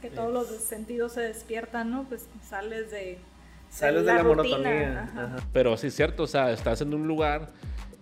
que 0.00 0.10
todos 0.10 0.32
los 0.32 0.46
sentidos 0.46 1.12
se 1.12 1.22
despiertan, 1.22 1.90
¿no? 1.90 2.04
Pues 2.04 2.26
sales 2.48 2.90
de... 2.90 3.18
Sales 3.70 4.06
de 4.06 4.14
la, 4.14 4.22
rutina, 4.22 4.56
monotonía. 4.56 5.02
ajá. 5.02 5.24
Ajá. 5.24 5.36
Pero 5.52 5.76
sí 5.76 5.88
es 5.88 5.94
cierto, 5.94 6.22
o 6.22 6.26
sea, 6.26 6.50
estás 6.52 6.80
en 6.80 6.94
un 6.94 7.06
lugar 7.06 7.48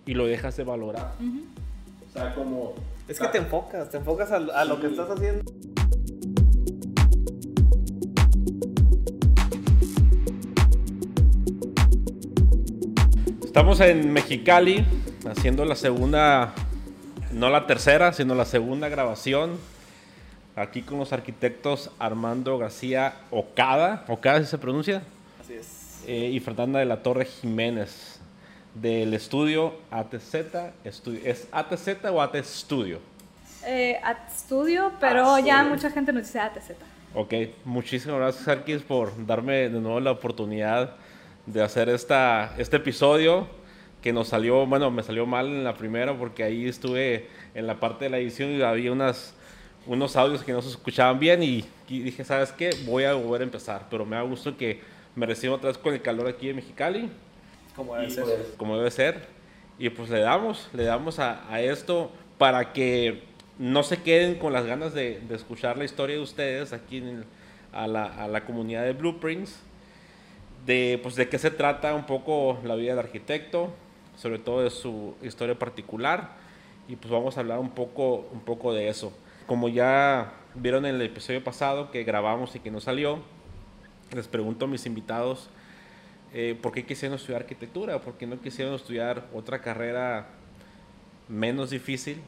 y 0.05 0.13
lo 0.13 0.25
dejas 0.25 0.55
de 0.55 0.63
valorar. 0.63 1.13
O 2.07 2.11
sea, 2.11 2.33
como... 2.33 2.73
Es 3.07 3.19
que 3.19 3.27
te 3.27 3.37
enfocas, 3.37 3.89
te 3.89 3.97
enfocas 3.97 4.31
a, 4.31 4.37
a 4.37 4.65
lo 4.65 4.79
que 4.79 4.87
estás 4.87 5.09
haciendo. 5.09 5.43
Estamos 13.43 13.79
en 13.79 14.13
Mexicali 14.13 14.85
haciendo 15.27 15.65
la 15.65 15.75
segunda, 15.75 16.53
no 17.31 17.49
la 17.49 17.65
tercera, 17.65 18.13
sino 18.13 18.35
la 18.35 18.45
segunda 18.45 18.87
grabación. 18.87 19.57
Aquí 20.57 20.81
con 20.81 20.97
los 20.97 21.13
arquitectos 21.13 21.91
Armando 21.99 22.57
García 22.57 23.13
Ocada, 23.31 24.03
Ocada 24.07 24.39
si 24.39 24.47
se 24.47 24.57
pronuncia, 24.57 25.03
Así 25.39 25.53
es. 25.53 26.03
eh, 26.07 26.31
y 26.33 26.39
Fernanda 26.39 26.79
de 26.79 26.85
la 26.85 27.03
Torre 27.03 27.25
Jiménez 27.25 28.19
del 28.73 29.13
estudio 29.13 29.75
ATZ. 29.91 30.35
Estudio. 30.83 31.19
¿Es 31.23 31.47
ATZ 31.51 32.05
o 32.11 32.21
AT 32.21 32.35
Studio? 32.43 32.99
Eh, 33.65 33.99
at 34.03 34.17
Studio, 34.35 34.91
pero 34.99 35.35
Ah, 35.35 35.39
ya 35.39 35.63
mucha 35.63 35.91
gente 35.91 36.11
nos 36.11 36.23
dice 36.23 36.39
ATZ. 36.39 36.71
Ok, 37.13 37.33
muchísimas 37.63 38.17
gracias 38.19 38.47
Arquis 38.47 38.81
por 38.81 39.11
darme 39.25 39.69
de 39.69 39.79
nuevo 39.79 39.99
la 39.99 40.11
oportunidad 40.11 40.95
de 41.45 41.63
hacer 41.63 41.87
esta, 41.89 42.53
este 42.57 42.77
episodio 42.77 43.47
que 44.01 44.11
nos 44.13 44.27
salió, 44.29 44.65
bueno, 44.65 44.89
me 44.91 45.03
salió 45.03 45.25
mal 45.25 45.47
en 45.47 45.63
la 45.63 45.73
primera 45.75 46.17
porque 46.17 46.43
ahí 46.43 46.67
estuve 46.67 47.27
en 47.55 47.65
la 47.67 47.79
parte 47.79 48.05
de 48.05 48.09
la 48.11 48.17
edición 48.17 48.51
y 48.51 48.61
había 48.61 48.91
unas, 48.91 49.33
unos 49.87 50.15
audios 50.15 50.43
que 50.43 50.51
no 50.51 50.61
se 50.61 50.69
escuchaban 50.69 51.19
bien 51.19 51.41
y, 51.41 51.65
y 51.87 51.99
dije, 52.01 52.23
¿sabes 52.23 52.51
qué? 52.51 52.71
Voy 52.85 53.05
a 53.05 53.13
volver 53.13 53.41
a 53.41 53.43
empezar, 53.45 53.87
pero 53.89 54.05
me 54.05 54.15
da 54.15 54.21
gusto 54.23 54.55
que 54.57 54.81
me 55.15 55.25
recibo 55.25 55.55
otra 55.55 55.69
vez 55.69 55.77
con 55.77 55.93
el 55.93 56.01
calor 56.01 56.27
aquí 56.27 56.49
en 56.49 56.57
Mexicali 56.57 57.09
Como 57.75 57.95
debe 57.95 58.07
y, 58.07 58.11
ser. 58.11 58.23
pues, 58.25 58.37
como 58.57 58.77
debe 58.77 58.91
ser. 58.91 59.25
Y 59.79 59.89
pues 59.89 60.09
le 60.09 60.19
damos, 60.19 60.69
le 60.73 60.83
damos 60.83 61.19
a, 61.19 61.51
a 61.51 61.61
esto 61.61 62.11
para 62.37 62.73
que 62.73 63.23
no 63.57 63.81
se 63.83 64.01
queden 64.01 64.35
con 64.35 64.53
las 64.53 64.65
ganas 64.65 64.93
de, 64.93 65.19
de 65.21 65.35
escuchar 65.35 65.77
la 65.77 65.85
historia 65.85 66.15
de 66.17 66.21
ustedes 66.21 66.73
aquí 66.73 66.97
en 66.97 67.07
el- 67.07 67.25
a, 67.73 67.87
la, 67.87 68.05
a 68.05 68.27
la 68.27 68.43
comunidad 68.45 68.83
de 68.83 68.93
Blueprints. 68.93 69.59
De, 70.65 70.99
pues, 71.01 71.15
de 71.15 71.29
qué 71.29 71.39
se 71.39 71.49
trata 71.51 71.93
un 71.95 72.05
poco 72.05 72.59
la 72.63 72.75
vida 72.75 72.89
del 72.91 72.99
arquitecto, 72.99 73.69
sobre 74.17 74.39
todo 74.39 74.63
de 74.63 74.69
su 74.69 75.15
historia 75.21 75.57
particular. 75.57 76.31
Y 76.89 76.95
pues 76.95 77.11
vamos 77.11 77.37
a 77.37 77.41
hablar 77.41 77.59
un 77.59 77.69
poco, 77.69 78.27
un 78.33 78.41
poco 78.41 78.73
de 78.73 78.89
eso. 78.89 79.13
Como 79.47 79.69
ya 79.69 80.33
vieron 80.53 80.85
en 80.85 80.95
el 80.95 81.01
episodio 81.01 81.43
pasado 81.43 81.89
que 81.89 82.03
grabamos 82.03 82.55
y 82.55 82.59
que 82.59 82.69
no 82.69 82.79
salió, 82.79 83.19
les 84.13 84.27
pregunto 84.27 84.65
a 84.65 84.67
mis 84.67 84.85
invitados 84.85 85.49
eh, 86.33 86.57
por 86.61 86.71
qué 86.73 86.85
quisieron 86.85 87.15
estudiar 87.15 87.41
arquitectura, 87.41 87.99
por 87.99 88.13
qué 88.13 88.27
no 88.27 88.39
quisieron 88.39 88.75
estudiar 88.75 89.25
otra 89.33 89.61
carrera 89.61 90.27
menos 91.27 91.69
difícil 91.69 92.21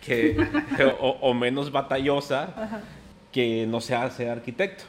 que, 0.00 0.36
o, 1.00 1.10
o 1.20 1.34
menos 1.34 1.70
batallosa 1.70 2.82
que 3.30 3.66
no 3.66 3.80
sea 3.80 4.10
ser 4.10 4.30
arquitecto. 4.30 4.84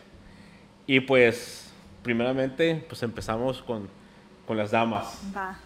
Y 0.85 0.99
pues, 1.01 1.71
primeramente, 2.03 2.83
pues 2.87 3.03
empezamos 3.03 3.61
con, 3.61 3.87
con 4.45 4.57
las 4.57 4.71
damas. 4.71 5.21
Va. 5.35 5.57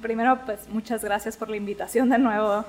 Primero, 0.00 0.40
pues 0.46 0.68
muchas 0.70 1.04
gracias 1.04 1.36
por 1.36 1.50
la 1.50 1.56
invitación 1.56 2.08
de 2.08 2.18
nuevo. 2.18 2.64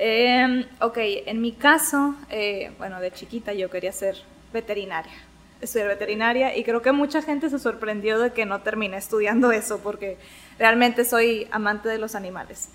Eh, 0.00 0.64
ok, 0.80 0.96
en 1.26 1.40
mi 1.40 1.50
caso, 1.50 2.14
eh, 2.30 2.70
bueno, 2.78 3.00
de 3.00 3.10
chiquita 3.10 3.52
yo 3.52 3.68
quería 3.68 3.90
ser 3.90 4.16
veterinaria, 4.52 5.12
estudiar 5.60 5.88
veterinaria 5.88 6.56
y 6.56 6.62
creo 6.62 6.82
que 6.82 6.92
mucha 6.92 7.20
gente 7.20 7.50
se 7.50 7.58
sorprendió 7.58 8.20
de 8.20 8.32
que 8.32 8.46
no 8.46 8.60
terminé 8.60 8.96
estudiando 8.96 9.50
eso 9.50 9.80
porque 9.80 10.16
realmente 10.56 11.04
soy 11.04 11.48
amante 11.50 11.88
de 11.88 11.98
los 11.98 12.14
animales. 12.14 12.68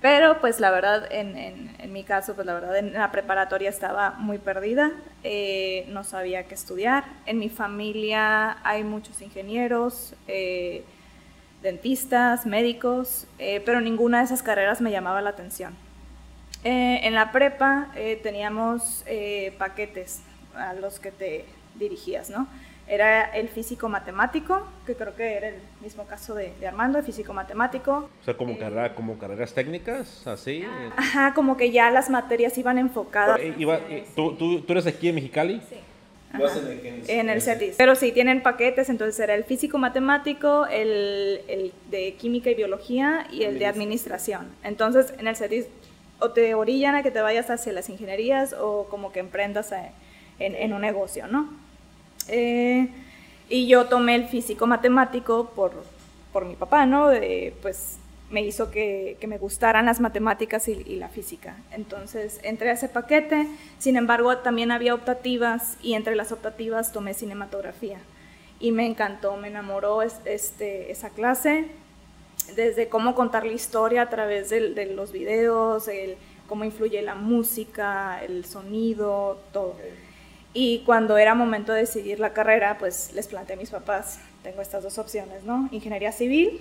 Pero 0.00 0.40
pues 0.40 0.60
la 0.60 0.70
verdad, 0.70 1.08
en, 1.10 1.92
mi 1.92 2.04
caso, 2.04 2.34
pues 2.34 2.46
la 2.46 2.54
verdad 2.54 2.76
en 2.76 2.92
la 2.92 3.10
preparatoria 3.10 3.68
estaba 3.68 4.12
muy 4.12 4.38
perdida, 4.38 4.92
eh, 5.24 5.84
no 5.88 6.04
sabía 6.04 6.44
qué 6.44 6.54
estudiar. 6.54 7.04
En 7.26 7.40
mi 7.40 7.48
familia 7.48 8.58
hay 8.62 8.84
muchos 8.84 9.20
ingenieros, 9.20 10.14
eh, 10.28 10.84
dentistas, 11.62 12.46
médicos, 12.46 13.26
pero 13.38 13.80
ninguna 13.80 14.18
de 14.18 14.24
esas 14.24 14.42
carreras 14.42 14.80
me 14.80 14.90
llamaba 14.92 15.22
la 15.22 15.30
atención. 15.30 15.76
Eh, 16.64 17.00
en 17.02 17.14
la 17.14 17.32
prepa 17.32 17.88
eh, 17.96 18.20
teníamos 18.22 19.02
eh, 19.06 19.52
paquetes 19.58 20.20
a 20.54 20.74
los 20.74 21.00
que 21.00 21.10
te 21.10 21.44
dirigías, 21.74 22.30
¿no? 22.30 22.46
Era 22.86 23.24
el 23.36 23.48
físico 23.48 23.88
matemático, 23.88 24.66
que 24.86 24.94
creo 24.94 25.14
que 25.14 25.34
era 25.34 25.48
el 25.48 25.54
mismo 25.80 26.04
caso 26.04 26.34
de, 26.34 26.52
de 26.60 26.66
Armando, 26.66 26.98
el 26.98 27.04
físico 27.04 27.32
matemático. 27.32 28.08
O 28.20 28.24
sea, 28.24 28.34
como, 28.36 28.52
Eh, 28.52 28.58
carrera, 28.58 28.94
como 28.94 29.18
carreras 29.18 29.54
técnicas, 29.54 30.26
así. 30.26 30.64
Ajá, 30.96 31.32
como 31.34 31.56
que 31.56 31.70
ya 31.70 31.90
las 31.90 32.10
materias 32.10 32.56
iban 32.58 32.78
enfocadas. 32.78 33.38
Eh, 33.40 33.54
iba- 33.58 33.78
eh, 33.88 34.04
¿tú, 34.14 34.34
tú, 34.36 34.60
tú 34.60 34.72
eres 34.72 34.86
aquí 34.86 35.08
en 35.08 35.14
Mexicali? 35.14 35.60
Sí. 35.68 35.76
En 36.34 36.40
el- 36.40 37.10
En 37.10 37.28
el 37.30 37.42
CETIS. 37.42 37.74
Pero 37.76 37.94
sí, 37.94 38.10
tienen 38.10 38.42
paquetes, 38.42 38.88
entonces 38.88 39.18
era 39.20 39.34
el 39.34 39.44
físico 39.44 39.76
matemático, 39.78 40.66
el, 40.66 41.40
el 41.46 41.72
de 41.90 42.14
química 42.14 42.50
y 42.50 42.54
biología 42.54 43.26
y 43.30 43.42
el 43.44 43.58
de 43.58 43.66
administración. 43.66 44.48
Entonces, 44.64 45.12
en 45.18 45.26
el 45.26 45.36
CETIS 45.36 45.66
o 46.22 46.30
te 46.30 46.54
orillan 46.54 46.94
a 46.94 47.02
que 47.02 47.10
te 47.10 47.20
vayas 47.20 47.50
hacia 47.50 47.72
las 47.72 47.88
ingenierías 47.88 48.54
o 48.54 48.86
como 48.88 49.10
que 49.10 49.18
emprendas 49.18 49.74
en, 50.38 50.72
un 50.72 50.80
negocio, 50.80 51.26
¿no? 51.26 51.48
Eh, 52.28 52.88
y 53.48 53.66
yo 53.66 53.86
tomé 53.86 54.14
el 54.14 54.28
físico 54.28 54.66
matemático 54.66 55.50
por, 55.54 55.72
por 56.32 56.44
mi 56.44 56.54
papá, 56.54 56.86
¿no? 56.86 57.08
De, 57.08 57.54
pues 57.60 57.98
me 58.30 58.42
hizo 58.42 58.70
que, 58.70 59.18
me 59.26 59.36
gustaran 59.36 59.86
las 59.86 60.00
matemáticas 60.00 60.68
y, 60.68 60.96
la 60.96 61.08
física. 61.08 61.56
Entonces 61.72 62.38
entré 62.44 62.70
a 62.70 62.74
ese 62.74 62.88
paquete, 62.88 63.48
sin 63.78 63.96
embargo 63.96 64.38
también 64.38 64.70
había 64.70 64.94
optativas 64.94 65.76
y 65.82 65.94
entre 65.94 66.14
las 66.14 66.30
optativas 66.30 66.92
tomé 66.92 67.14
cinematografía. 67.14 67.98
Y 68.60 68.70
me 68.70 68.86
encantó, 68.86 69.36
me 69.36 69.48
enamoró 69.48 70.02
es- 70.02 70.20
este, 70.24 70.92
esa 70.92 71.10
clase, 71.10 71.66
desde 72.54 72.88
cómo 72.88 73.14
contar 73.14 73.44
la 73.46 73.52
historia 73.52 74.02
a 74.02 74.10
través 74.10 74.50
del- 74.50 74.74
de, 74.74 74.86
los 74.86 75.12
videos, 75.12 75.88
el, 75.88 76.16
cómo 76.48 76.64
influye 76.64 77.00
la 77.02 77.14
música, 77.14 78.20
el 78.22 78.44
sonido, 78.44 79.40
todo. 79.52 79.76
Y 80.54 80.82
cuando 80.84 81.16
era 81.16 81.34
momento 81.34 81.72
de 81.72 81.80
decidir 81.80 82.20
la 82.20 82.32
carrera, 82.34 82.76
pues 82.78 83.12
les 83.14 83.26
planteé 83.26 83.54
a 83.54 83.58
mis 83.58 83.70
papás, 83.70 84.20
tengo 84.42 84.60
estas 84.60 84.82
dos 84.82 84.98
opciones, 84.98 85.44
¿no? 85.44 85.68
Ingeniería 85.72 86.12
civil 86.12 86.60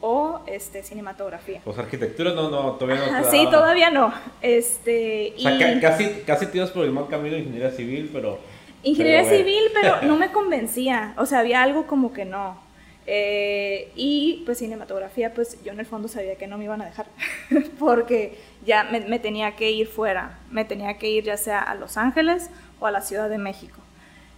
o 0.00 0.40
este, 0.46 0.82
cinematografía. 0.82 1.60
Pues 1.64 1.78
arquitectura 1.78 2.32
no, 2.34 2.50
no, 2.50 2.72
todavía 2.72 3.06
no. 3.06 3.16
Ajá, 3.16 3.30
sí, 3.30 3.46
todavía 3.50 3.90
no. 3.90 4.12
Este, 4.42 5.32
O 5.36 5.40
sea, 5.40 5.54
y- 5.54 5.58
ca- 5.58 5.80
casi, 5.80 6.10
casi 6.26 6.46
te 6.46 6.58
ibas 6.58 6.70
por 6.70 6.84
el 6.84 6.90
mal 6.92 7.08
camino 7.08 7.34
de 7.36 7.40
ingeniería 7.42 7.70
civil, 7.70 8.10
pero... 8.12 8.38
Ingeniería 8.82 9.22
pero 9.22 9.36
civil, 9.38 9.62
pero 9.72 10.02
no 10.02 10.16
me 10.18 10.30
convencía. 10.30 11.14
O 11.16 11.24
sea, 11.24 11.38
había 11.38 11.62
algo 11.62 11.86
como 11.86 12.12
que 12.12 12.26
no. 12.26 12.62
Eh, 13.06 13.92
y 13.96 14.42
pues 14.46 14.58
cinematografía, 14.58 15.34
pues 15.34 15.62
yo 15.62 15.72
en 15.72 15.80
el 15.80 15.86
fondo 15.86 16.08
sabía 16.08 16.36
que 16.36 16.46
no 16.46 16.56
me 16.58 16.64
iban 16.64 16.80
a 16.82 16.86
dejar. 16.86 17.06
porque 17.78 18.38
ya 18.64 18.84
me, 18.84 19.00
me 19.00 19.18
tenía 19.18 19.56
que 19.56 19.70
ir 19.70 19.86
fuera. 19.86 20.38
Me 20.50 20.64
tenía 20.64 20.96
que 20.98 21.08
ir 21.10 21.24
ya 21.24 21.36
sea 21.36 21.60
a 21.60 21.74
Los 21.74 21.96
Ángeles 21.96 22.50
o 22.80 22.86
a 22.86 22.90
la 22.90 23.00
Ciudad 23.02 23.28
de 23.28 23.38
México. 23.38 23.78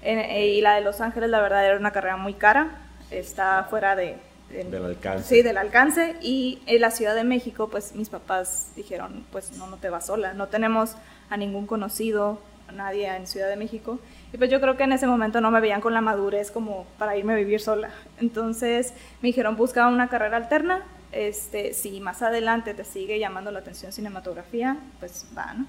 Eh, 0.02 0.54
y 0.56 0.60
la 0.60 0.74
de 0.74 0.80
Los 0.82 1.00
Ángeles, 1.00 1.30
la 1.30 1.40
verdad, 1.40 1.64
era 1.64 1.76
una 1.78 1.90
carrera 1.92 2.16
muy 2.16 2.34
cara. 2.34 2.78
Está 3.10 3.64
fuera 3.70 3.94
de, 3.96 4.16
de- 4.50 4.64
Del 4.64 4.84
alcance. 4.84 5.28
Sí, 5.36 5.42
del 5.42 5.58
alcance. 5.58 6.16
Y 6.20 6.60
en 6.66 6.80
la 6.80 6.90
Ciudad 6.90 7.14
de 7.14 7.24
México, 7.24 7.68
pues 7.68 7.94
mis 7.94 8.08
papás 8.08 8.72
dijeron, 8.76 9.24
pues 9.32 9.52
no, 9.58 9.66
no 9.68 9.76
te 9.76 9.90
vas 9.90 10.06
sola. 10.06 10.32
No 10.34 10.48
tenemos 10.48 10.96
a 11.30 11.36
ningún 11.36 11.66
conocido, 11.66 12.40
nadie 12.72 13.14
en 13.14 13.26
Ciudad 13.26 13.48
de 13.48 13.56
México. 13.56 13.98
Y 14.32 14.38
pues 14.38 14.50
yo 14.50 14.60
creo 14.60 14.76
que 14.76 14.84
en 14.84 14.92
ese 14.92 15.06
momento 15.06 15.40
no 15.40 15.50
me 15.50 15.60
veían 15.60 15.80
con 15.80 15.94
la 15.94 16.00
madurez 16.00 16.50
como 16.50 16.86
para 16.98 17.16
irme 17.16 17.34
a 17.34 17.36
vivir 17.36 17.60
sola. 17.60 17.90
Entonces 18.20 18.92
me 19.22 19.28
dijeron, 19.28 19.56
busca 19.56 19.86
una 19.88 20.08
carrera 20.08 20.36
alterna. 20.36 20.82
Este, 21.12 21.72
si 21.72 22.00
más 22.00 22.22
adelante 22.22 22.74
te 22.74 22.84
sigue 22.84 23.18
llamando 23.18 23.50
la 23.50 23.60
atención 23.60 23.92
cinematografía, 23.92 24.76
pues 25.00 25.26
va, 25.36 25.54
¿no? 25.54 25.66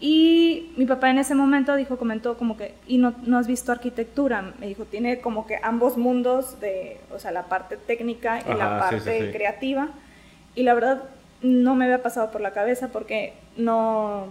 Y 0.00 0.72
mi 0.76 0.86
papá 0.86 1.10
en 1.10 1.18
ese 1.18 1.34
momento 1.34 1.74
dijo, 1.74 1.96
comentó 1.96 2.36
como 2.36 2.56
que, 2.56 2.74
¿y 2.86 2.98
no, 2.98 3.14
no 3.24 3.36
has 3.36 3.48
visto 3.48 3.72
arquitectura? 3.72 4.52
Me 4.60 4.68
dijo, 4.68 4.84
tiene 4.84 5.20
como 5.20 5.46
que 5.46 5.58
ambos 5.62 5.96
mundos, 5.96 6.60
de, 6.60 7.00
o 7.10 7.18
sea, 7.18 7.32
la 7.32 7.44
parte 7.44 7.76
técnica 7.76 8.40
y 8.40 8.54
la 8.54 8.76
Ajá, 8.76 8.90
sí, 8.90 8.96
parte 8.96 9.18
sí, 9.18 9.26
sí. 9.26 9.32
creativa. 9.32 9.88
Y 10.54 10.62
la 10.62 10.74
verdad 10.74 11.02
no 11.42 11.74
me 11.74 11.86
había 11.86 12.02
pasado 12.02 12.30
por 12.30 12.40
la 12.40 12.52
cabeza 12.52 12.88
porque 12.88 13.32
no, 13.56 14.28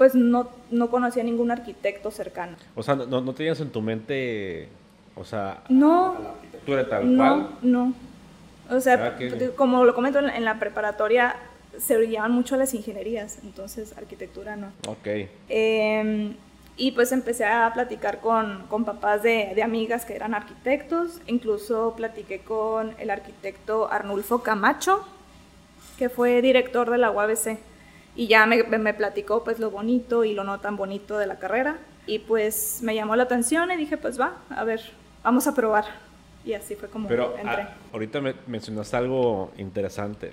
pues 0.00 0.14
no, 0.14 0.48
no 0.70 0.88
conocía 0.90 1.22
ningún 1.22 1.50
arquitecto 1.50 2.10
cercano. 2.10 2.56
O 2.74 2.82
sea, 2.82 2.94
no, 2.94 3.20
no 3.20 3.34
tenías 3.34 3.60
en 3.60 3.68
tu 3.68 3.82
mente, 3.82 4.66
o 5.14 5.26
sea, 5.26 5.62
No, 5.68 6.16
eres 6.66 6.88
tal 6.88 7.14
no, 7.14 7.18
cual. 7.22 7.48
no. 7.60 7.92
O 8.70 8.80
sea, 8.80 8.94
Ah, 8.94 9.16
qué- 9.18 9.50
como 9.54 9.84
lo 9.84 9.94
comento 9.94 10.18
en 10.20 10.28
la, 10.28 10.36
en 10.38 10.46
la 10.46 10.58
preparatoria, 10.58 11.36
se 11.78 11.98
brillaban 11.98 12.32
mucho 12.32 12.56
las 12.56 12.72
ingenierías, 12.72 13.40
entonces 13.42 13.94
arquitectura 13.98 14.56
no. 14.56 14.68
Ok. 14.88 15.06
Eh, 15.50 16.32
Y 16.78 16.92
pues 16.92 17.12
empecé 17.12 17.44
a 17.44 17.70
platicar 17.74 18.20
con, 18.20 18.64
con 18.70 18.86
papás 18.86 19.22
de, 19.22 19.52
de 19.54 19.62
amigas 19.62 20.06
que 20.06 20.14
eran 20.16 20.32
arquitectos. 20.32 21.20
Incluso 21.26 21.92
platiqué 21.94 22.38
con 22.38 22.94
el 22.98 23.10
arquitecto 23.10 23.92
Arnulfo 23.92 24.42
Camacho, 24.42 25.04
que 25.98 26.08
fue 26.08 26.40
director 26.40 26.88
de 26.90 26.96
la 26.96 27.10
UABC. 27.10 27.58
Y 28.20 28.26
ya 28.26 28.44
me, 28.44 28.62
me 28.64 28.92
platicó 28.92 29.42
pues 29.44 29.58
lo 29.58 29.70
bonito 29.70 30.24
y 30.24 30.34
lo 30.34 30.44
no 30.44 30.60
tan 30.60 30.76
bonito 30.76 31.16
de 31.16 31.26
la 31.26 31.38
carrera. 31.38 31.78
Y 32.06 32.18
pues 32.18 32.80
me 32.82 32.94
llamó 32.94 33.16
la 33.16 33.22
atención 33.22 33.70
y 33.70 33.76
dije, 33.78 33.96
pues 33.96 34.20
va, 34.20 34.36
a 34.50 34.62
ver, 34.64 34.82
vamos 35.24 35.46
a 35.46 35.54
probar. 35.54 35.84
Y 36.44 36.52
así 36.52 36.74
fue 36.74 36.88
como 36.90 37.08
Pero 37.08 37.34
entré. 37.38 37.62
ah, 37.62 37.74
ahorita 37.94 38.20
me 38.20 38.34
mencionaste 38.46 38.94
algo 38.96 39.52
interesante, 39.56 40.30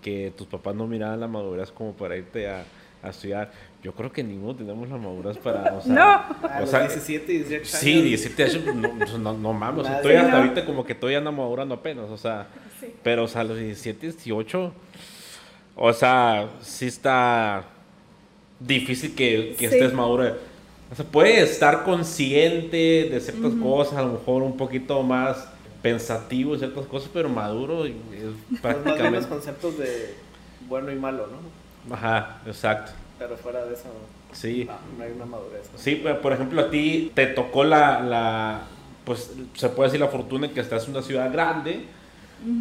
que 0.00 0.32
tus 0.36 0.46
papás 0.46 0.74
no 0.74 0.86
miraban 0.86 1.20
la 1.20 1.28
madurez 1.28 1.70
como 1.70 1.92
para 1.92 2.16
irte 2.16 2.48
a, 2.48 2.64
a 3.02 3.08
estudiar. 3.10 3.50
Yo 3.82 3.92
creo 3.92 4.10
que 4.10 4.22
ninguno 4.24 4.54
tenemos 4.56 4.88
la 4.88 4.96
madurez 4.96 5.36
para... 5.36 5.74
O 5.74 5.82
sea, 5.82 5.92
No. 5.94 6.02
A 6.48 6.56
O 6.56 6.60
los 6.62 6.70
sea, 6.70 6.80
17, 6.80 7.30
18 7.30 7.54
años. 7.56 7.68
Sí, 7.68 8.00
17 8.02 8.42
años, 8.44 8.64
no, 8.74 9.18
no, 9.18 9.32
no 9.34 9.52
mames, 9.52 9.80
o 9.80 9.84
sea, 9.84 9.92
Nadie, 9.96 10.00
estoy 10.12 10.16
hasta 10.16 10.30
¿no? 10.32 10.38
ahorita 10.38 10.64
como 10.64 10.82
que 10.86 10.94
estoy 10.94 11.14
ando 11.14 11.30
madurando 11.32 11.74
apenas, 11.74 12.08
o 12.08 12.16
sea, 12.16 12.46
Sí. 12.80 12.94
pero 13.02 13.24
o 13.24 13.28
sea, 13.28 13.42
a 13.42 13.44
los 13.44 13.58
17, 13.58 14.06
18, 14.06 14.72
o 15.78 15.92
sea, 15.92 16.48
sí 16.60 16.86
está 16.86 17.64
difícil 18.60 19.14
que, 19.14 19.54
que 19.58 19.68
Sí. 19.68 19.74
estés 19.76 19.92
maduro. 19.92 20.34
O 20.90 20.94
sea, 20.94 21.04
puedes 21.04 21.50
estar 21.50 21.84
consciente 21.84 23.08
de 23.10 23.20
ciertas 23.20 23.52
cosas, 23.62 23.98
a 23.98 24.02
lo 24.02 24.12
mejor 24.14 24.42
un 24.42 24.56
poquito 24.56 25.02
más 25.02 25.48
pensativo 25.82 26.52
de 26.54 26.58
ciertas 26.60 26.86
cosas, 26.86 27.10
pero 27.12 27.28
maduro 27.28 27.84
es 27.84 27.92
Pues 27.92 28.10
más 28.10 28.14
bien 28.14 28.32
los 28.50 28.60
prácticamente... 28.60 29.28
conceptos 29.28 29.78
de 29.78 30.14
bueno 30.68 30.90
y 30.90 30.96
malo, 30.96 31.26
¿no? 31.28 31.94
Ajá, 31.94 32.40
exacto, 32.46 32.92
Pero 33.18 33.36
fuera 33.36 33.64
de 33.64 33.74
eso, 33.74 33.84
sí. 34.32 34.64
no, 34.66 34.74
no 34.98 35.04
hay 35.04 35.12
una 35.12 35.24
madurez. 35.26 35.70
¿no? 35.72 35.78
Sí, 35.78 35.96
pues, 36.02 36.16
por 36.16 36.32
ejemplo, 36.32 36.60
a 36.62 36.70
ti 36.70 37.12
te 37.14 37.26
tocó 37.28 37.64
la, 37.64 38.00
la, 38.00 38.60
pues 39.04 39.30
se 39.54 39.68
puede 39.68 39.88
decir 39.90 40.00
la 40.00 40.08
fortuna 40.08 40.46
en 40.46 40.54
que 40.54 40.60
estás 40.60 40.84
en 40.84 40.90
una 40.92 41.02
ciudad 41.02 41.32
grande 41.32 41.84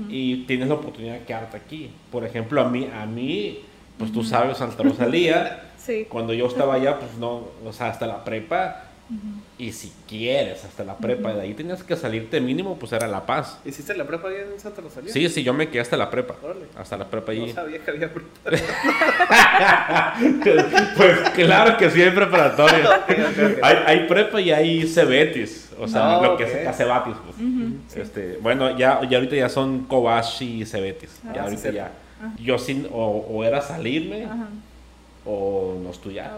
y 0.09 0.44
tienes 0.45 0.68
la 0.69 0.75
oportunidad 0.75 1.15
de 1.19 1.25
quedarte 1.25 1.57
aquí. 1.57 1.91
Por 2.12 2.25
ejemplo, 2.25 2.62
a 2.62 2.69
mí, 2.69 2.89
a 2.94 3.06
mí, 3.06 3.59
pues 3.97 4.12
tú 4.12 4.24
sabes, 4.24 4.57
Santa 4.57 4.83
Rosalía, 4.83 5.63
Sí. 5.77 6.06
cuando 6.09 6.33
yo 6.33 6.47
estaba 6.47 6.74
allá, 6.75 7.00
pues 7.00 7.12
no, 7.19 7.47
o 7.65 7.71
sea, 7.71 7.88
hasta 7.88 8.07
la 8.07 8.24
prepa, 8.25 8.83
y 9.57 9.71
si 9.71 9.89
quieres, 10.06 10.65
hasta 10.65 10.83
la 10.83 10.97
prepa, 10.97 11.33
de 11.33 11.41
ahí 11.41 11.53
tenías 11.53 11.81
que 11.81 11.95
salirte 11.95 12.41
mínimo, 12.41 12.77
pues 12.77 12.91
era 12.91 13.07
La 13.07 13.25
Paz. 13.25 13.57
¿Hiciste 13.63 13.95
la 13.95 14.06
prepa 14.06 14.27
ahí 14.27 14.35
en 14.53 14.59
Santa 14.59 14.81
Rosalía? 14.81 15.13
Sí, 15.13 15.29
sí, 15.29 15.44
yo 15.44 15.53
me 15.53 15.69
quedé 15.69 15.80
hasta 15.80 15.95
la 15.95 16.09
prepa. 16.09 16.35
Órale. 16.44 16.65
Hasta 16.75 16.97
la 16.97 17.06
prepa 17.09 17.31
No 17.33 17.44
allí. 17.44 17.53
sabía 17.53 17.80
que 17.80 17.89
había 17.91 18.12
prepa. 18.13 18.27
pues 20.97 21.19
claro 21.35 21.77
que 21.77 21.89
sí 21.89 22.01
hay 22.01 22.12
preparatoria. 22.12 22.77
Ok, 23.07 23.12
ok, 23.12 23.53
ok. 23.53 23.59
Hay, 23.63 23.75
hay 23.85 24.07
prepa 24.07 24.41
y 24.41 24.51
hay 24.51 24.88
cebetis, 24.88 25.67
o 25.79 25.88
sea, 25.88 26.03
No, 26.18 26.24
lo 26.24 26.38
que 26.38 26.44
ok. 26.45 26.50
es 26.51 26.63
cacebatis, 26.65 27.15
pues. 27.25 27.97
Este, 28.07 28.38
bueno, 28.41 28.77
ya, 28.77 29.01
ya 29.09 29.18
ahorita 29.18 29.35
ya 29.35 29.50
son 29.50 29.85
Kobashi 29.85 30.62
y 30.62 30.65
cebetis. 30.65 31.19
Ah, 31.27 31.31
ya 31.35 31.44
ahorita 31.44 31.71
ya. 31.71 31.91
Yo 32.39 32.57
sin, 32.57 32.88
o, 32.91 33.06
o 33.29 33.44
era 33.44 33.62
salirme 33.62 34.25
Ajá. 34.25 34.47
o 35.25 35.75
no 35.81 35.89
estudiar. 35.91 36.31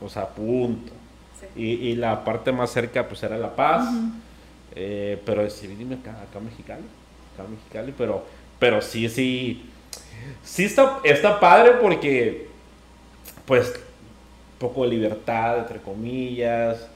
Oh, 0.00 0.06
O 0.06 0.08
sea, 0.08 0.28
punto. 0.28 0.92
sí. 1.40 1.46
Y, 1.60 1.88
y 1.90 1.96
la 1.96 2.24
parte 2.24 2.52
más 2.52 2.70
cerca 2.70 3.06
pues 3.08 3.22
era 3.22 3.36
La 3.38 3.54
Paz. 3.54 3.88
Eh, 4.76 5.20
pero 5.24 5.42
decidí 5.42 5.74
irme 5.80 5.96
acá, 5.96 6.10
acá 6.12 6.38
a 6.38 6.40
Mexicali. 6.40 6.82
Acá 7.34 7.44
a 7.44 7.48
Mexicali, 7.48 7.94
pero, 7.96 8.24
pero 8.58 8.80
sí, 8.82 9.08
sí. 9.08 9.70
Sí 10.42 10.64
está, 10.64 11.00
está 11.04 11.38
padre 11.40 11.72
porque, 11.80 12.48
pues, 13.46 13.72
poco 14.58 14.82
de 14.84 14.88
libertad, 14.90 15.58
entre 15.58 15.78
comillas. 15.80 16.88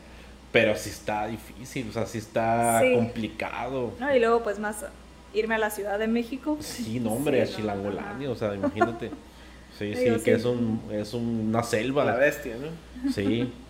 Pero 0.53 0.75
sí 0.77 0.91
está 0.91 1.27
difícil, 1.27 1.89
o 1.91 1.93
sea, 1.93 2.07
sí 2.07 2.19
está 2.19 2.81
Sí. 2.81 2.95
complicado. 2.95 3.93
No, 4.01 4.15
y 4.15 4.19
luego 4.19 4.43
pues 4.43 4.59
más 4.59 4.85
irme 5.35 5.57
a 5.57 5.59
la 5.59 5.71
Ciudad 5.71 5.99
de 5.99 6.09
México. 6.09 6.57
Sí, 6.61 7.01
no, 7.05 7.13
hombre, 7.13 7.45
Sí, 7.47 7.49
a 7.49 7.51
no, 7.53 7.57
Chilangolandia, 7.59 8.31
o 8.31 8.35
sea, 8.35 8.55
imagínate. 8.55 9.11
Sí, 9.79 9.95
sí, 9.97 10.05
que 10.05 10.19
sí. 10.21 10.31
es, 10.31 10.45
un, 10.45 10.83
es 10.91 11.13
una 11.15 11.59
La 11.59 11.65
selva. 11.65 12.05
bestia, 12.17 12.55
¿no? 12.57 13.13
Sí. 13.13 13.53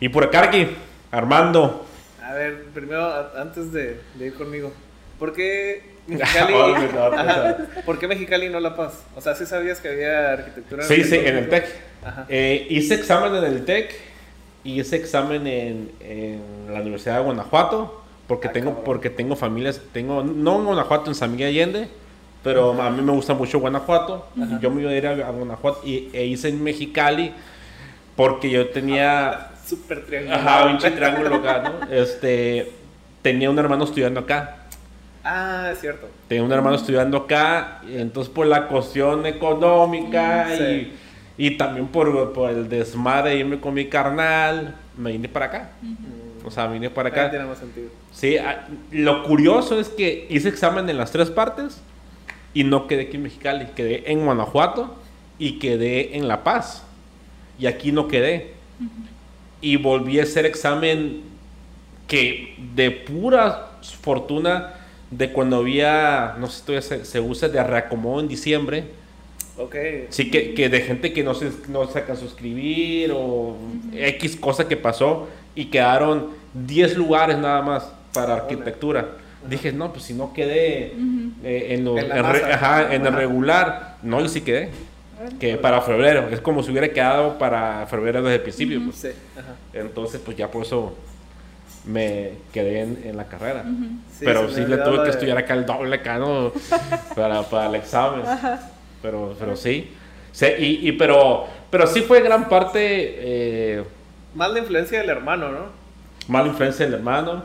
Y 0.00 0.08
por 0.08 0.24
acá, 0.24 0.44
aquí, 0.44 0.66
Armando. 1.12 1.86
A 2.22 2.34
ver, 2.34 2.64
primero, 2.74 3.30
antes 3.38 3.72
de, 3.72 4.00
de 4.16 4.26
ir 4.26 4.34
conmigo, 4.34 4.72
¿por 5.18 5.32
qué 5.32 5.94
Mexicali? 6.08 6.52
Ajá, 6.54 7.56
¿Por 7.86 7.98
qué 7.98 8.08
Mexicali 8.08 8.46
y 8.46 8.48
no 8.50 8.58
La 8.60 8.74
Paz? 8.76 9.04
O 9.14 9.20
sea, 9.20 9.34
¿sí 9.36 9.46
sabías 9.46 9.80
que 9.80 9.88
había 9.88 10.32
arquitectura? 10.32 10.82
Sí, 10.84 11.04
sí, 11.04 11.14
en 11.16 11.36
el? 11.36 11.48
TEC. 11.48 11.66
Ajá. 12.04 12.26
Eh, 12.28 12.66
hice 12.68 12.94
examen 12.94 13.34
en 13.36 13.44
el 13.44 13.64
TEC 13.64 13.94
y 14.64 14.80
hice 14.80 14.96
examen 14.96 15.46
en, 15.46 15.90
en 16.00 16.40
la 16.72 16.80
Universidad 16.80 17.18
de 17.18 17.24
Guanajuato 17.24 18.02
porque 18.26 18.48
Ah, 18.48 18.52
tengo 18.52 18.70
cabrón. 18.70 18.84
porque 18.84 19.10
tengo 19.10 19.36
familias, 19.36 19.80
tengo 19.92 20.22
no 20.22 20.56
en 20.58 20.64
Guanajuato, 20.64 21.10
en 21.10 21.14
San 21.14 21.32
Miguel 21.32 21.48
Allende, 21.48 21.88
pero 22.42 22.80
a 22.82 22.90
mí 22.90 23.02
me 23.02 23.12
gusta 23.12 23.34
mucho 23.34 23.58
Guanajuato. 23.60 24.26
Yo 24.60 24.70
me 24.70 24.82
iba 24.82 24.90
a 24.90 24.94
ir 24.94 25.06
a, 25.06 25.10
a 25.28 25.30
Guanajuato 25.30 25.80
y 25.84 26.08
e 26.12 26.24
hice 26.26 26.48
en 26.48 26.62
Mexicali 26.62 27.32
porque 28.16 28.48
yo 28.50 28.68
tenía 28.68 29.50
ajá, 30.32 30.66
un 30.66 30.78
triángulo 30.78 31.34
acá, 31.36 31.62
¿no? 31.80 31.86
Este 31.92 32.72
tenía 33.22 33.50
un 33.50 33.58
hermano 33.58 33.84
estudiando 33.84 34.20
acá. 34.20 34.56
Ah, 35.22 35.70
es 35.72 35.80
cierto. 35.80 36.06
Tenía 36.28 36.44
un 36.44 36.52
hermano 36.52 36.76
estudiando 36.76 37.16
acá, 37.16 37.80
y 37.90 37.96
entonces 37.98 38.30
por 38.32 38.46
la 38.46 38.68
cuestión 38.68 39.24
económica 39.26 40.48
Mm, 40.50 40.56
sí. 40.58 40.62
y, 40.64 40.92
y 41.36 41.56
también 41.56 41.88
por, 41.88 42.32
por 42.32 42.50
el 42.50 42.68
desmadre 42.68 43.30
de 43.30 43.36
irme 43.38 43.60
con 43.60 43.74
mi 43.74 43.86
carnal, 43.86 44.76
me 44.96 45.12
vine 45.12 45.28
para 45.28 45.46
acá. 45.46 45.70
O 46.44 46.50
sea, 46.50 46.66
vine 46.66 46.90
para 46.90 47.08
acá. 47.08 47.30
tiene 47.30 47.44
más 47.46 47.58
sentido. 47.58 47.88
Sí, 48.12 48.36
ah, 48.36 48.68
lo 48.92 49.24
curioso 49.24 49.80
es 49.80 49.88
que 49.88 50.26
hice 50.30 50.48
examen 50.48 50.88
en 50.88 50.98
las 50.98 51.10
tres 51.10 51.30
partes 51.30 51.80
y 52.52 52.64
no 52.64 52.86
quedé 52.86 53.02
aquí 53.02 53.16
en 53.16 53.24
Mexicali, 53.24 53.66
quedé 53.74 54.10
en 54.12 54.24
Guanajuato 54.24 54.94
y 55.38 55.58
quedé 55.58 56.16
en 56.16 56.28
La 56.28 56.44
Paz. 56.44 56.84
Y 57.58 57.66
aquí 57.66 57.92
no 57.92 58.08
quedé. 58.08 58.52
Y 59.60 59.76
volví 59.76 60.20
a 60.20 60.24
hacer 60.24 60.46
examen 60.46 61.22
que 62.06 62.56
de 62.74 62.90
pura 62.90 63.70
fortuna 64.00 64.74
de 65.10 65.32
cuando 65.32 65.56
había, 65.56 66.36
no 66.38 66.48
sé 66.48 66.58
si 66.58 66.66
todavía 66.66 66.82
se, 66.82 67.04
se 67.04 67.20
usa, 67.20 67.48
de 67.48 67.62
reacomodo 67.62 68.20
en 68.20 68.28
diciembre. 68.28 68.84
Ok. 69.56 69.76
Sí, 70.10 70.30
que, 70.30 70.52
que 70.54 70.68
de 70.68 70.80
gente 70.80 71.12
que 71.12 71.22
no 71.22 71.34
se, 71.34 71.50
no 71.68 71.86
se 71.86 71.98
alcanzó 72.00 72.24
a 72.24 72.28
suscribir 72.28 73.12
o 73.14 73.56
X 73.92 74.36
cosa 74.36 74.66
que 74.66 74.76
pasó 74.76 75.28
y 75.54 75.66
quedaron 75.66 76.30
10 76.54 76.96
lugares 76.96 77.38
nada 77.38 77.62
más 77.62 77.92
para 78.12 78.34
arquitectura. 78.34 79.12
Dije, 79.48 79.72
no, 79.72 79.92
pues 79.92 80.04
si 80.04 80.14
no 80.14 80.32
quedé 80.32 80.92
eh, 81.44 81.66
en, 81.70 81.84
lo- 81.84 81.98
En 81.98 82.10
en 82.10 82.24
re- 82.24 82.52
ajá, 82.52 82.94
en 82.94 83.02
el 83.02 83.08
Ajá. 83.08 83.16
regular, 83.16 83.96
no, 84.02 84.20
y 84.24 84.28
sí 84.28 84.40
quedé. 84.40 84.70
Que 85.38 85.56
para 85.56 85.80
febrero, 85.82 86.28
es 86.30 86.40
como 86.40 86.62
si 86.62 86.70
hubiera 86.70 86.88
quedado 86.88 87.38
para 87.38 87.86
febrero 87.86 88.22
desde 88.22 88.36
el 88.36 88.42
principio. 88.42 88.80
pues. 88.84 88.96
Sí, 88.96 89.08
ajá. 89.38 89.54
Entonces, 89.72 90.20
pues 90.24 90.36
ya 90.36 90.50
por 90.50 90.62
eso 90.64 90.94
me 91.86 92.32
quedé 92.52 92.80
en, 92.80 93.00
en 93.04 93.16
la 93.16 93.24
carrera. 93.26 93.64
Sí, 94.18 94.24
pero 94.24 94.48
sí 94.50 94.60
le 94.60 94.64
tuve 94.66 94.74
olvidaba 94.76 94.96
que 94.96 95.02
de- 95.04 95.10
estudiar 95.10 95.38
acá 95.38 95.54
el 95.54 95.66
doble 95.66 95.94
acá, 95.96 96.18
¿no? 96.18 96.52
para, 97.14 97.42
para 97.42 97.66
el 97.68 97.74
examen. 97.76 98.22
Pero, 99.04 99.36
pero 99.38 99.54
sí. 99.54 99.90
Sí, 100.32 100.46
y, 100.58 100.88
y 100.88 100.92
pero, 100.92 101.44
pero 101.70 101.86
sí 101.86 102.00
fue 102.00 102.22
gran 102.22 102.48
parte 102.48 102.78
eh, 102.80 103.84
Más 104.34 104.50
la 104.50 104.60
influencia 104.60 104.98
del 104.98 105.10
hermano, 105.10 105.50
¿no? 105.50 105.84
mala 106.26 106.48
influencia 106.48 106.86
del 106.86 106.94
hermano. 106.94 107.42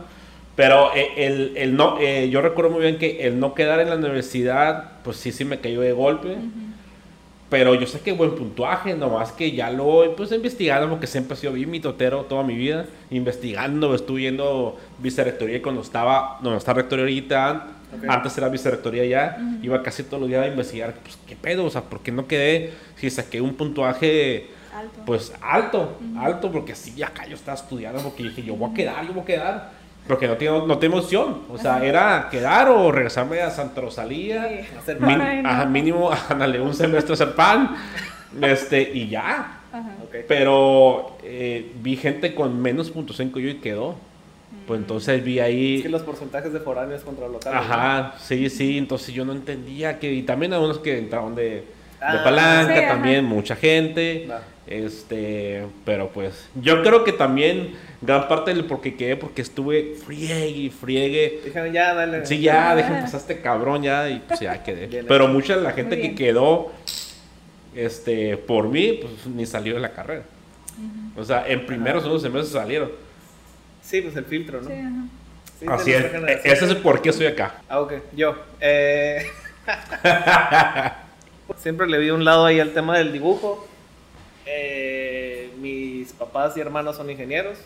Pero 0.56 0.94
eh, 0.94 1.10
el, 1.18 1.52
el 1.58 1.76
no, 1.76 1.98
eh, 2.00 2.30
yo 2.30 2.40
recuerdo 2.40 2.70
muy 2.70 2.80
bien 2.80 2.96
que 2.96 3.26
el 3.26 3.38
no 3.38 3.52
quedar 3.52 3.78
en 3.80 3.90
la 3.90 3.96
universidad, 3.96 4.92
pues 5.04 5.18
sí, 5.18 5.32
sí 5.32 5.44
me 5.44 5.60
cayó 5.60 5.82
de 5.82 5.92
golpe. 5.92 6.38
Pero 7.50 7.74
yo 7.74 7.86
sé 7.86 8.00
que 8.00 8.12
buen 8.12 8.36
puntuaje, 8.36 8.94
nomás 8.94 9.32
que 9.32 9.52
ya 9.52 9.70
lo 9.70 10.16
pues 10.16 10.32
investigando, 10.32 10.88
porque 10.88 11.06
siempre 11.06 11.34
he 11.34 11.36
sido 11.36 11.52
bien 11.52 11.70
mitotero 11.70 12.22
toda 12.22 12.42
mi 12.42 12.54
vida, 12.54 12.86
investigando, 13.10 13.94
estuve 13.94 14.22
yendo 14.22 14.78
vicerrectoría 14.98 15.60
cuando 15.60 15.82
estaba, 15.82 16.38
no, 16.40 16.56
está 16.56 16.72
rectoría 16.72 17.04
ahorita, 17.04 17.66
Ok. 17.96 18.04
antes 18.08 18.36
era 18.38 18.48
vicerrectoría 18.48 19.04
ya, 19.04 19.38
iba 19.62 19.82
casi 19.82 20.02
todos 20.04 20.20
los 20.20 20.28
días 20.28 20.44
a 20.44 20.48
investigar, 20.48 20.94
pues 21.02 21.18
qué 21.26 21.34
pedo, 21.36 21.64
o 21.64 21.70
sea, 21.70 21.82
¿por 21.82 22.00
qué 22.00 22.12
no 22.12 22.26
quedé? 22.26 22.72
Si 22.96 23.10
saqué 23.10 23.40
un 23.40 23.54
puntuaje 23.54 24.46
Alto. 24.74 25.00
pues 25.04 25.32
alto, 25.42 25.98
alto, 26.18 26.52
porque 26.52 26.74
sí, 26.76 27.02
acá 27.02 27.26
yo 27.26 27.34
estaba 27.34 27.56
estudiando, 27.56 28.00
porque 28.02 28.22
dije, 28.22 28.42
yo 28.44 28.54
voy 28.54 28.70
a 28.70 28.74
quedar, 28.74 29.06
yo 29.06 29.12
voy 29.12 29.22
a 29.22 29.26
quedar, 29.26 29.70
porque 30.06 30.28
no 30.28 30.36
tengo, 30.36 30.66
no 30.66 30.78
tengo 30.78 30.98
opción, 30.98 31.42
o 31.50 31.58
sea, 31.58 31.84
era 31.84 32.28
quedar 32.30 32.68
o 32.68 32.90
regresarme 32.92 33.40
a 33.40 33.50
Santa 33.50 33.80
Rosalía, 33.80 34.48
Sí. 34.48 34.76
Hacer 34.78 35.00
Min- 35.00 35.20
Ay, 35.20 35.42
no. 35.42 35.48
ajá, 35.48 35.64
mínimo, 35.66 36.10
ándale, 36.28 36.60
un 36.60 36.72
semestre 36.74 37.14
hacer 37.14 37.34
pan, 37.34 37.74
este, 38.40 38.82
y 38.94 39.08
ya, 39.08 39.58
Ajá. 39.72 39.90
Ok. 40.04 40.14
pero 40.28 41.18
eh, 41.24 41.72
vi 41.82 41.96
gente 41.96 42.34
con 42.34 42.60
menos 42.62 42.90
punto 42.90 43.12
cinco 43.12 43.38
yo 43.40 43.48
y 43.48 43.56
quedó, 43.56 43.96
pues 44.70 44.78
entonces 44.82 45.24
vi 45.24 45.40
ahí... 45.40 45.78
Es 45.78 45.82
que 45.82 45.88
los 45.88 46.02
porcentajes 46.02 46.52
de 46.52 46.60
foráneos 46.60 47.02
contra 47.02 47.26
locales. 47.26 47.60
¿no? 47.60 47.74
Ajá, 47.74 48.14
sí, 48.20 48.48
sí, 48.48 48.78
entonces 48.78 49.12
yo 49.12 49.24
no 49.24 49.32
entendía 49.32 49.98
que, 49.98 50.12
y 50.12 50.22
también 50.22 50.52
algunos 50.52 50.78
que 50.78 50.96
entraron 50.96 51.34
de, 51.34 51.64
Ah, 52.00 52.20
palanca 52.22 52.72
sí, 52.76 52.78
ajá. 52.84 52.88
también, 52.94 53.24
mucha 53.24 53.56
gente. 53.56 54.28
Este, 54.68 55.66
pero 55.84 56.10
pues 56.10 56.48
yo 56.54 56.84
creo 56.84 57.02
que 57.02 57.10
también 57.12 57.72
gran 58.00 58.28
parte 58.28 58.54
del 58.54 58.64
por 58.64 58.80
qué 58.80 58.94
quedé 58.94 59.16
porque 59.16 59.42
estuve 59.42 59.96
friegue 60.06 60.48
y 60.50 60.70
friegue. 60.70 61.40
Dijeron, 61.44 61.72
ya, 61.72 61.92
dale. 61.92 62.24
Sí, 62.24 62.38
ya, 62.40 62.70
Ah. 62.70 62.76
déjenme 62.76 63.00
pasar 63.00 63.18
este 63.20 63.40
cabrón 63.40 63.82
ya 63.82 64.08
y 64.08 64.20
pues 64.20 64.38
ya 64.38 64.62
quedé. 64.62 64.86
Bien 64.86 65.04
Pero 65.08 65.26
mucha 65.26 65.56
de 65.56 65.62
la 65.64 65.72
gente 65.72 66.00
que 66.00 66.14
quedó 66.14 66.70
este 67.74 68.36
por 68.36 68.68
mí 68.68 69.00
pues 69.02 69.26
ni 69.26 69.44
salió 69.46 69.74
de 69.74 69.80
la 69.80 69.90
carrera. 69.90 70.22
O 71.16 71.24
sea, 71.24 71.44
en 71.48 71.66
primeros 71.66 72.02
o 72.04 72.06
segundo 72.06 72.20
semestre 72.22 72.60
salieron. 72.60 73.09
Sí, 73.82 74.00
pues 74.02 74.16
el 74.16 74.24
filtro, 74.24 74.60
¿no? 74.60 74.68
Sí, 74.68 74.74
ajá. 74.74 75.04
Sí, 75.58 75.66
Así 75.68 75.92
es. 75.92 76.04
E-. 76.04 76.40
Ese 76.44 76.64
es 76.64 76.70
el 76.70 76.78
por 76.78 77.02
qué 77.02 77.10
estoy 77.10 77.26
acá. 77.26 77.62
Ah, 77.68 77.80
ok. 77.80 77.94
Yo. 78.14 78.34
eh, 78.60 79.26
Siempre 81.58 81.86
le 81.86 81.98
vi 81.98 82.10
un 82.10 82.24
lado 82.24 82.46
ahí 82.46 82.60
al 82.60 82.72
tema 82.72 82.96
del 82.96 83.12
dibujo. 83.12 83.66
Eh, 84.46 85.50
mis 85.60 86.12
papás 86.12 86.56
y 86.56 86.60
hermanos 86.60 86.96
son 86.96 87.10
ingenieros. 87.10 87.58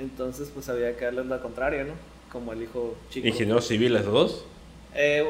Entonces, 0.00 0.50
pues 0.52 0.68
había 0.68 0.96
que 0.96 1.04
darles 1.04 1.26
la 1.26 1.40
contraria, 1.40 1.84
¿no? 1.84 1.92
Como 2.32 2.52
el 2.52 2.62
hijo 2.62 2.96
chico. 3.10 3.28
Ingenieros 3.28 3.68
civiles, 3.68 4.04
los 4.04 4.12
dos. 4.12 4.44
Eh, 4.94 5.24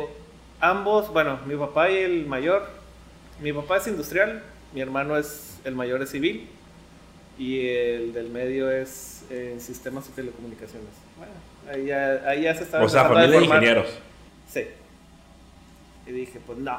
ambos, 0.61 1.13
bueno, 1.13 1.39
mi 1.47 1.57
papá 1.57 1.91
y 1.91 1.97
el 1.99 2.27
mayor. 2.27 2.67
Mi 3.43 3.53
papá 3.53 3.77
es 3.79 3.87
industrial, 3.87 4.43
mi 4.73 4.81
hermano 4.81 5.19
es, 5.19 5.59
el 5.65 5.75
mayor 5.75 6.01
es 6.03 6.11
civil. 6.11 6.49
Y 7.39 7.67
el 7.69 8.13
del 8.13 8.31
medio 8.31 8.71
es 8.71 9.25
eh, 9.31 9.51
en 9.55 9.61
sistemas 9.61 10.09
y 10.09 10.13
telecomunicaciones. 10.13 10.89
Bueno, 11.17 11.33
ahí 11.73 11.87
ya, 11.87 12.23
ahí 12.29 12.43
ya 12.43 12.55
se 12.55 12.65
estaba 12.65 12.85
O 12.85 12.89
sea, 12.89 13.05
familia 13.05 13.39
de 13.39 13.45
ingenieros. 13.45 13.89
Sí. 14.49 14.67
Y 16.07 16.13
dije, 16.13 16.41
pues 16.47 16.59
no, 16.59 16.79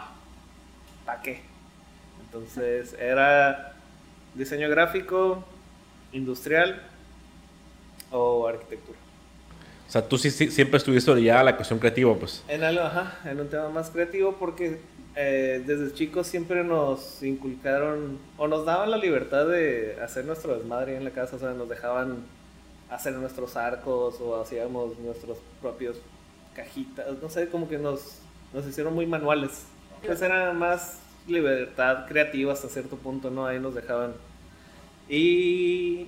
¿para 1.05 1.21
qué? 1.21 1.41
Entonces 2.25 2.93
era 2.99 3.73
diseño 4.33 4.69
gráfico, 4.69 5.43
industrial 6.13 6.81
o 8.11 8.47
arquitectura. 8.47 8.97
O 9.87 9.91
sea, 9.91 10.07
tú 10.07 10.17
sí, 10.17 10.31
sí- 10.31 10.51
siempre 10.51 10.77
estuviste 10.77 11.11
orillada 11.11 11.41
a 11.41 11.43
la 11.43 11.55
cuestión 11.55 11.79
creativa, 11.79 12.13
pues. 12.15 12.43
En 12.47 12.63
algo, 12.63 12.81
ajá, 12.81 13.19
en 13.25 13.39
un 13.39 13.49
tema 13.49 13.69
más 13.69 13.89
creativo 13.89 14.35
porque 14.39 14.79
eh, 15.15 15.63
desde 15.65 15.93
chicos 15.93 16.27
siempre 16.27 16.63
nos 16.63 17.23
inculcaron 17.23 18.19
o 18.37 18.47
nos 18.47 18.65
daban 18.65 18.91
la 18.91 18.97
libertad 18.97 19.47
de 19.47 19.97
hacer 20.01 20.25
nuestro 20.25 20.57
desmadre 20.57 20.97
en 20.97 21.03
la 21.03 21.11
casa, 21.11 21.37
o 21.37 21.39
sea, 21.39 21.53
nos 21.53 21.69
dejaban 21.69 22.25
hacer 22.89 23.13
nuestros 23.13 23.55
arcos 23.55 24.19
o 24.19 24.39
hacíamos 24.41 24.97
nuestros 24.99 25.37
propios 25.61 25.97
cajitas, 26.53 27.05
no 27.21 27.29
sé, 27.29 27.49
como 27.49 27.67
que 27.67 27.77
nos, 27.77 28.19
nos 28.53 28.65
hicieron 28.67 28.93
muy 28.93 29.05
manuales. 29.05 29.65
Pues 30.05 30.21
era 30.21 30.53
más 30.53 30.99
libertad 31.27 32.05
creativa 32.07 32.53
hasta 32.53 32.69
cierto 32.69 32.95
punto, 32.97 33.31
¿no? 33.31 33.45
Ahí 33.45 33.59
nos 33.59 33.73
dejaban. 33.73 34.13
Y 35.09 36.07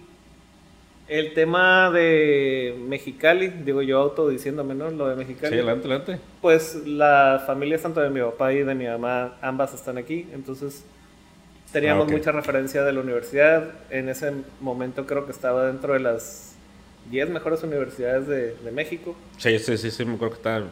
el 1.07 1.33
tema 1.33 1.89
de 1.91 2.75
Mexicali, 2.87 3.47
digo 3.47 3.81
yo 3.81 3.99
autodiciéndome, 3.99 4.75
¿no? 4.75 4.89
Lo 4.91 5.07
de 5.07 5.15
Mexicali. 5.15 5.53
Sí, 5.53 5.59
adelante, 5.59 5.87
adelante. 5.87 6.19
Pues 6.41 6.75
las 6.85 7.45
familias 7.45 7.81
tanto 7.81 8.01
de 8.01 8.09
mi 8.09 8.19
papá 8.21 8.51
y 8.53 8.63
de 8.63 8.75
mi 8.75 8.85
mamá, 8.85 9.35
ambas 9.41 9.73
están 9.73 9.97
aquí, 9.97 10.27
entonces 10.33 10.83
teníamos 11.71 12.03
Ah, 12.05 12.07
ok. 12.07 12.11
mucha 12.11 12.31
referencia 12.31 12.83
de 12.83 12.93
la 12.93 12.99
universidad. 13.01 13.69
En 13.89 14.09
ese 14.09 14.31
momento 14.61 15.05
creo 15.05 15.25
que 15.25 15.31
estaba 15.31 15.65
dentro 15.67 15.93
de 15.93 15.99
las 15.99 16.55
10 17.09 17.29
mejores 17.29 17.63
universidades 17.63 18.27
de, 18.27 18.55
de 18.55 18.71
México. 18.71 19.15
Sí, 19.37 19.57
sí, 19.59 19.77
sí, 19.77 19.91
sí, 19.91 20.03
me 20.05 20.15
acuerdo 20.15 20.33
que 20.35 20.39
está. 20.39 20.63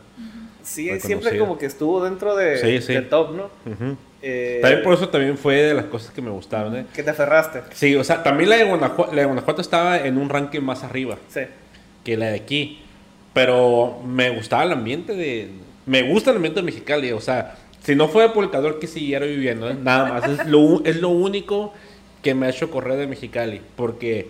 Sí, 0.66 0.86
Reconocida. 0.86 1.08
siempre 1.08 1.40
como 1.40 1.58
que 1.58 1.66
estuvo 1.68 2.04
dentro 2.04 2.36
de, 2.36 2.58
Sí, 2.58 2.82
sí. 2.86 2.94
del 2.94 3.08
top, 3.08 3.36
¿no? 3.36 3.50
Eh, 4.22 4.60
También 4.62 4.82
por 4.84 4.94
eso 4.96 5.08
también 5.10 5.38
fue 5.38 5.56
de 5.58 5.74
las 5.76 5.86
cosas 5.86 6.12
que 6.12 6.22
me 6.22 6.32
gustaban, 6.32 6.76
¿eh? 6.76 6.86
Que 6.94 7.04
te 7.04 7.12
aferraste. 7.12 7.62
Sí, 7.74 7.96
o 7.96 8.04
sea, 8.04 8.24
también 8.24 8.50
la 8.50 8.58
de, 8.58 8.64
Guanajuato, 8.64 9.14
la 9.14 9.22
de 9.22 9.26
Guanajuato 9.28 9.62
estaba 9.62 10.00
en 10.00 10.18
un 10.18 10.30
ranking 10.30 10.62
más 10.62 10.84
arriba 10.84 11.18
Sí. 11.30 11.42
que 12.04 12.18
la 12.18 12.28
de 12.32 12.36
aquí. 12.38 12.82
Pero 13.34 14.00
me 14.06 14.30
gustaba 14.32 14.64
el 14.64 14.72
ambiente 14.72 15.14
de... 15.14 15.50
Me 15.86 16.02
gusta 16.04 16.32
el 16.32 16.38
ambiente 16.38 16.62
de 16.62 16.66
Mexicali, 16.66 17.12
o 17.12 17.20
sea, 17.22 17.56
si 17.84 17.94
no 17.96 18.08
fuera 18.08 18.34
por 18.34 18.44
el 18.44 18.50
calor 18.50 18.80
que 18.80 18.88
siguiera 18.88 19.26
viviendo, 19.28 19.70
¿eh? 19.70 19.76
nada 19.80 20.06
más. 20.06 20.28
Es 20.28 20.48
lo, 20.48 20.84
es 20.86 20.96
lo 21.00 21.10
único 21.10 21.74
que 22.24 22.34
me 22.34 22.48
ha 22.48 22.50
hecho 22.50 22.72
correr 22.72 22.98
de 22.98 23.06
Mexicali, 23.06 23.62
porque 23.76 24.30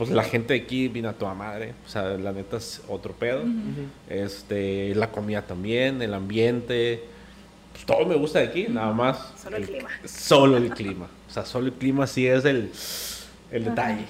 pues 0.00 0.08
la 0.12 0.22
gente 0.22 0.54
de 0.54 0.60
aquí 0.60 0.88
vino 0.88 1.10
a 1.10 1.12
toda 1.12 1.34
madre, 1.34 1.74
o 1.84 1.88
sea, 1.90 2.04
la 2.16 2.32
neta 2.32 2.56
es 2.56 2.80
otro 2.88 3.12
pedo. 3.12 3.42
Este, 4.08 4.94
la 4.94 5.10
comida 5.10 5.42
también, 5.42 6.00
el 6.00 6.14
ambiente, 6.14 7.04
pues 7.72 7.84
todo 7.84 8.06
me 8.06 8.14
gusta 8.14 8.38
de 8.38 8.46
aquí, 8.46 8.66
nada 8.66 8.94
más. 8.94 9.34
Solo 9.36 9.58
el 9.58 9.66
clima. 9.66 9.88
Solo 10.06 10.56
el 10.56 10.70
clima. 10.70 11.06
O 11.28 11.30
sea, 11.30 11.44
solo 11.44 11.66
el 11.66 11.74
clima 11.74 12.06
sí 12.06 12.26
es 12.26 12.46
el, 12.46 12.70
el 13.52 13.64
detalle. 13.66 14.06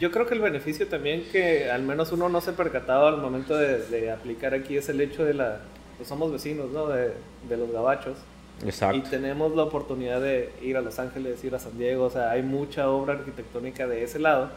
Yo 0.00 0.10
creo 0.10 0.26
que 0.26 0.32
el 0.32 0.40
beneficio 0.40 0.88
también 0.88 1.24
que 1.30 1.70
al 1.70 1.82
menos 1.82 2.10
uno 2.10 2.30
no 2.30 2.40
se 2.40 2.54
percataba 2.54 3.10
al 3.10 3.18
momento 3.18 3.54
de, 3.54 3.80
de 3.88 4.12
aplicar 4.12 4.54
aquí 4.54 4.78
es 4.78 4.88
el 4.88 4.98
hecho 5.02 5.26
de 5.26 5.34
la... 5.34 5.60
Pues 5.98 6.08
somos 6.08 6.32
vecinos, 6.32 6.70
¿no? 6.70 6.86
De, 6.86 7.12
de 7.50 7.56
los 7.58 7.70
gabachos. 7.70 8.16
Y 8.62 8.68
Exacto. 8.68 9.10
tenemos 9.10 9.54
la 9.54 9.64
oportunidad 9.64 10.22
de 10.22 10.48
ir 10.62 10.78
a 10.78 10.80
Los 10.80 10.98
Ángeles, 10.98 11.44
ir 11.44 11.54
a 11.54 11.58
San 11.58 11.76
Diego, 11.76 12.04
o 12.04 12.10
sea, 12.10 12.30
hay 12.30 12.42
mucha 12.42 12.88
obra 12.88 13.12
arquitectónica 13.12 13.86
de 13.86 14.04
ese 14.04 14.18
lado 14.18 14.48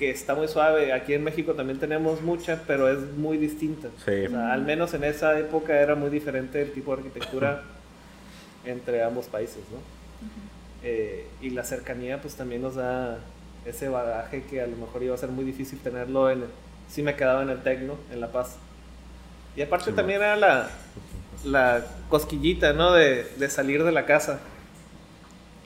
que 0.00 0.10
está 0.10 0.34
muy 0.34 0.48
suave. 0.48 0.94
Aquí 0.94 1.12
en 1.12 1.22
México 1.22 1.52
también 1.52 1.78
tenemos 1.78 2.22
mucha, 2.22 2.62
pero 2.66 2.88
es 2.88 2.98
muy 3.18 3.36
distinta. 3.36 3.88
Sí. 4.02 4.24
O 4.26 4.30
sea, 4.30 4.54
al 4.54 4.62
menos 4.62 4.94
en 4.94 5.04
esa 5.04 5.38
época 5.38 5.78
era 5.78 5.94
muy 5.94 6.08
diferente 6.08 6.62
el 6.62 6.72
tipo 6.72 6.96
de 6.96 7.02
arquitectura 7.02 7.62
entre 8.64 9.04
ambos 9.04 9.26
países, 9.26 9.62
¿no? 9.70 9.78
Eh, 10.82 11.26
y 11.42 11.50
la 11.50 11.64
cercanía 11.64 12.22
pues 12.22 12.34
también 12.34 12.62
nos 12.62 12.76
da 12.76 13.18
ese 13.66 13.90
bagaje 13.90 14.42
que 14.44 14.62
a 14.62 14.66
lo 14.66 14.76
mejor 14.78 15.02
iba 15.02 15.14
a 15.14 15.18
ser 15.18 15.28
muy 15.28 15.44
difícil 15.44 15.78
tenerlo 15.80 16.30
en 16.30 16.44
si 16.88 17.02
me 17.02 17.14
quedaba 17.14 17.42
en 17.42 17.50
el 17.50 17.62
Tecno, 17.62 17.96
en 18.10 18.20
La 18.22 18.32
Paz. 18.32 18.56
Y 19.54 19.60
aparte 19.60 19.90
Sí, 19.90 19.92
también 19.92 20.22
era 20.22 20.36
la, 20.36 20.70
la 21.44 21.84
cosquillita, 22.08 22.72
¿no? 22.72 22.92
De, 22.92 23.24
de 23.36 23.50
salir 23.50 23.84
de 23.84 23.92
la 23.92 24.06
casa. 24.06 24.40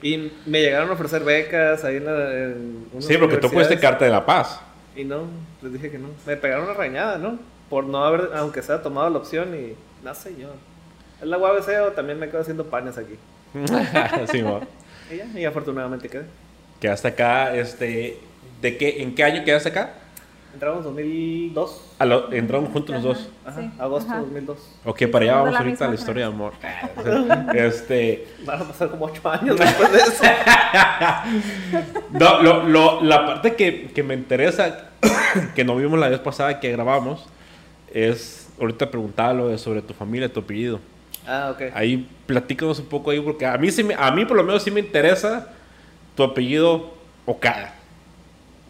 Y 0.05 0.31
me 0.45 0.61
llegaron 0.61 0.91
a 0.91 0.93
ofrecer 0.93 1.23
becas 1.23 1.83
ahí 1.83 1.95
en, 1.95 2.05
la, 2.05 2.31
en 2.31 2.85
Sí, 2.99 3.17
porque 3.17 3.37
tú 3.37 3.47
universidades. 3.47 3.81
carta 3.81 4.05
de 4.05 4.11
la 4.11 4.23
paz. 4.23 4.61
Y 4.95 5.03
no, 5.03 5.23
les 5.63 5.73
dije 5.73 5.89
que 5.89 5.97
no. 5.97 6.09
Me 6.27 6.37
pegaron 6.37 6.65
una 6.65 6.75
reñada, 6.75 7.17
¿no? 7.17 7.39
Por 7.71 7.85
no 7.85 8.05
haber, 8.05 8.29
aunque 8.35 8.61
sea 8.61 8.83
tomado 8.83 9.09
la 9.09 9.17
opción 9.17 9.55
y 9.55 9.73
no 10.05 10.13
sé 10.13 10.35
yo. 10.39 10.49
Es 11.19 11.27
la 11.27 11.39
UABC 11.39 11.69
o 11.87 11.91
también 11.93 12.19
me 12.19 12.29
quedo 12.29 12.41
haciendo 12.41 12.67
panes 12.67 12.99
aquí. 12.99 13.15
sí. 14.31 14.43
Y 15.11 15.17
ya, 15.17 15.39
y 15.39 15.43
afortunadamente 15.43 16.07
quedé. 16.07 16.25
Quedaste 16.79 17.07
acá, 17.07 17.55
este... 17.55 18.19
¿De 18.61 18.77
qué, 18.77 19.01
¿En 19.01 19.15
qué 19.15 19.23
año 19.23 19.43
quedaste 19.43 19.69
acá? 19.69 19.93
Entramos 20.55 20.79
en 20.79 20.83
2002. 20.85 21.81
A 21.99 22.05
lo- 22.05 22.31
entraron 22.33 22.65
juntos 22.67 22.95
los 22.95 23.03
dos. 23.03 23.29
Ajá, 23.45 23.59
Sí, 23.61 23.69
agosto 23.77 24.07
ajá. 24.09 24.19
de 24.19 24.25
2002. 24.25 24.57
Ok, 24.85 25.03
para 25.11 25.25
allá 25.25 25.35
vamos 25.41 25.55
ahorita 25.55 25.85
a 25.85 25.87
la 25.89 25.95
historia 25.95 26.27
de 26.27 26.33
amor. 26.33 26.53
Este... 27.53 28.27
Van 28.45 28.61
a 28.61 28.65
pasar 28.65 28.89
como 28.89 29.05
8 29.05 29.29
años 29.29 29.59
después 29.59 29.91
de 29.91 29.97
eso. 29.99 30.23
No, 32.11 32.41
lo, 32.41 32.63
lo- 32.67 33.01
la 33.03 33.25
parte 33.25 33.55
que, 33.55 33.91
que 33.93 34.01
me 34.03 34.13
interesa, 34.13 34.89
que 35.55 35.63
no 35.65 35.75
vimos 35.75 35.99
la 35.99 36.07
vez 36.09 36.19
pasada 36.19 36.59
que 36.61 36.71
grabamos, 36.71 37.25
es, 37.93 38.49
ahorita 38.59 38.89
preguntaba 38.89 39.33
lo 39.33 39.47
de 39.49 39.57
sobre 39.57 39.81
tu 39.81 39.93
familia, 39.93 40.31
tu 40.31 40.39
apellido. 40.39 40.79
Ah, 41.27 41.49
ok. 41.53 41.63
Ahí 41.73 42.07
platícanos 42.25 42.79
un 42.79 42.85
poco 42.85 43.11
ahí, 43.11 43.19
porque 43.19 43.45
a 43.45 43.57
mí, 43.57 43.71
sí 43.71 43.83
me- 43.83 43.95
a 43.95 44.09
mí 44.11 44.23
por 44.25 44.37
lo 44.37 44.43
menos 44.43 44.63
sí 44.63 44.71
me 44.71 44.79
interesa 44.79 45.49
tu 46.15 46.23
apellido 46.23 46.93
Okada. 47.25 47.73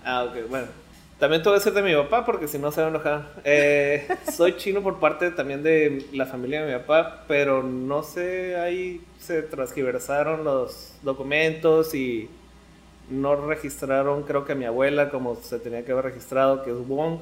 Ah, 0.04 0.24
ok, 0.24 0.50
bueno. 0.50 0.68
También 1.20 1.42
voy 1.44 1.54
a 1.54 1.56
decir 1.56 1.74
de 1.74 1.82
mi 1.82 1.94
papá 1.94 2.26
porque 2.26 2.48
si 2.48 2.60
no 2.60 2.72
se 2.72 2.82
va 2.82 2.88
a 2.88 2.90
enojar. 2.90 3.42
Eh, 3.44 4.08
soy 4.36 4.58
chino 4.58 4.82
por 4.84 5.00
parte 5.00 5.32
también 5.32 5.64
de 5.64 6.06
la 6.12 6.26
familia 6.26 6.66
de 6.66 6.74
mi 6.74 6.80
papá, 6.80 7.24
pero 7.28 7.64
no 7.64 8.04
sé, 8.04 8.58
ahí 8.58 9.02
se 9.20 9.42
transgiversaron 9.42 10.44
los 10.44 10.94
documentos 11.04 11.96
y 11.96 12.30
no 13.10 13.36
registraron, 13.36 14.24
creo 14.24 14.46
que 14.46 14.54
a 14.54 14.56
mi 14.56 14.66
abuela 14.66 15.10
como 15.10 15.36
se 15.36 15.60
tenía 15.60 15.86
que 15.86 15.92
haber 15.92 16.06
registrado, 16.06 16.64
que 16.64 16.72
es 16.72 16.88
Wong. 16.88 17.20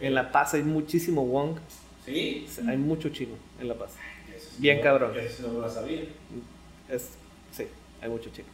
En 0.00 0.14
La 0.14 0.32
Paz 0.32 0.54
hay 0.54 0.62
muchísimo 0.62 1.26
Wong, 1.26 1.58
Sí, 2.04 2.46
hay 2.66 2.76
mucho 2.76 3.10
chino 3.10 3.34
en 3.60 3.68
La 3.68 3.74
Paz. 3.74 3.92
Bien 4.58 4.80
cabrón. 4.80 5.12
Eso 5.18 5.48
no 5.52 5.60
lo 5.60 5.70
sabía. 5.70 6.02
Es, 6.88 7.10
sí, 7.52 7.66
hay 8.00 8.08
mucho 8.08 8.30
chino. 8.30 8.48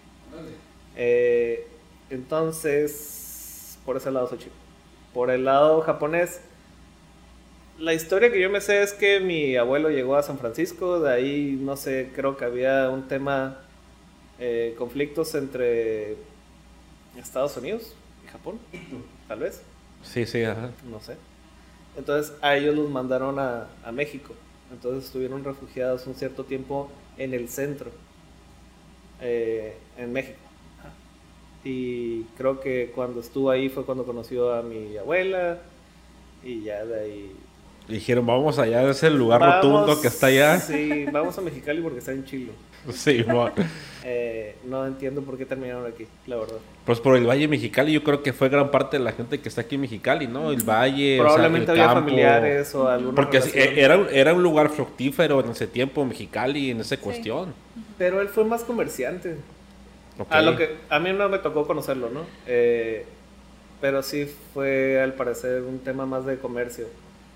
Eh, 0.96 1.66
entonces, 2.10 3.25
por 3.86 3.96
ese 3.96 4.10
lado 4.10 4.28
soy 4.28 4.38
chino. 4.38 4.52
Por 5.14 5.30
el 5.30 5.44
lado 5.46 5.80
japonés, 5.80 6.40
la 7.78 7.94
historia 7.94 8.32
que 8.32 8.40
yo 8.40 8.50
me 8.50 8.60
sé 8.60 8.82
es 8.82 8.92
que 8.92 9.20
mi 9.20 9.56
abuelo 9.56 9.90
llegó 9.90 10.16
a 10.16 10.22
San 10.22 10.38
Francisco, 10.38 11.00
de 11.00 11.12
ahí, 11.12 11.58
no 11.60 11.76
sé, 11.76 12.10
creo 12.14 12.36
que 12.36 12.44
había 12.44 12.90
un 12.90 13.06
tema, 13.08 13.58
eh, 14.38 14.74
conflictos 14.78 15.34
entre 15.34 16.16
Estados 17.18 17.56
Unidos 17.56 17.94
y 18.24 18.28
Japón, 18.28 18.58
tal 19.28 19.40
vez, 19.40 19.62
Sí, 20.02 20.26
sí, 20.26 20.42
ajá. 20.44 20.70
no 20.90 21.00
sé. 21.00 21.16
Entonces 21.96 22.34
a 22.42 22.56
ellos 22.56 22.74
los 22.74 22.90
mandaron 22.90 23.38
a, 23.38 23.66
a 23.84 23.92
México. 23.92 24.34
Entonces 24.70 25.04
estuvieron 25.06 25.44
refugiados 25.44 26.06
un 26.06 26.14
cierto 26.14 26.44
tiempo 26.44 26.90
en 27.16 27.32
el 27.34 27.48
centro, 27.48 27.90
eh, 29.20 29.76
en 29.96 30.12
México. 30.12 30.38
Y 31.66 32.22
creo 32.38 32.60
que 32.60 32.92
cuando 32.94 33.18
estuvo 33.18 33.50
ahí 33.50 33.68
fue 33.68 33.84
cuando 33.84 34.04
conoció 34.04 34.54
a 34.54 34.62
mi 34.62 34.96
abuela 34.96 35.58
y 36.44 36.62
ya 36.62 36.84
de 36.84 37.00
ahí... 37.00 37.36
Dijeron, 37.88 38.24
vamos 38.24 38.60
allá, 38.60 38.88
es 38.88 39.02
el 39.02 39.18
lugar 39.18 39.40
rotundo 39.40 40.00
que 40.00 40.06
está 40.06 40.28
allá. 40.28 40.60
Sí, 40.60 41.06
vamos 41.10 41.36
a 41.36 41.40
Mexicali 41.40 41.82
porque 41.82 41.98
está 41.98 42.12
en 42.12 42.24
Chile. 42.24 42.52
Sí, 42.92 43.24
eh, 44.04 44.54
no 44.64 44.86
entiendo 44.86 45.20
por 45.22 45.36
qué 45.36 45.44
terminaron 45.44 45.84
aquí, 45.86 46.06
la 46.28 46.36
verdad. 46.36 46.58
Pues 46.84 47.00
por 47.00 47.16
el 47.16 47.26
Valle 47.26 47.48
Mexicali, 47.48 47.92
yo 47.92 48.04
creo 48.04 48.22
que 48.22 48.32
fue 48.32 48.48
gran 48.48 48.70
parte 48.70 48.96
de 48.98 49.02
la 49.02 49.10
gente 49.10 49.40
que 49.40 49.48
está 49.48 49.62
aquí 49.62 49.74
en 49.74 49.80
Mexicali, 49.80 50.28
¿no? 50.28 50.52
El 50.52 50.62
Valle. 50.62 51.18
Probablemente 51.18 51.72
había 51.72 51.88
familiares 51.88 52.72
o 52.76 52.86
algo. 52.86 53.12
Porque 53.12 53.40
era, 53.74 54.06
era 54.12 54.32
un 54.32 54.42
lugar 54.44 54.68
fructífero 54.68 55.40
en 55.40 55.50
ese 55.50 55.66
tiempo, 55.66 56.04
Mexicali, 56.04 56.70
en 56.70 56.80
esa 56.80 56.96
cuestión. 56.96 57.52
Pero 57.98 58.20
él 58.20 58.28
fue 58.28 58.44
más 58.44 58.62
comerciante. 58.62 59.36
A, 60.30 60.40
lo 60.42 60.56
que, 60.56 60.76
a 60.88 60.98
mí 60.98 61.12
no 61.12 61.28
me 61.28 61.38
tocó 61.38 61.66
conocerlo, 61.66 62.10
¿no? 62.10 62.22
Eh, 62.46 63.04
pero 63.80 64.02
sí 64.02 64.30
fue 64.54 65.00
al 65.00 65.14
parecer 65.14 65.62
un 65.62 65.80
tema 65.80 66.06
más 66.06 66.24
de 66.24 66.38
comercio. 66.38 66.86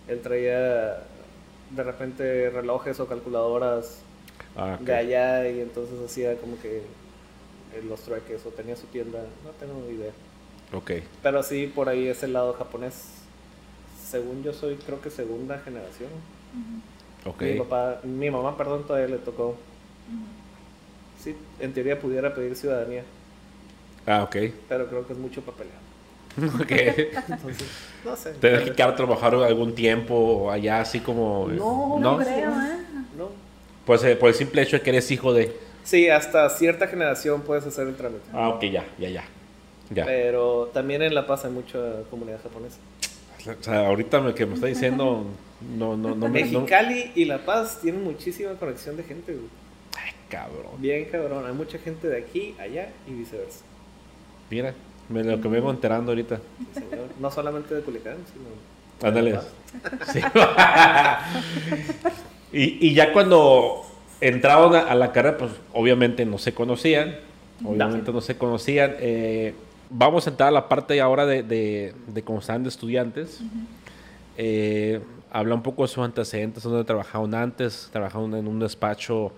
Él 0.09 0.21
traía 0.21 1.03
de 1.71 1.85
repente 1.85 2.51
relojes 2.51 2.99
o 2.99 3.07
calculadoras 3.07 4.01
ah, 4.57 4.79
de 4.81 4.95
allá 4.95 5.49
y 5.49 5.61
entonces 5.61 5.97
hacía 6.05 6.37
como 6.37 6.61
que 6.61 6.79
eh, 6.79 7.83
los 7.89 8.01
trueques 8.01 8.45
o 8.47 8.49
tenía 8.49 8.77
su 8.77 8.87
tienda, 8.87 9.21
no 9.45 9.51
tengo 9.51 9.89
idea. 9.91 10.13
Ok. 10.73 10.93
Pero 11.23 11.43
sí, 11.43 11.71
por 11.73 11.89
ahí 11.89 12.09
es 12.09 12.23
el 12.23 12.33
lado 12.33 12.55
japonés. 12.55 13.21
Según 14.09 14.43
yo 14.43 14.53
soy, 14.53 14.77
creo 14.77 15.01
que 15.01 15.11
segunda 15.11 15.59
generación. 15.59 16.11
Mi 17.39 17.59
papá, 17.59 18.01
mi 18.03 18.31
mamá, 18.31 18.57
perdón, 18.57 18.85
todavía 18.87 19.09
le 19.09 19.19
tocó 19.19 19.57
sí, 21.23 21.37
en 21.61 21.73
teoría 21.73 21.99
pudiera 21.99 22.35
pedir 22.35 22.57
ciudadanía. 22.57 23.05
Ah, 24.07 24.23
ok. 24.23 24.37
Pero 24.69 24.89
creo 24.89 25.07
que 25.07 25.13
es 25.13 25.19
mucho 25.19 25.43
papeleo. 25.43 25.73
Ok. 26.61 26.71
Entonces, 26.71 27.69
no 28.05 28.17
sé. 28.17 28.33
¿Tienes 28.41 28.63
que 28.63 28.73
quedar 28.73 28.95
trabajar 28.97 29.35
algún 29.35 29.75
tiempo 29.75 30.51
allá, 30.51 30.81
así 30.81 31.01
como.? 31.01 31.49
No, 31.49 31.99
no, 31.99 32.19
creo, 32.19 32.51
¿eh? 32.51 32.79
No. 33.19 33.31
Pues 33.85 34.05
eh, 34.05 34.17
por 34.17 34.29
el 34.29 34.35
simple 34.35 34.63
hecho 34.63 34.77
de 34.77 34.83
que 34.83 34.91
eres 34.91 35.11
hijo 35.11 35.33
de. 35.33 35.55
Sí, 35.83 36.09
hasta 36.09 36.49
cierta 36.51 36.87
generación 36.87 37.43
puedes 37.43 37.67
hacer 37.67 37.89
el 37.89 37.97
trámite. 37.97 38.25
Ah, 38.33 38.49
ok, 38.51 38.63
ya, 38.63 38.85
ya, 38.99 39.09
ya. 39.09 39.25
ya. 39.91 40.05
Pero 40.05 40.71
también 40.73 41.03
en 41.03 41.15
La 41.15 41.27
Paz 41.27 41.45
hay 41.45 41.51
mucha 41.51 41.79
comunidad 42.11 42.41
japonesa. 42.43 42.79
O 43.47 43.63
sea, 43.63 43.87
ahorita 43.87 44.21
me, 44.21 44.35
que 44.35 44.47
me 44.47 44.55
está 44.55 44.67
diciendo, 44.67 45.25
no, 45.77 45.97
no, 45.97 46.15
no 46.15 46.29
Mexicali 46.29 47.11
y 47.15 47.25
La 47.25 47.39
Paz 47.39 47.81
tienen 47.81 48.05
muchísima 48.05 48.53
conexión 48.53 48.97
de 48.97 49.03
gente, 49.03 49.33
güey 49.33 49.60
cabrón. 50.31 50.73
Bien 50.79 51.05
cabrón. 51.07 51.45
Hay 51.47 51.53
mucha 51.53 51.79
gente 51.79 52.09
de 52.09 52.19
aquí, 52.19 52.55
allá 52.59 52.91
y 53.07 53.13
viceversa. 53.13 53.65
Mira, 54.49 54.75
me 55.09 55.23
lo 55.25 55.41
que 55.41 55.49
me 55.49 55.57
vengo 55.57 55.71
enterando 55.71 56.13
ahorita. 56.13 56.41
No 57.19 57.31
solamente 57.31 57.75
de 57.75 57.83
Culiacán, 57.83 58.17
sino. 58.33 59.09
Ándale. 59.09 59.39
Sí. 60.13 60.21
y, 62.53 62.89
y 62.89 62.95
ya 62.95 63.13
cuando 63.13 63.85
entraron 64.21 64.75
a, 64.75 64.95
la 64.95 65.13
carrera, 65.13 65.39
pues 65.39 65.53
obviamente 65.73 66.25
no 66.25 66.39
se 66.39 66.53
conocían. 66.53 67.17
Obviamente 67.65 68.13
no, 68.13 68.21
se 68.21 68.37
conocían. 68.37 68.95
Eh, 68.99 69.55
vamos 69.91 70.27
a 70.27 70.31
entrar 70.31 70.49
a 70.49 70.53
la 70.53 70.69
parte 70.69 71.01
ahora 71.01 71.27
de, 71.27 71.43
de, 71.43 71.95
de 72.07 72.23
cómo 72.23 72.41
están 72.41 72.63
de 72.63 72.69
estudiantes. 72.69 73.41
Eh, 74.37 75.01
habla 75.31 75.55
un 75.55 75.63
poco 75.63 75.83
de 75.83 75.89
sus 75.89 76.05
antecedentes, 76.05 76.63
donde 76.63 76.85
trabajaron 76.85 77.35
antes, 77.35 77.89
trabajaron 77.93 78.35
en 78.35 78.49
un 78.49 78.59
despacho 78.59 79.33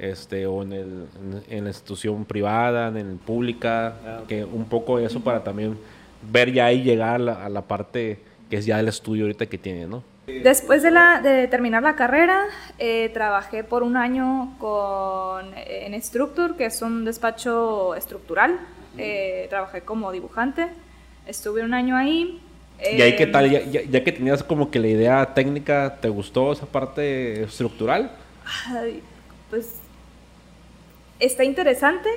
este, 0.00 0.46
o 0.46 0.62
en, 0.62 0.72
el, 0.72 1.06
en, 1.48 1.64
la 1.64 1.70
institución 1.70 2.24
privada, 2.24 2.88
en 2.88 2.96
el 2.96 3.16
pública, 3.16 3.96
ah, 4.04 4.20
que 4.26 4.44
un 4.44 4.64
poco 4.64 4.98
eso 4.98 5.20
para 5.20 5.44
también 5.44 5.76
ver 6.30 6.52
ya 6.52 6.66
ahí 6.66 6.82
llegar 6.82 7.20
a 7.28 7.48
la, 7.48 7.62
parte 7.62 8.18
que 8.48 8.56
es 8.56 8.66
ya 8.66 8.80
el 8.80 8.88
estudio 8.88 9.24
ahorita 9.24 9.46
que 9.46 9.58
tiene, 9.58 9.86
¿no? 9.86 10.02
Después 10.26 10.82
de, 10.82 10.90
la, 10.90 11.20
de 11.20 11.48
terminar 11.48 11.82
la 11.82 11.96
carrera, 11.96 12.46
eh, 12.78 13.10
trabajé 13.12 13.64
por 13.64 13.82
un 13.82 13.96
año 13.96 14.56
con, 14.58 15.50
en 15.56 16.00
Structure, 16.00 16.54
que 16.56 16.66
es 16.66 16.82
un 16.82 17.04
despacho 17.04 17.94
estructural. 17.94 18.58
Eh, 18.96 19.46
trabajé 19.50 19.80
como 19.80 20.12
dibujante. 20.12 20.68
Estuve 21.26 21.64
un 21.64 21.74
año 21.74 21.96
ahí. 21.96 22.40
¿Y 22.80 23.02
ahí 23.02 23.16
qué 23.16 23.26
tal? 23.26 23.50
Ya, 23.50 23.82
ya, 23.82 24.04
que 24.04 24.12
tenías 24.12 24.42
como 24.42 24.70
que 24.70 24.78
la 24.78 24.86
idea 24.86 25.34
técnica, 25.34 25.98
¿te 26.00 26.08
gustó 26.08 26.52
esa 26.52 26.66
parte 26.66 27.42
estructural? 27.42 28.12
pues 29.50 29.79
está 31.20 31.44
interesante, 31.44 32.08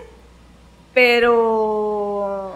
pero 0.93 2.53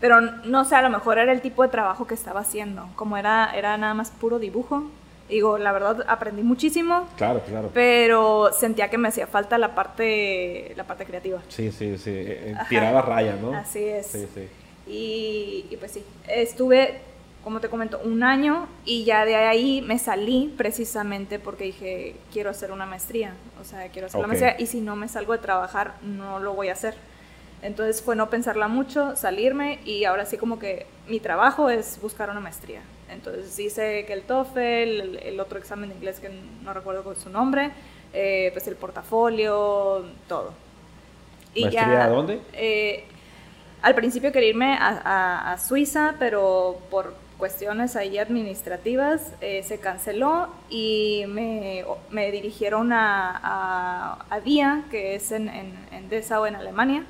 pero 0.00 0.20
no 0.20 0.64
sé, 0.64 0.74
a 0.76 0.82
lo 0.82 0.90
mejor 0.90 1.18
era 1.18 1.32
el 1.32 1.40
tipo 1.40 1.62
de 1.62 1.68
trabajo 1.68 2.06
que 2.06 2.14
estaba 2.14 2.40
haciendo, 2.40 2.88
como 2.96 3.16
era 3.16 3.52
era 3.54 3.76
nada 3.76 3.94
más 3.94 4.10
puro 4.10 4.38
dibujo. 4.38 4.84
Digo, 5.28 5.58
la 5.58 5.72
verdad 5.72 6.04
aprendí 6.06 6.42
muchísimo. 6.42 7.08
Claro, 7.16 7.40
claro. 7.40 7.70
Pero 7.74 8.52
sentía 8.52 8.88
que 8.90 8.96
me 8.96 9.08
hacía 9.08 9.26
falta 9.26 9.58
la 9.58 9.74
parte 9.74 10.72
la 10.76 10.84
parte 10.84 11.04
creativa. 11.04 11.40
Sí, 11.48 11.72
sí, 11.72 11.98
sí, 11.98 12.10
eh, 12.10 12.52
eh, 12.52 12.56
tiraba 12.68 13.02
raya, 13.02 13.34
¿no? 13.34 13.52
Así 13.52 13.82
es. 13.82 14.06
Sí, 14.06 14.28
sí. 14.32 14.48
Y, 14.86 15.66
y 15.68 15.76
pues 15.78 15.90
sí, 15.90 16.04
estuve 16.28 17.00
como 17.46 17.60
te 17.60 17.68
comento, 17.68 18.00
un 18.02 18.24
año 18.24 18.66
y 18.84 19.04
ya 19.04 19.24
de 19.24 19.36
ahí 19.36 19.80
me 19.80 20.00
salí 20.00 20.52
precisamente 20.56 21.38
porque 21.38 21.62
dije, 21.62 22.16
quiero 22.32 22.50
hacer 22.50 22.72
una 22.72 22.86
maestría, 22.86 23.34
o 23.60 23.64
sea, 23.64 23.88
quiero 23.90 24.08
hacer 24.08 24.20
la 24.20 24.26
maestría 24.26 24.56
y 24.58 24.66
si 24.66 24.80
no 24.80 24.96
me 24.96 25.06
salgo 25.06 25.32
de 25.32 25.38
trabajar, 25.38 25.94
no 26.02 26.40
lo 26.40 26.54
voy 26.54 26.70
a 26.70 26.72
hacer. 26.72 26.94
Entonces 27.62 28.02
fue 28.02 28.16
no 28.16 28.30
pensarla 28.30 28.66
mucho, 28.66 29.14
salirme 29.14 29.78
y 29.84 30.06
ahora 30.06 30.26
sí 30.26 30.38
como 30.38 30.58
que 30.58 30.86
mi 31.06 31.20
trabajo 31.20 31.70
es 31.70 32.00
buscar 32.02 32.30
una 32.30 32.40
maestría. 32.40 32.80
Entonces 33.08 33.56
hice 33.60 34.04
que 34.06 34.12
el 34.12 34.22
TOEFL, 34.22 35.18
el, 35.22 35.38
otro 35.38 35.60
examen 35.60 35.90
de 35.90 35.94
inglés 35.94 36.18
que 36.18 36.28
no 36.64 36.74
recuerdo 36.74 37.14
su 37.14 37.30
nombre, 37.30 37.70
eh, 38.12 38.50
pues 38.54 38.66
el 38.66 38.74
portafolio, 38.74 40.04
todo. 40.26 40.52
Y 41.54 41.62
¿Maestría 41.62 42.06
a 42.06 42.08
dónde? 42.08 42.40
Eh, 42.54 43.04
al 43.82 43.94
principio 43.94 44.32
quería 44.32 44.48
irme 44.48 44.76
a 44.80 45.56
Suiza, 45.60 46.16
pero 46.18 46.80
por 46.90 47.24
cuestiones 47.38 47.96
ahí 47.96 48.18
administrativas 48.18 49.32
eh, 49.40 49.62
se 49.62 49.78
canceló 49.78 50.48
y 50.70 51.24
me, 51.28 51.84
me 52.10 52.30
dirigieron 52.30 52.92
a, 52.92 54.18
a, 54.30 54.40
DIA, 54.40 54.84
que 54.90 55.14
es 55.14 55.32
en, 55.32 55.48
en, 55.48 56.08
Dessau, 56.08 56.46
en 56.46 56.56
Alemania. 56.56 57.04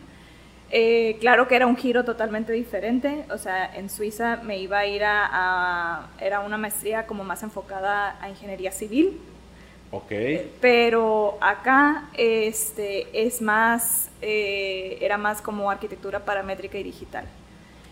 Eh, 0.71 1.17
claro 1.21 1.47
que 1.47 1.55
era 1.55 1.67
un 1.67 1.77
giro 1.77 2.05
totalmente 2.05 2.53
diferente, 2.53 3.25
o 3.31 3.39
sea, 3.39 3.73
en 3.77 3.89
Suiza 3.89 4.41
me 4.43 4.59
iba 4.59 4.79
a 4.79 4.87
ir 4.87 5.03
a, 5.05 6.09
era 6.21 6.41
una 6.41 6.59
maestría 6.59 7.07
como 7.07 7.23
más 7.23 7.43
enfocada 7.43 8.17
a 8.21 8.29
ingeniería 8.29 8.73
civil. 8.73 9.21
Ok. 9.93 10.12
pero 10.61 11.39
acá 11.41 12.11
este, 12.15 13.07
es 13.27 13.41
más, 13.41 14.11
eh, 14.21 14.99
era 15.01 15.17
más 15.17 15.41
como 15.41 15.71
arquitectura 15.71 16.25
paramétrica 16.25 16.77
y 16.77 16.83
digital. 16.83 17.25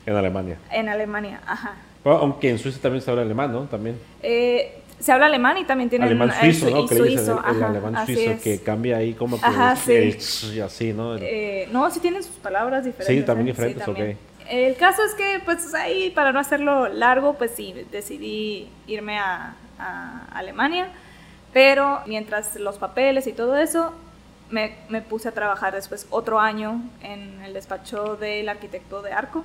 En 0.05 0.17
Alemania. 0.17 0.59
En 0.73 0.89
Alemania, 0.89 1.41
ajá 1.47 1.77
aunque 2.05 2.51
en 2.51 2.59
Suiza 2.59 2.81
también 2.81 3.03
se 3.03 3.11
habla 3.11 3.23
alemán, 3.23 3.53
¿no? 3.53 3.63
También. 3.63 3.99
Eh, 4.23 4.81
se 4.99 5.13
habla 5.13 5.27
alemán 5.27 5.59
y 5.59 5.65
también 5.65 5.91
tiene 5.91 6.07
alemán 6.07 6.33
suizo, 6.41 6.71
¿no? 6.71 6.87
Que 6.87 6.97
suizo, 6.97 7.43
el, 7.47 7.63
alemán 7.63 8.07
suizo 8.07 8.43
que 8.43 8.61
cambia 8.61 8.97
ahí 8.97 9.13
como 9.15 9.39
que 9.39 9.45
ajá, 9.45 9.77
sí. 9.77 10.17
y 10.55 10.61
así, 10.61 10.93
¿no? 10.93 11.17
Eh, 11.17 11.69
no, 11.73 11.91
sí 11.91 12.01
tienen 12.01 12.23
sus 12.23 12.37
palabras 12.37 12.85
diferentes. 12.85 13.15
Sí, 13.15 13.23
también 13.23 13.49
¿eh? 13.49 13.51
diferentes, 13.51 13.87
ok. 13.87 13.99
El 14.49 14.77
caso 14.77 15.03
es 15.05 15.15
que, 15.15 15.41
pues 15.45 15.75
ahí, 15.75 16.11
para 16.11 16.33
no 16.33 16.39
hacerlo 16.39 16.89
largo, 16.89 17.35
pues 17.35 17.53
sí, 17.57 17.75
decidí 17.91 18.69
irme 18.87 19.19
a, 19.19 19.57
a 19.79 20.27
Alemania, 20.33 20.89
pero 21.53 22.01
mientras 22.07 22.57
los 22.57 22.79
papeles 22.79 23.27
y 23.27 23.33
todo 23.33 23.57
eso, 23.57 23.93
me, 24.51 24.75
me, 24.89 25.03
puse 25.03 25.29
a 25.29 25.33
trabajar 25.33 25.75
después 25.75 26.07
otro 26.11 26.41
año 26.41 26.83
en 27.03 27.43
el 27.43 27.55
despacho 27.55 28.17
del 28.17 28.49
arquitecto 28.49 29.03
de 29.03 29.13
Arco. 29.13 29.45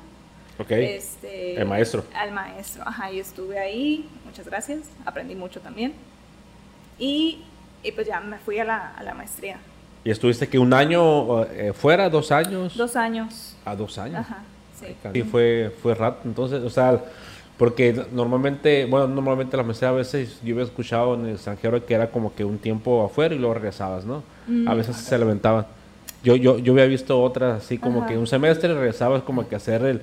Ok. 0.59 0.71
Este, 0.71 1.55
el 1.59 1.65
maestro. 1.65 2.03
Al 2.13 2.31
maestro, 2.31 2.83
ajá, 2.85 3.11
y 3.11 3.19
estuve 3.19 3.57
ahí, 3.57 4.09
muchas 4.25 4.45
gracias, 4.45 4.81
aprendí 5.05 5.33
mucho 5.33 5.61
también. 5.61 5.93
Y, 6.99 7.43
y 7.81 7.91
pues 7.93 8.05
ya 8.05 8.19
me 8.19 8.37
fui 8.39 8.59
a 8.59 8.65
la, 8.65 8.93
a 8.93 9.03
la, 9.03 9.13
maestría. 9.13 9.57
¿Y 10.03 10.11
estuviste 10.11 10.49
que 10.49 10.59
un 10.59 10.73
año 10.73 11.45
eh, 11.45 11.71
fuera, 11.73 12.09
dos 12.09 12.31
años? 12.33 12.75
Dos 12.75 12.97
años. 12.97 13.55
¿A 13.63 13.73
dos 13.73 13.97
años? 13.97 14.19
Ajá, 14.19 14.43
sí. 14.77 14.87
Y 15.13 15.21
fue, 15.21 15.73
fue 15.81 15.95
rato, 15.95 16.21
entonces, 16.25 16.61
o 16.61 16.69
sea, 16.69 17.01
porque 17.57 18.05
normalmente, 18.11 18.85
bueno, 18.85 19.07
normalmente 19.07 19.55
la 19.55 19.63
maestría 19.63 19.89
a 19.89 19.93
veces 19.93 20.39
yo 20.43 20.55
había 20.55 20.65
escuchado 20.65 21.15
en 21.15 21.25
el 21.25 21.35
extranjero 21.35 21.85
que 21.85 21.93
era 21.93 22.11
como 22.11 22.35
que 22.35 22.43
un 22.43 22.57
tiempo 22.57 23.05
afuera 23.05 23.33
y 23.33 23.37
luego 23.37 23.53
regresabas, 23.53 24.03
¿no? 24.03 24.23
a 24.45 24.73
mm. 24.73 24.77
veces 24.77 24.97
se 24.97 25.17
levantaban. 25.17 25.67
Yo, 26.21 26.35
yo, 26.35 26.57
yo 26.59 26.73
había 26.73 26.85
visto 26.85 27.21
otras 27.21 27.63
así 27.63 27.77
como 27.77 28.05
que 28.05 28.17
un 28.17 28.27
semestre 28.27 28.73
regresabas 28.73 29.23
como 29.23 29.47
que 29.47 29.55
a 29.55 29.57
hacer 29.57 29.83
el 29.83 30.01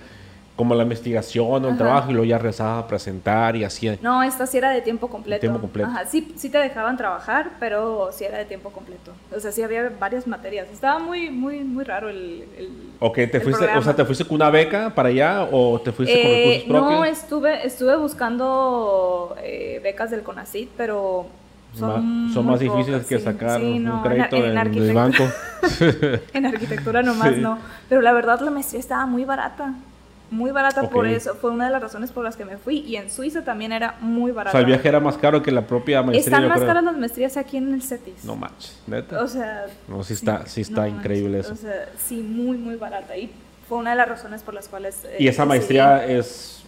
como 0.56 0.74
la 0.74 0.84
investigación 0.84 1.46
o 1.46 1.56
el 1.58 1.66
Ajá. 1.66 1.76
trabajo 1.76 2.10
y 2.10 2.14
luego 2.14 2.24
ya 2.24 2.38
regresaba 2.38 2.78
a 2.78 2.86
presentar 2.88 3.54
y 3.56 3.62
así. 3.64 3.90
No, 4.00 4.22
esta 4.22 4.46
sí 4.46 4.56
era 4.56 4.70
de 4.70 4.80
tiempo 4.80 5.08
completo. 5.08 5.40
tiempo 5.40 5.60
completo. 5.60 5.88
Ajá, 5.90 6.06
sí, 6.06 6.32
sí 6.36 6.48
te 6.48 6.56
dejaban 6.56 6.96
trabajar, 6.96 7.50
pero 7.60 8.08
sí 8.10 8.24
era 8.24 8.38
de 8.38 8.46
tiempo 8.46 8.70
completo. 8.70 9.12
O 9.36 9.38
sea, 9.38 9.52
sí 9.52 9.62
había 9.62 9.92
varias 10.00 10.26
materias. 10.26 10.66
Estaba 10.72 10.98
muy, 10.98 11.28
muy, 11.30 11.60
muy 11.62 11.84
raro 11.84 12.08
el... 12.08 12.44
el 12.58 12.70
Ok, 13.00 13.14
¿te 13.16 13.36
el 13.36 13.42
fuiste, 13.42 13.66
o 13.76 13.82
sea, 13.82 13.94
¿te 13.94 14.04
fuiste 14.06 14.24
con 14.24 14.36
una 14.36 14.48
beca 14.48 14.94
para 14.94 15.10
allá 15.10 15.46
o 15.52 15.78
te 15.78 15.92
fuiste 15.92 16.14
con 16.22 16.30
Eh, 16.30 16.34
recursos 16.34 16.64
propios? 16.80 16.90
no, 17.00 17.04
estuve, 17.04 17.66
estuve 17.66 17.96
buscando 17.96 19.36
eh, 19.42 19.80
becas 19.82 20.10
del 20.10 20.22
CONACYT, 20.22 20.70
pero 20.76 21.26
son, 21.74 22.30
son 22.32 22.46
más 22.46 22.60
difíciles 22.60 23.02
pocas, 23.04 23.06
que 23.08 23.18
sí. 23.18 23.24
sacar 23.24 23.60
Sí, 23.60 23.84
un 23.86 24.00
crédito 24.02 24.36
en, 24.36 24.44
en, 24.56 24.58
en 24.58 24.74
el 24.82 24.94
banco. 24.94 25.24
en 26.32 26.46
arquitectura 26.46 27.02
nomás 27.02 27.34
Sí. 27.34 27.40
no. 27.42 27.58
Pero 27.90 28.00
la 28.00 28.12
verdad 28.14 28.40
la 28.40 28.50
maestría 28.50 28.80
estaba 28.80 29.04
muy 29.04 29.24
barata. 29.26 29.74
Muy 30.30 30.50
barata 30.50 30.82
Ok. 30.82 30.90
por 30.92 31.06
eso. 31.06 31.34
Fue 31.36 31.50
una 31.50 31.66
de 31.66 31.70
las 31.70 31.80
razones 31.80 32.10
por 32.10 32.24
las 32.24 32.36
que 32.36 32.44
me 32.44 32.56
fui. 32.56 32.78
Y 32.80 32.96
en 32.96 33.10
Suiza 33.10 33.44
también 33.44 33.70
era 33.72 33.94
muy 34.00 34.32
o 34.32 34.34
barata. 34.34 34.50
sea, 34.52 34.60
el 34.60 34.66
viaje 34.66 34.88
era 34.88 34.98
más 34.98 35.16
caro 35.16 35.40
que 35.42 35.52
la 35.52 35.62
propia 35.62 36.02
maestría. 36.02 36.36
Están 36.36 36.48
más 36.48 36.56
creo. 36.58 36.66
caras 36.68 36.84
las 36.84 36.96
maestrías 36.96 37.36
aquí 37.36 37.56
en 37.58 37.72
el 37.74 37.82
CETIS. 37.82 38.24
No 38.24 38.34
manches, 38.34 38.76
neta. 38.88 39.22
O 39.22 39.28
sea... 39.28 39.66
No, 39.86 40.02
sí 40.02 40.14
está- 40.14 40.44
sí 40.46 40.62
está 40.62 40.80
no 40.82 40.88
increíble 40.88 41.38
manches. 41.38 41.52
eso. 41.58 41.68
O 41.68 41.70
sea, 41.72 41.88
sí, 41.96 42.16
muy, 42.16 42.56
muy 42.56 42.74
barata. 42.74 43.16
Y 43.16 43.30
fue 43.68 43.78
una 43.78 43.90
de 43.90 43.96
las 43.96 44.08
razones 44.08 44.42
por 44.42 44.54
las 44.54 44.66
cuales... 44.68 45.04
eh, 45.04 45.16
¿Y 45.20 45.28
esa 45.28 45.44
decidí- 45.44 45.48
maestría 45.48 46.04
es, 46.06 46.64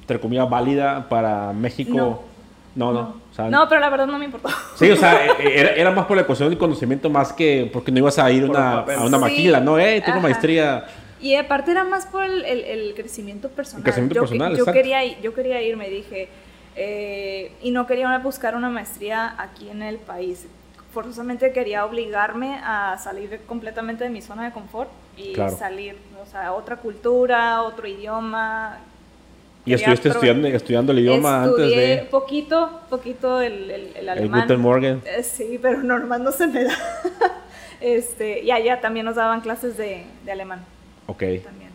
entre 0.00 0.18
comillas, 0.18 0.48
válida 0.48 1.06
para 1.10 1.52
México? 1.52 1.94
No. 1.94 2.32
No, 2.74 2.90
no. 2.92 3.00
O 3.30 3.34
sea, 3.34 3.50
No, 3.50 3.68
pero 3.68 3.82
la 3.82 3.90
verdad 3.90 4.06
no 4.06 4.18
me 4.18 4.24
importó. 4.24 4.48
Sí, 4.76 4.90
o 4.90 4.96
sea, 4.96 5.26
e- 5.26 5.60
era, 5.60 5.72
era 5.74 5.90
más 5.90 6.06
por 6.06 6.16
la 6.16 6.24
cuestión 6.24 6.48
del 6.48 6.58
conocimiento 6.58 7.10
más 7.10 7.30
que 7.30 7.68
porque 7.70 7.92
no 7.92 7.98
ibas 7.98 8.18
a 8.18 8.30
ir 8.30 8.48
una, 8.48 8.78
a 8.78 9.04
una 9.04 9.18
Sí. 9.18 9.22
maquila, 9.22 9.60
¿no? 9.60 9.78
Eh, 9.78 10.00
tengo 10.00 10.18
Ajá. 10.18 10.28
maestría. 10.28 10.84
Y 11.22 11.36
aparte 11.36 11.70
era 11.70 11.84
más 11.84 12.04
por 12.06 12.24
el, 12.24 12.44
el- 12.44 12.64
el 12.64 12.94
crecimiento 12.94 13.48
personal. 13.48 13.78
El 13.80 13.84
crecimiento 13.84 14.14
yo, 14.16 14.20
personal, 14.22 14.56
yo 14.56 14.64
quería, 14.66 15.04
ir- 15.04 15.20
yo 15.22 15.32
quería 15.34 15.62
ir, 15.62 15.76
me 15.76 15.88
dije, 15.88 16.28
eh, 16.76 17.52
y 17.62 17.70
no 17.70 17.86
quería 17.86 18.18
buscar 18.18 18.56
una 18.56 18.68
maestría 18.68 19.34
aquí 19.38 19.68
en 19.70 19.82
el 19.82 19.98
país. 19.98 20.46
Forzosamente 20.92 21.52
quería 21.52 21.86
obligarme 21.86 22.58
a 22.62 22.98
salir 22.98 23.40
completamente 23.46 24.04
de 24.04 24.10
mi 24.10 24.20
zona 24.20 24.44
de 24.46 24.50
confort 24.52 24.90
y 25.16 25.32
Claro. 25.32 25.56
salir, 25.56 25.96
o 26.22 26.26
sea, 26.30 26.52
otra 26.52 26.76
cultura, 26.76 27.62
otro 27.62 27.86
idioma. 27.86 28.78
Y 29.64 29.74
estuviste 29.74 30.08
estudiando, 30.08 30.48
estudiando 30.48 30.90
el 30.90 30.98
idioma 30.98 31.44
antes 31.44 31.58
Estudié 31.66 31.80
de 31.88 31.96
poquito, 32.02 32.80
poquito 32.90 33.40
el, 33.40 33.70
el, 33.70 33.70
el 33.70 33.96
el 33.96 34.08
alemán. 34.08 34.40
Guten 34.42 34.60
Morgen. 34.60 35.02
Eh, 35.06 35.22
Sí, 35.22 35.56
pero 35.62 35.82
normal 35.84 36.24
no 36.24 36.32
se 36.32 36.48
me 36.48 36.64
da. 36.64 36.74
este, 37.80 38.42
y 38.42 38.50
allá 38.50 38.80
también 38.80 39.06
nos 39.06 39.14
daban 39.16 39.40
clases 39.40 39.76
de, 39.76 40.04
de 40.24 40.32
alemán 40.32 40.64
Ok, 41.12 41.42
también. 41.44 41.70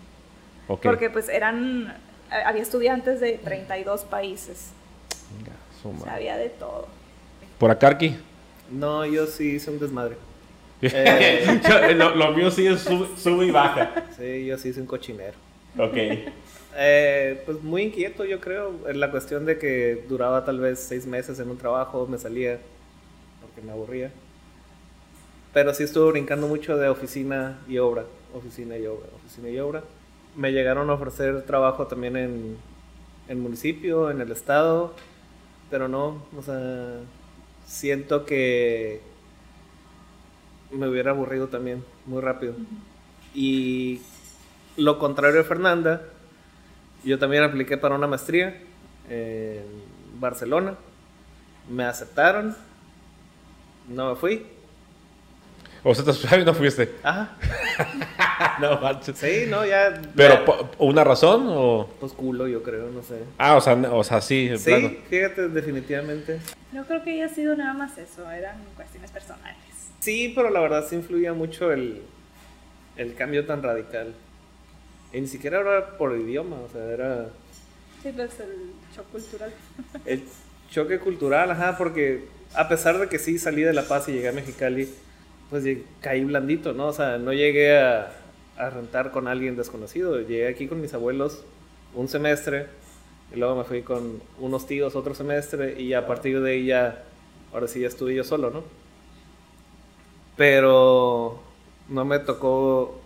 ok. 0.68 0.82
Porque 0.84 1.10
pues 1.10 1.30
eran, 1.30 1.96
eh, 2.32 2.36
había 2.46 2.62
estudiantes 2.62 3.20
de 3.20 3.34
32 3.34 4.04
países, 4.04 4.70
Venga, 5.38 5.52
su 5.82 5.90
o 5.90 5.92
sea, 5.92 6.00
madre. 6.00 6.12
había 6.16 6.38
de 6.38 6.50
todo. 6.50 6.88
Por 7.60 7.72
acá, 7.72 7.88
Arqui. 7.88 8.16
No, 8.72 9.06
yo 9.06 9.26
sí 9.28 9.56
hice 9.56 9.72
un 9.72 9.80
desmadre. 9.80 10.16
Eh. 10.82 11.94
lo, 11.96 12.14
lo 12.16 12.32
mío 12.34 12.52
sí 12.52 12.68
es 12.68 12.82
sub- 12.82 13.18
sube 13.18 13.48
y 13.48 13.52
baja. 13.52 14.06
Sí, 14.18 14.46
yo 14.46 14.58
sí 14.60 14.70
hice 14.70 14.82
un 14.82 14.88
cochinero. 14.88 15.34
Ok. 15.78 15.96
Eh, 16.80 17.42
pues 17.48 17.64
muy 17.64 17.82
inquieto, 17.82 18.24
yo 18.24 18.40
creo. 18.40 18.88
En 18.88 19.00
la 19.00 19.10
cuestión 19.10 19.48
de 19.48 19.58
que 19.58 20.06
duraba 20.08 20.46
tal 20.46 20.60
vez 20.60 20.78
seis 20.80 21.08
meses 21.08 21.40
en 21.40 21.50
un 21.50 21.58
trabajo, 21.58 22.06
me 22.06 22.20
salía 22.20 22.60
porque 23.42 23.62
me 23.66 23.72
aburría. 23.72 24.12
Pero 25.54 25.74
sí 25.74 25.82
estuve 25.82 26.12
brincando 26.12 26.48
mucho 26.48 26.78
de 26.78 26.88
oficina 26.88 27.58
y 27.68 27.80
obra. 27.80 28.04
Oficina 28.34 28.78
y 28.78 28.86
obra, 28.86 29.08
oficina 29.16 29.50
y 29.50 29.60
obra. 29.60 29.84
Me 30.36 30.52
llegaron 30.52 30.90
a 30.90 30.94
ofrecer 30.94 31.44
trabajo 31.44 31.88
también 31.88 32.16
en 32.18 32.58
el 33.28 33.38
municipio, 33.38 34.12
en 34.12 34.22
el 34.22 34.32
estado. 34.32 34.94
Pero 35.70 35.88
no, 35.88 36.24
o 36.38 36.42
sea, 36.42 37.00
siento 37.66 38.26
que 38.26 39.02
me 40.72 40.88
hubiera 40.88 41.12
aburrido 41.12 41.48
también 41.48 41.84
muy 42.06 42.22
rápido. 42.22 42.56
Y 43.34 44.02
lo 44.78 45.00
contrario 45.00 45.38
de 45.38 45.44
Fernanda, 45.44 46.02
yo 47.04 47.20
también 47.20 47.44
apliqué 47.44 47.78
para 47.78 47.96
una 47.96 48.08
maestría 48.08 48.62
en 49.10 49.64
Barcelona. 50.20 50.76
Me 51.70 51.84
aceptaron. 51.84 52.56
No 53.88 54.12
me 54.12 54.16
fui. 54.16 54.46
O 55.84 55.94
sea, 55.96 56.38
no 56.44 56.54
fuiste. 56.54 56.94
Ajá. 57.04 57.38
no 58.62 58.80
manches. 58.80 59.18
Sí, 59.18 59.46
no, 59.50 59.66
ya. 59.66 60.02
Pero, 60.16 60.46
ya, 60.46 60.70
¿una 60.80 61.04
razón 61.04 61.46
o...? 61.48 61.90
pues 62.00 62.14
culo, 62.14 62.48
yo 62.48 62.64
creo, 62.64 62.90
no 62.90 63.04
sé. 63.04 63.20
Ah, 63.38 63.56
o 63.56 63.62
sea, 63.62 63.74
o 63.74 64.04
sea 64.04 64.22
sí, 64.22 64.48
de 64.48 64.58
Sí, 64.58 64.66
plano. 64.66 64.92
fíjate, 65.10 65.50
definitivamente. 65.50 66.40
No 66.72 66.86
creo 66.86 67.04
que 67.04 67.12
haya 67.12 67.30
sido 67.30 67.56
nada 67.56 67.74
más 67.74 67.98
eso, 67.98 68.30
eran 68.32 68.58
cuestiones 68.76 69.12
personales. 69.12 69.58
Sí, 70.00 70.32
pero 70.36 70.50
la 70.50 70.60
verdad 70.60 70.86
sí 70.88 70.96
influía 70.96 71.34
mucho 71.34 71.72
el, 71.72 72.02
el 72.98 73.16
cambio 73.16 73.46
tan 73.46 73.64
radical. 73.64 74.14
Y 75.14 75.22
ni 75.22 75.28
siquiera 75.28 75.62
era 75.62 75.98
por 75.98 76.16
idioma, 76.18 76.58
o 76.58 76.70
sea, 76.70 76.84
era 76.84 77.28
Sí, 78.04 78.12
pues 78.16 78.40
el 78.40 78.72
shock 78.96 79.08
cultural. 79.12 79.52
el 80.06 80.24
choque 80.70 81.00
cultural, 81.00 81.52
ajá, 81.52 81.78
porque 81.78 82.26
a 82.54 82.68
pesar 82.70 82.98
de 83.00 83.08
que 83.08 83.20
sí 83.20 83.38
salí 83.40 83.62
de 83.62 83.74
La 83.74 83.84
Paz 83.84 84.08
y 84.10 84.14
llegué 84.14 84.30
a 84.30 84.34
Mexicali, 84.34 84.90
pues 85.50 85.64
caí 86.02 86.24
blandito, 86.24 86.74
¿no? 86.74 86.88
O 86.88 86.94
sea, 86.94 87.18
no 87.18 87.34
llegué 87.34 87.78
a, 87.80 88.12
a 88.58 88.70
rentar 88.70 89.12
con 89.12 89.28
alguien 89.28 89.56
desconocido. 89.56 90.20
Llegué 90.20 90.48
aquí 90.48 90.68
con 90.68 90.82
mis 90.82 90.94
abuelos 90.94 91.44
un 91.94 92.08
semestre 92.08 92.68
y 93.34 93.40
luego 93.40 93.56
me 93.56 93.64
fui 93.64 93.82
con 93.82 94.22
unos 94.40 94.68
tíos 94.68 94.96
otro 94.96 95.14
semestre 95.14 95.80
y 95.80 95.94
a 95.94 96.08
partir 96.08 96.42
de 96.42 96.52
ahí 96.52 96.66
ya, 96.66 97.04
ahora 97.54 97.68
sí 97.68 97.82
ya 97.82 97.88
estuve 97.88 98.16
yo 98.16 98.24
solo, 98.24 98.50
¿no? 98.50 98.64
Pero 100.36 101.40
no 101.90 102.06
me 102.06 102.20
tocó 102.20 103.00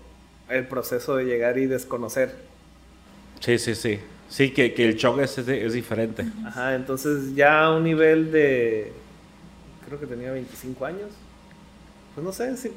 el 0.49 0.67
proceso 0.67 1.15
de 1.15 1.25
llegar 1.25 1.57
y 1.57 1.65
desconocer. 1.65 2.35
Sí, 3.39 3.57
sí, 3.57 3.75
sí. 3.75 3.99
Sí, 4.29 4.51
que, 4.51 4.73
que 4.73 4.85
el 4.85 4.95
shock 4.95 5.19
es, 5.19 5.37
es, 5.37 5.47
es 5.47 5.73
diferente. 5.73 6.25
Ajá, 6.45 6.75
entonces 6.75 7.35
ya 7.35 7.65
a 7.65 7.75
un 7.75 7.83
nivel 7.83 8.31
de. 8.31 8.93
Creo 9.85 9.99
que 9.99 10.07
tenía 10.07 10.31
25 10.31 10.85
años. 10.85 11.09
Pues 12.15 12.23
no 12.23 12.31
sé, 12.31 12.55
sí. 12.55 12.71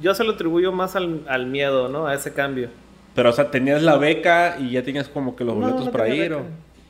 Yo 0.00 0.14
se 0.14 0.24
lo 0.24 0.32
atribuyo 0.32 0.72
más 0.72 0.96
al, 0.96 1.22
al 1.28 1.46
miedo, 1.46 1.88
¿no? 1.88 2.06
A 2.06 2.14
ese 2.14 2.32
cambio. 2.32 2.68
Pero, 3.14 3.30
o 3.30 3.32
sea, 3.32 3.50
tenías 3.50 3.82
la 3.82 3.96
beca 3.96 4.56
y 4.58 4.72
ya 4.72 4.82
tenías 4.82 5.08
como 5.08 5.36
que 5.36 5.44
los 5.44 5.54
No, 5.56 5.62
boletos 5.62 5.86
no 5.86 5.92
para 5.92 6.04
tenía 6.04 6.24
ir. 6.26 6.32
¿o? 6.34 6.42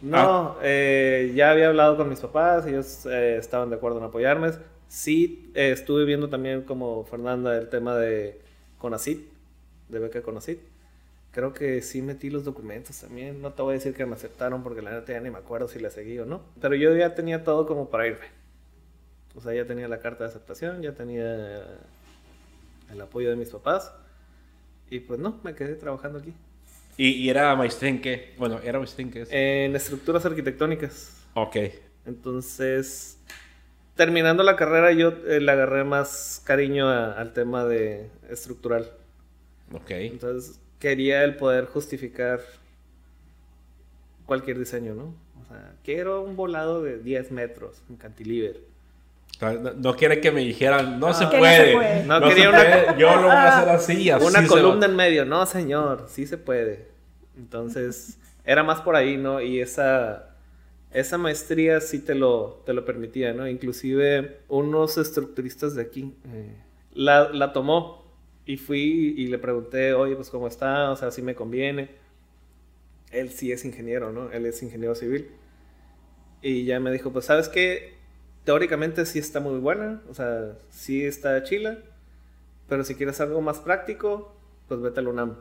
No, 0.02 0.18
Ah. 0.18 0.56
eh, 0.62 1.32
ya 1.34 1.50
había 1.52 1.68
hablado 1.68 1.96
con 1.96 2.08
mis 2.08 2.20
papás, 2.20 2.66
ellos 2.66 3.06
eh, 3.06 3.36
estaban 3.38 3.70
de 3.70 3.76
acuerdo 3.76 3.98
en 3.98 4.04
apoyarme. 4.04 4.50
Sí, 4.88 5.50
eh, 5.54 5.70
estuve 5.72 6.04
viendo 6.04 6.28
también 6.28 6.62
como 6.62 7.04
Fernanda 7.04 7.56
el 7.56 7.68
tema 7.68 7.96
de 7.96 8.40
Conacit, 8.78 9.20
de 9.88 9.98
beca 9.98 10.20
Conacit. 10.22 10.58
Creo 11.32 11.52
que 11.52 11.82
sí 11.82 12.02
metí 12.02 12.30
los 12.30 12.44
documentos 12.44 12.98
también. 13.00 13.40
No 13.42 13.52
te 13.52 13.62
voy 13.62 13.72
a 13.72 13.74
decir 13.74 13.94
que 13.94 14.06
me 14.06 14.14
aceptaron 14.14 14.62
porque 14.62 14.82
la 14.82 14.90
neta 14.92 15.12
ya 15.12 15.20
ni 15.20 15.30
me 15.30 15.38
acuerdo 15.38 15.68
si 15.68 15.78
la 15.78 15.90
seguí 15.90 16.18
o 16.18 16.24
no. 16.26 16.40
Pero 16.60 16.74
yo 16.74 16.94
ya 16.96 17.14
tenía 17.14 17.44
todo 17.44 17.66
como 17.66 17.88
para 17.90 18.06
irme. 18.06 18.26
O 19.36 19.40
sea, 19.40 19.52
ya 19.52 19.64
tenía 19.66 19.86
la 19.86 19.98
carta 19.98 20.24
de 20.24 20.30
aceptación, 20.30 20.80
ya 20.82 20.92
tenía 20.92 21.62
el 22.90 23.00
apoyo 23.00 23.30
de 23.30 23.36
mis 23.36 23.50
papás. 23.50 23.92
Y 24.90 25.00
pues 25.00 25.18
no, 25.18 25.40
me 25.42 25.54
quedé 25.54 25.74
trabajando 25.74 26.18
aquí. 26.18 26.32
¿Y, 26.96 27.08
y 27.10 27.28
era 27.28 27.54
maestría 27.56 27.90
en 27.90 28.00
qué? 28.00 28.34
Bueno, 28.38 28.58
era 28.64 28.78
maestría 28.78 29.04
en 29.06 29.12
qué 29.12 29.22
es. 29.22 29.28
En 29.32 29.74
estructuras 29.76 30.24
arquitectónicas. 30.24 31.24
ok. 31.34 31.56
Entonces, 32.06 33.18
terminando 33.96 34.42
la 34.44 34.54
carrera, 34.56 34.92
yo 34.92 35.08
eh, 35.26 35.40
le 35.40 35.50
agarré 35.50 35.82
más 35.84 36.40
cariño 36.44 36.88
a- 36.88 37.12
al 37.12 37.32
tema 37.32 37.64
de 37.64 38.08
estructural. 38.30 38.90
Ok. 39.72 39.90
Entonces, 39.90 40.60
quería 40.78 41.24
el 41.24 41.36
poder 41.36 41.66
justificar 41.66 42.40
cualquier 44.26 44.58
diseño, 44.58 44.94
¿no? 44.94 45.14
O 45.42 45.46
sea, 45.48 45.74
quiero 45.84 46.22
un 46.22 46.36
volado 46.36 46.82
de 46.82 46.98
10 46.98 47.30
metros, 47.32 47.82
un 47.88 47.96
cantilever. 47.96 48.60
No, 49.76 49.94
quiere 49.94 50.20
que 50.20 50.30
me 50.30 50.40
dijeran, 50.40 50.98
no, 50.98 51.12
se 51.12 51.24
no 51.24 51.30
puede. 51.30 51.66
se 51.66 51.72
puede. 51.74 52.04
No 52.04 52.20
No, 52.20 52.28
quería 52.28 52.44
se 52.44 52.48
una- 52.48 52.58
puede, 52.58 53.00
Yo 53.00 53.16
lo 53.16 53.22
voy 53.22 53.30
a 53.30 53.58
hacer 53.58 53.68
así. 53.68 54.10
Una 54.26 54.42
se 54.42 54.46
columna 54.48 54.86
va. 54.86 54.86
en 54.86 54.96
medio, 54.96 55.24
no, 55.26 55.44
señor, 55.46 56.06
sí 56.08 56.26
se 56.26 56.38
puede. 56.38 56.88
Entonces, 57.36 58.18
era 58.44 58.62
más 58.62 58.80
por 58.80 58.96
ahí, 58.96 59.16
¿no? 59.18 59.42
Y 59.42 59.60
esa, 59.60 60.30
esa 60.90 61.18
maestría 61.18 61.80
sí 61.82 61.98
te 61.98 62.14
lo, 62.14 62.62
te 62.64 62.72
lo 62.72 62.84
permitía, 62.86 63.34
¿no? 63.34 63.46
Inclusive 63.46 64.38
unos 64.48 64.96
estructuristas 64.96 65.74
de 65.74 65.82
aquí 65.82 66.14
eh, 66.32 66.54
la, 66.94 67.28
la 67.30 67.52
tomó 67.52 68.06
y 68.46 68.56
fui 68.56 69.14
y 69.18 69.26
le 69.26 69.38
pregunté, 69.38 69.92
oye, 69.92 70.14
pues 70.16 70.30
cómo 70.30 70.46
está, 70.48 70.90
o 70.92 70.96
sea, 70.96 71.10
si 71.10 71.20
me 71.20 71.34
conviene. 71.34 71.90
Él 73.12 73.30
sí 73.30 73.52
es 73.52 73.64
ingeniero, 73.66 74.12
¿no? 74.12 74.30
Él 74.32 74.46
es 74.46 74.62
ingeniero 74.62 74.94
civil. 74.94 75.28
Y 76.42 76.64
ya 76.64 76.80
me 76.80 76.90
dijo, 76.90 77.12
pues, 77.12 77.24
¿sabes 77.26 77.48
qué? 77.48 77.95
Teóricamente 78.46 79.04
sí 79.04 79.18
está 79.18 79.40
muy 79.40 79.58
buena, 79.58 80.00
o 80.08 80.14
sea, 80.14 80.56
sí 80.70 81.04
está 81.04 81.42
chila, 81.42 81.76
pero 82.66 82.82
si 82.82 82.94
quieres 82.94 83.20
algo 83.20 83.42
más 83.42 83.58
práctico, 83.58 84.34
pues 84.68 84.80
vete 84.80 85.00
al 85.00 85.08
UNAM. 85.08 85.36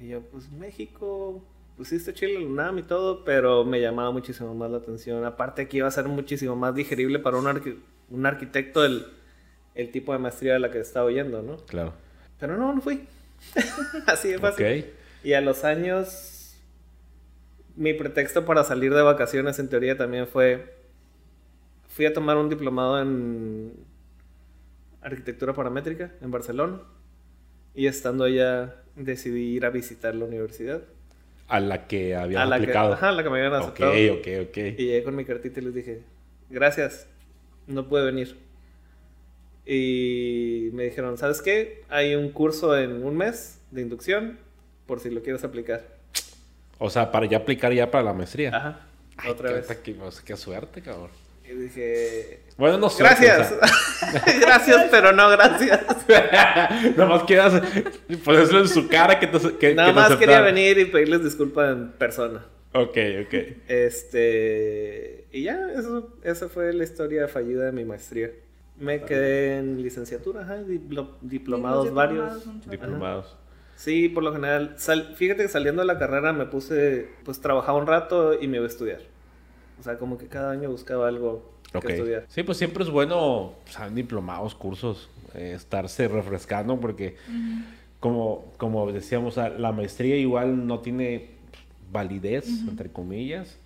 Y 0.00 0.08
yo, 0.08 0.22
pues 0.22 0.50
México, 0.50 1.44
pusiste 1.76 2.12
Chile, 2.12 2.36
el 2.36 2.46
UNAM 2.46 2.78
y 2.78 2.82
todo, 2.82 3.24
pero 3.24 3.64
me 3.64 3.80
llamaba 3.80 4.10
muchísimo 4.10 4.54
más 4.54 4.70
la 4.70 4.78
atención. 4.78 5.24
Aparte 5.24 5.68
que 5.68 5.78
iba 5.78 5.88
a 5.88 5.90
ser 5.90 6.06
muchísimo 6.06 6.56
más 6.56 6.74
digerible 6.74 7.18
para 7.18 7.36
un, 7.36 7.82
un 8.10 8.26
arquitecto 8.26 8.84
el, 8.84 9.06
el, 9.74 9.90
tipo 9.90 10.12
de 10.12 10.18
maestría 10.18 10.54
de 10.54 10.58
la 10.58 10.70
que 10.70 10.80
estaba 10.80 11.06
oyendo, 11.06 11.42
¿no? 11.42 11.56
Claro. 11.66 11.92
Pero 12.38 12.56
no, 12.56 12.74
no 12.74 12.80
fui. 12.80 13.06
Así 14.06 14.28
de 14.28 14.38
fácil. 14.38 14.86
Y 15.22 15.34
a 15.34 15.40
los 15.40 15.64
años, 15.64 16.54
mi 17.76 17.92
pretexto 17.94 18.44
para 18.44 18.64
salir 18.64 18.94
de 18.94 19.02
vacaciones 19.02 19.58
en 19.58 19.68
teoría 19.68 19.96
también 19.96 20.26
fue, 20.26 20.79
fui 21.90 22.06
a 22.06 22.14
tomar 22.14 22.36
un 22.36 22.48
diplomado 22.48 23.00
en 23.02 23.72
arquitectura 25.02 25.52
paramétrica 25.52 26.12
en 26.22 26.30
Barcelona. 26.30 26.80
Y 27.74 27.86
estando 27.86 28.24
allá 28.24 28.76
decidí 28.96 29.54
ir 29.56 29.66
a 29.66 29.70
visitar 29.70 30.14
la 30.14 30.24
universidad. 30.24 30.82
A 31.48 31.60
la 31.60 31.86
que 31.86 32.14
había 32.14 32.42
aplicado. 32.42 32.94
ajá, 32.94 33.08
a 33.08 33.12
la 33.12 33.22
que 33.22 33.30
me 33.30 33.38
habían 33.38 33.54
aceptado. 33.54 33.90
Ok, 33.90 34.18
ok, 34.18 34.48
ok. 34.48 34.56
Y 34.56 34.84
llegué 34.86 35.02
con 35.02 35.16
mi 35.16 35.24
cartita 35.24 35.60
y 35.60 35.64
les 35.64 35.74
dije, 35.74 36.02
gracias, 36.48 37.06
no 37.66 37.88
pude 37.88 38.04
venir. 38.04 38.36
Y 39.66 40.70
me 40.72 40.84
dijeron, 40.84 41.18
¿sabes 41.18 41.42
qué? 41.42 41.84
Hay 41.88 42.14
un 42.14 42.30
curso 42.30 42.78
en 42.78 43.04
un 43.04 43.16
mes 43.16 43.60
de 43.70 43.82
inducción 43.82 44.38
por 44.86 45.00
si 45.00 45.10
lo 45.10 45.22
quieres 45.22 45.44
aplicar. 45.44 45.84
O 46.78 46.88
sea, 46.88 47.10
para 47.12 47.26
ya 47.26 47.38
aplicar 47.38 47.72
ya 47.72 47.90
para 47.90 48.04
la 48.04 48.12
maestría. 48.12 48.56
Ajá. 48.56 48.86
otra 49.28 49.52
vez. 49.52 49.66
Qué, 49.82 49.96
qué 50.24 50.36
suerte, 50.36 50.82
cabrón. 50.82 51.10
Y 51.50 51.54
dije. 51.54 52.40
Bueno, 52.56 52.78
no 52.78 52.90
sé. 52.90 53.02
Gracias. 53.02 53.54
gracias, 54.40 54.86
pero 54.90 55.12
no 55.12 55.30
gracias. 55.30 55.80
Nada 56.96 57.06
más 57.06 57.24
quieras 57.24 57.62
ponerlo 58.24 58.60
en 58.60 58.68
su 58.68 58.88
cara 58.88 59.18
que 59.18 59.26
te. 59.26 59.56
Que, 59.58 59.74
Nada 59.74 59.92
más 59.92 60.16
quería 60.16 60.40
venir 60.40 60.78
y 60.78 60.84
pedirles 60.86 61.24
disculpas 61.24 61.72
en 61.72 61.92
persona. 61.92 62.44
Ok, 62.72 62.96
ok. 63.26 63.34
Este. 63.66 65.26
Y 65.32 65.44
ya, 65.44 65.70
eso, 65.76 66.16
esa 66.22 66.48
fue 66.48 66.72
la 66.72 66.84
historia 66.84 67.26
fallida 67.28 67.64
de 67.64 67.72
mi 67.72 67.84
maestría. 67.84 68.30
Me 68.78 69.02
quedé 69.02 69.58
en 69.58 69.82
licenciatura, 69.82 70.42
ajá, 70.42 70.58
diplomados, 71.20 71.92
varios. 71.92 72.44
Diplomados. 72.70 73.36
Sí, 73.76 74.08
por 74.08 74.22
lo 74.22 74.32
general. 74.32 74.76
fíjate 75.16 75.42
que 75.42 75.48
saliendo 75.48 75.82
de 75.82 75.86
la 75.86 75.98
carrera 75.98 76.32
me 76.32 76.46
puse, 76.46 77.08
pues 77.24 77.40
trabajaba 77.40 77.78
un 77.78 77.86
rato 77.86 78.40
y 78.40 78.46
me 78.46 78.58
iba 78.58 78.66
a 78.66 78.68
estudiar. 78.68 79.00
O 79.80 79.82
sea, 79.82 79.98
como 79.98 80.18
que 80.18 80.26
cada 80.26 80.50
año 80.50 80.70
buscaba 80.70 81.08
algo 81.08 81.42
que 81.72 81.92
estudiar. 81.94 82.24
Sí, 82.28 82.42
pues 82.42 82.58
siempre 82.58 82.84
es 82.84 82.90
bueno, 82.90 83.54
saben, 83.64 83.94
diplomados, 83.94 84.54
cursos, 84.54 85.08
eh, 85.34 85.54
estarse 85.56 86.06
refrescando 86.06 86.78
porque, 86.78 87.16
como, 87.98 88.52
como 88.58 88.92
decíamos, 88.92 89.36
la 89.36 89.72
maestría 89.72 90.16
igual 90.16 90.66
no 90.66 90.80
tiene 90.80 91.30
validez, 91.90 92.46
entre 92.68 92.90
comillas, 92.90 93.56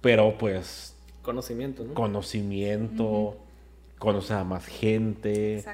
pero 0.00 0.38
pues... 0.38 0.94
Conocimiento, 1.22 1.84
¿no? 1.84 1.94
Conocimiento, 1.94 3.36
conocer 3.98 4.36
a 4.36 4.44
más 4.44 4.66
gente, 4.66 5.64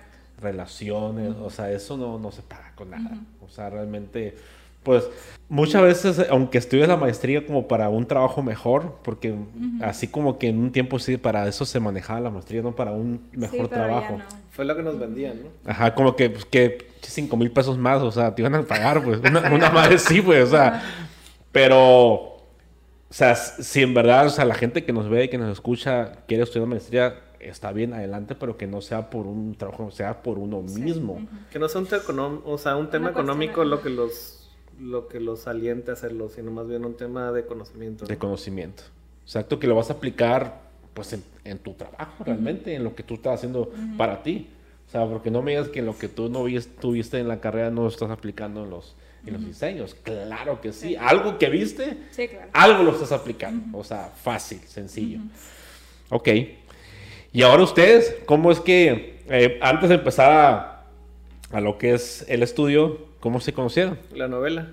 relaciones, 0.40 1.34
o 1.36 1.50
sea, 1.50 1.70
eso 1.70 1.98
no, 1.98 2.18
no 2.18 2.32
se 2.32 2.40
paga 2.42 2.72
con 2.76 2.90
nada. 2.90 3.18
O 3.44 3.48
sea, 3.48 3.68
realmente 3.68 4.36
pues 4.82 5.08
muchas 5.48 5.82
veces, 5.82 6.26
aunque 6.30 6.58
estudies 6.58 6.88
la 6.88 6.96
maestría 6.96 7.44
como 7.44 7.68
para 7.68 7.88
un 7.88 8.06
trabajo 8.06 8.42
mejor, 8.42 8.98
porque 9.02 9.34
así 9.82 10.06
como 10.06 10.38
que 10.38 10.48
en 10.48 10.58
un 10.58 10.72
tiempo 10.72 10.98
sí, 10.98 11.16
para 11.16 11.46
eso 11.48 11.66
se 11.66 11.80
manejaba 11.80 12.20
la 12.20 12.30
maestría, 12.30 12.62
no 12.62 12.74
para 12.74 12.92
un 12.92 13.28
mejor 13.32 13.68
trabajo. 13.68 14.18
Fue 14.50 14.64
lo 14.64 14.76
que 14.76 14.82
nos 14.82 14.98
vendían, 14.98 15.42
¿no? 15.42 15.70
Ajá, 15.70 15.94
como 15.94 16.16
que, 16.16 16.30
pues, 16.30 16.44
que 16.44 16.90
5 17.02 17.36
mil 17.36 17.50
pesos 17.50 17.76
más, 17.76 18.00
o 18.00 18.10
sea, 18.10 18.34
te 18.34 18.42
iban 18.42 18.54
a 18.54 18.62
pagar, 18.62 19.02
pues, 19.02 19.20
una, 19.20 19.52
una 19.52 19.70
madre 19.70 19.98
sí, 19.98 20.22
pues, 20.22 20.44
o 20.44 20.50
sea, 20.50 20.82
pero, 21.52 22.14
o 22.14 22.46
sea, 23.10 23.34
si 23.34 23.82
en 23.82 23.92
verdad, 23.92 24.26
o 24.26 24.30
sea, 24.30 24.44
la 24.44 24.54
gente 24.54 24.84
que 24.84 24.92
nos 24.92 25.08
ve 25.08 25.24
y 25.24 25.28
que 25.28 25.38
nos 25.38 25.52
escucha 25.52 26.12
quiere 26.26 26.44
estudiar 26.44 26.68
maestría, 26.68 27.14
está 27.40 27.72
bien 27.72 27.92
adelante, 27.92 28.34
pero 28.34 28.56
que 28.56 28.66
no 28.66 28.80
sea 28.80 29.10
por 29.10 29.26
un 29.26 29.56
trabajo, 29.56 29.90
sea 29.90 30.22
por 30.22 30.38
uno 30.38 30.62
mismo. 30.62 31.26
Que 31.50 31.58
no 31.58 31.68
sea 31.68 31.80
un, 31.80 32.42
o 32.44 32.58
sea, 32.58 32.76
un 32.76 32.90
tema 32.90 33.10
económico 33.10 33.64
lo 33.64 33.82
que 33.82 33.90
los 33.90 34.39
lo 34.80 35.08
que 35.08 35.20
los 35.20 35.46
aliente 35.46 35.90
a 35.90 35.94
hacerlo, 35.94 36.28
sino 36.28 36.50
más 36.50 36.66
bien 36.66 36.84
un 36.84 36.96
tema 36.96 37.32
de 37.32 37.44
conocimiento. 37.44 38.06
De 38.06 38.18
conocimiento. 38.18 38.82
Exacto, 39.24 39.58
que 39.58 39.66
lo 39.66 39.76
vas 39.76 39.90
a 39.90 39.94
aplicar 39.94 40.70
pues 40.94 41.16
en, 41.44 41.58
tu 41.58 41.74
trabajo 41.74 42.24
realmente, 42.24 42.74
en 42.74 42.82
lo 42.82 42.94
que 42.94 43.02
tú 43.02 43.14
estás 43.14 43.34
haciendo 43.34 43.70
para 43.96 44.22
ti. 44.22 44.48
O 44.88 44.90
sea, 44.90 45.06
porque 45.06 45.30
no 45.30 45.40
me 45.40 45.52
digas 45.52 45.68
que 45.68 45.82
lo 45.82 45.96
que 45.96 46.08
tú 46.08 46.28
no 46.28 46.44
viste 46.44 47.18
en 47.18 47.28
la 47.28 47.40
carrera 47.40 47.70
no 47.70 47.82
lo 47.82 47.88
estás 47.88 48.10
aplicando 48.10 48.64
en 48.64 48.70
los, 48.70 48.96
en 49.24 49.34
los 49.34 49.46
diseños. 49.46 49.94
Claro 49.94 50.60
que 50.60 50.72
sí. 50.72 50.96
Algo 50.96 51.38
que 51.38 51.48
viste, 51.48 51.96
algo 52.52 52.82
lo 52.82 52.92
estás 52.92 53.12
aplicando. 53.12 53.78
O 53.78 53.84
sea, 53.84 54.06
fácil, 54.08 54.58
sencillo. 54.66 55.20
Ok. 56.08 56.28
Y 57.32 57.42
ahora 57.42 57.62
ustedes, 57.62 58.16
¿cómo 58.26 58.50
es 58.50 58.58
que 58.58 59.20
eh, 59.28 59.60
antes 59.62 59.90
de 59.90 59.94
empezar 59.94 60.32
a, 60.32 60.86
a 61.52 61.60
lo 61.60 61.78
que 61.78 61.94
es 61.94 62.24
el 62.28 62.42
estudio, 62.42 63.09
¿Cómo 63.20 63.40
se 63.40 63.52
conocieron? 63.52 63.98
La 64.14 64.28
novela. 64.28 64.68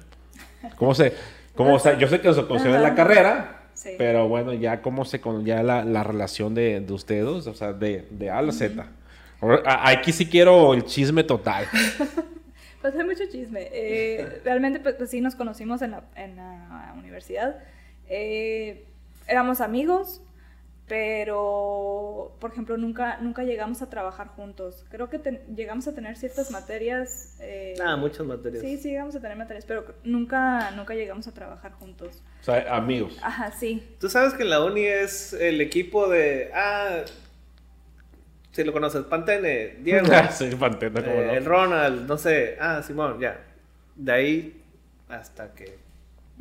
¿Cómo 0.77 0.95
se...? 0.95 1.13
Cómo, 1.55 1.77
yo 1.77 2.07
sé 2.07 2.21
que 2.21 2.33
se 2.33 2.45
conocieron 2.45 2.75
en 2.75 2.83
la 2.83 2.93
carrera, 2.93 3.63
pero 3.97 4.27
bueno, 4.27 4.53
ya 4.53 4.81
cómo 4.81 5.05
se... 5.05 5.19
Con, 5.19 5.43
ya 5.43 5.63
la, 5.63 5.83
la 5.83 6.03
relación 6.03 6.53
de, 6.53 6.81
de, 6.81 6.93
ustedes, 6.93 7.47
o 7.47 7.53
sea, 7.55 7.73
de, 7.73 8.05
de 8.11 8.29
A 8.29 8.37
a 8.37 8.41
la 8.43 8.51
Z. 8.51 8.85
Aquí 9.65 10.11
sí 10.11 10.27
quiero 10.27 10.73
el 10.73 10.85
chisme 10.85 11.23
total. 11.23 11.65
pues 12.81 12.95
hay 12.95 13.05
mucho 13.05 13.23
chisme. 13.31 13.67
Eh, 13.71 14.41
realmente, 14.43 14.79
pues, 14.79 14.95
pues, 14.95 15.09
sí 15.09 15.19
nos 15.19 15.35
conocimos 15.35 15.81
en 15.81 15.91
la, 15.91 16.03
en 16.15 16.35
la 16.35 16.93
universidad. 16.97 17.57
Eh, 18.07 18.85
éramos 19.27 19.61
amigos, 19.61 20.21
pero, 20.87 22.31
por 22.39 22.51
ejemplo, 22.51 22.77
nunca, 22.77 23.17
nunca 23.17 23.43
llegamos 23.43 23.81
a 23.81 23.89
trabajar 23.89 24.27
juntos. 24.27 24.85
Creo 24.89 25.09
que 25.09 25.19
llegamos 25.53 25.85
a 25.85 25.93
tener 25.93 26.15
ciertas 26.15 26.49
materias. 26.49 27.35
Eh, 27.41 27.75
ah, 27.83 27.97
muchas 27.97 28.25
materias. 28.25 28.63
Sí, 28.63 28.77
sí, 28.77 28.91
llegamos 28.91 29.13
a 29.13 29.19
tener 29.19 29.35
materias, 29.35 29.65
pero 29.65 29.83
nunca, 30.05 30.71
nunca 30.71 30.93
llegamos 30.93 31.27
a 31.27 31.33
trabajar 31.33 31.73
juntos. 31.73 32.23
O 32.39 32.43
sea, 32.43 32.73
amigos. 32.73 33.17
Ajá, 33.21 33.51
sí. 33.51 33.85
Tú 33.99 34.07
sabes 34.07 34.33
que 34.33 34.43
en 34.43 34.49
la 34.49 34.63
uni 34.63 34.85
es 34.85 35.33
el 35.33 35.59
equipo 35.59 36.07
de. 36.07 36.51
Ah, 36.53 37.01
si 38.53 38.63
lo 38.63 38.71
conoces, 38.71 39.03
Pantene, 39.03 39.79
Diego. 39.81 40.07
sí, 40.31 40.49
Pantene, 40.57 41.03
como 41.03 41.17
eh, 41.17 41.35
El 41.35 41.43
Ronald, 41.43 42.07
no 42.07 42.17
sé. 42.17 42.55
Ah, 42.61 42.81
Simón, 42.81 43.19
ya. 43.19 43.41
De 43.93 44.11
ahí 44.13 44.61
hasta 45.09 45.53
que. 45.53 45.79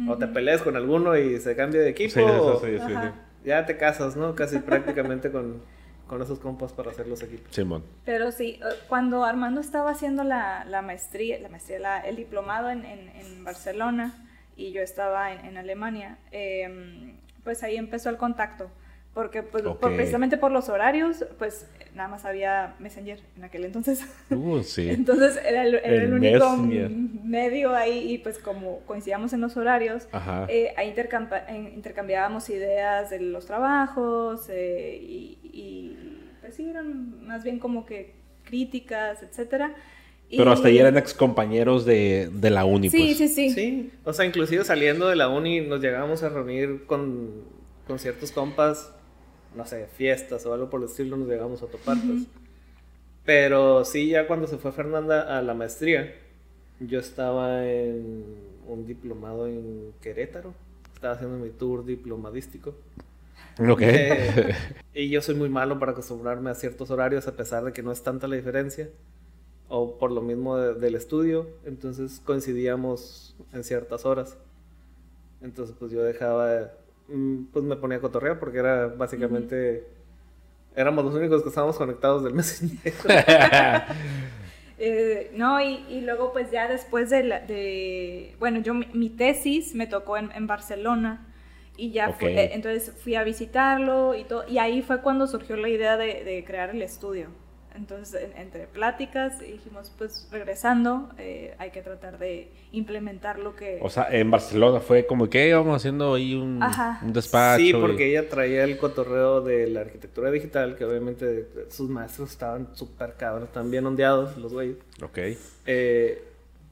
O 0.08 0.16
te 0.16 0.28
peleas 0.28 0.62
con 0.62 0.76
alguno 0.76 1.16
y 1.16 1.40
se 1.40 1.56
cambia 1.56 1.80
de 1.80 1.88
equipo. 1.88 2.12
Sí, 2.12 2.20
o... 2.20 2.60
sí, 2.60 2.78
sí, 2.78 2.94
sí 2.94 3.25
ya 3.46 3.64
te 3.64 3.76
casas, 3.76 4.16
¿no? 4.16 4.34
Casi 4.34 4.58
prácticamente 4.58 5.30
con, 5.30 5.62
con 6.08 6.20
esos 6.20 6.38
compas 6.40 6.72
para 6.72 6.90
hacer 6.90 7.06
los 7.06 7.22
equipos. 7.22 7.54
Simón. 7.54 7.84
Pero 8.04 8.32
sí, 8.32 8.60
eh, 8.60 8.64
cuando 8.88 9.24
Armando 9.24 9.60
estaba 9.60 9.92
haciendo 9.92 10.24
la, 10.24 10.64
la 10.64 10.82
maestría, 10.82 11.38
la 11.38 11.48
maestría, 11.48 12.00
el 12.00 12.16
diplomado 12.16 12.68
en, 12.70 12.84
en, 12.84 13.08
en, 13.08 13.44
Barcelona 13.44 14.14
y 14.56 14.72
yo 14.72 14.82
estaba 14.82 15.32
en, 15.32 15.46
en 15.46 15.56
Alemania, 15.56 16.18
eh, 16.32 17.14
pues 17.44 17.62
ahí 17.62 17.76
empezó 17.76 18.10
el 18.10 18.16
contacto 18.16 18.68
porque 19.16 19.42
pues, 19.42 19.64
precisamente 19.80 20.36
por 20.36 20.52
los 20.52 20.68
horarios, 20.68 21.24
pues 21.38 21.66
nada 21.94 22.06
más 22.06 22.26
había 22.26 22.74
Messenger 22.80 23.18
en 23.38 23.44
aquel 23.44 23.64
entonces. 23.64 24.04
Uh, 24.30 24.62
sí. 24.62 24.90
entonces 24.90 25.38
era 25.42 25.64
el, 25.64 26.12
único 26.12 26.54
medio 27.24 27.74
ahí 27.74 28.12
y 28.12 28.18
pues 28.18 28.38
como 28.38 28.80
coincidíamos 28.80 29.32
en 29.32 29.40
los 29.40 29.56
horarios, 29.56 30.06
eh, 30.48 30.74
ahí 30.76 30.94
intercambiábamos 31.74 32.50
ideas 32.50 33.08
de 33.08 33.20
los 33.20 33.46
trabajos 33.46 34.48
eh, 34.50 34.98
y, 35.00 35.96
pues 36.42 36.54
sí, 36.54 36.68
eran 36.68 37.26
más 37.26 37.42
bien 37.42 37.58
como 37.58 37.86
que 37.86 38.16
críticas, 38.44 39.22
etcétera. 39.22 39.74
Pero 40.28 40.50
hasta 40.50 40.68
ahí 40.68 40.76
eran 40.76 40.98
ex 40.98 41.14
compañeros 41.14 41.86
de, 41.86 42.28
de 42.34 42.50
la 42.50 42.66
uni. 42.66 42.90
Sí, 42.90 42.98
pues. 42.98 43.16
sí, 43.16 43.28
sí. 43.28 43.50
Sí, 43.50 43.92
o 44.04 44.12
sea, 44.12 44.26
inclusive 44.26 44.62
saliendo 44.62 45.08
de 45.08 45.16
la 45.16 45.30
uni 45.30 45.62
nos 45.62 45.80
llegábamos 45.80 46.22
a 46.22 46.28
reunir 46.28 46.84
con, 46.84 47.44
con 47.86 47.98
ciertos 47.98 48.30
compas 48.30 48.92
no 49.56 49.64
sé, 49.66 49.86
fiestas 49.86 50.44
o 50.46 50.52
algo 50.52 50.70
por 50.70 50.80
el 50.80 50.86
estilo, 50.86 51.16
nos 51.16 51.28
llegamos 51.28 51.62
a 51.62 51.66
topar, 51.66 51.96
pues. 52.06 52.24
Pero 53.24 53.84
sí, 53.84 54.08
ya 54.08 54.26
cuando 54.26 54.46
se 54.46 54.58
fue 54.58 54.70
Fernanda 54.72 55.36
a 55.36 55.42
la 55.42 55.54
maestría, 55.54 56.14
yo 56.78 57.00
estaba 57.00 57.66
en 57.66 58.24
un 58.68 58.86
diplomado 58.86 59.46
en 59.46 59.92
Querétaro. 60.00 60.54
Estaba 60.94 61.14
haciendo 61.14 61.38
mi 61.38 61.50
tour 61.50 61.84
diplomadístico. 61.84 62.74
Ok. 63.58 63.80
Eh, 63.82 64.54
y 64.94 65.08
yo 65.08 65.20
soy 65.22 65.34
muy 65.34 65.48
malo 65.48 65.78
para 65.78 65.92
acostumbrarme 65.92 66.50
a 66.50 66.54
ciertos 66.54 66.90
horarios, 66.90 67.26
a 67.26 67.36
pesar 67.36 67.64
de 67.64 67.72
que 67.72 67.82
no 67.82 67.90
es 67.90 68.02
tanta 68.02 68.28
la 68.28 68.36
diferencia. 68.36 68.88
O 69.68 69.98
por 69.98 70.12
lo 70.12 70.22
mismo 70.22 70.56
del 70.56 70.94
estudio. 70.94 71.48
Entonces 71.64 72.20
coincidíamos 72.24 73.34
en 73.52 73.64
ciertas 73.64 74.06
horas. 74.06 74.36
Entonces, 75.42 75.74
pues 75.78 75.90
yo 75.92 76.02
dejaba 76.02 76.70
pues 77.52 77.64
me 77.64 77.76
ponía 77.76 77.98
a 77.98 78.00
cotorrear 78.00 78.38
porque 78.38 78.58
era 78.58 78.86
básicamente... 78.86 79.86
Éramos 80.74 81.04
los 81.06 81.14
únicos 81.14 81.42
que 81.42 81.48
estábamos 81.48 81.76
conectados 81.78 82.22
del 82.24 82.34
Messenger. 82.34 82.92
Eh, 84.78 85.30
no, 85.32 85.58
y, 85.58 85.86
y, 85.88 86.02
luego 86.02 86.34
pues 86.34 86.50
ya 86.50 86.68
después 86.68 87.08
de, 87.08 87.22
la, 87.22 87.40
de 87.40 88.36
bueno, 88.38 88.60
yo 88.60 88.74
mi, 88.74 89.08
tesis 89.08 89.74
me 89.74 89.86
tocó 89.86 90.18
en, 90.18 90.30
en 90.32 90.46
Barcelona 90.46 91.26
y 91.78 91.92
ya 91.92 92.12
fue, 92.12 92.34
eh, 92.34 92.50
entonces 92.52 92.92
fui 93.02 93.14
a 93.14 93.24
visitarlo 93.24 94.14
y 94.14 94.24
todo, 94.24 94.44
y 94.46 94.58
ahí 94.58 94.82
fue 94.82 95.00
cuando 95.00 95.26
surgió 95.26 95.56
la 95.56 95.70
idea 95.70 95.96
de, 95.96 96.24
de 96.24 96.44
crear 96.44 96.68
el 96.68 96.82
estudio. 96.82 97.28
Entonces, 97.76 98.30
entre 98.36 98.66
pláticas, 98.66 99.38
dijimos, 99.40 99.92
pues 99.98 100.28
regresando, 100.32 101.10
eh, 101.18 101.54
hay 101.58 101.70
que 101.70 101.82
tratar 101.82 102.18
de 102.18 102.50
implementar 102.72 103.38
lo 103.38 103.54
que... 103.54 103.78
O 103.82 103.90
sea, 103.90 104.08
en 104.10 104.30
Barcelona 104.30 104.80
fue 104.80 105.06
como 105.06 105.28
que 105.28 105.48
íbamos 105.48 105.76
haciendo 105.76 106.14
ahí 106.14 106.34
un, 106.34 106.62
un 107.02 107.12
despacho. 107.12 107.62
Sí, 107.62 107.72
porque 107.74 108.10
ella 108.10 108.28
traía 108.28 108.64
el 108.64 108.78
cotorreo 108.78 109.42
de 109.42 109.66
la 109.68 109.82
arquitectura 109.82 110.30
digital, 110.30 110.76
que 110.76 110.86
obviamente 110.86 111.48
sus 111.68 111.90
maestros 111.90 112.30
estaban 112.30 112.68
súper 112.74 113.14
cabros, 113.14 113.52
también 113.52 113.66
bien 113.76 113.86
ondeados 113.86 114.38
los 114.38 114.54
güeyes. 114.54 114.76
Ok. 115.02 115.18
Eh, 115.66 116.24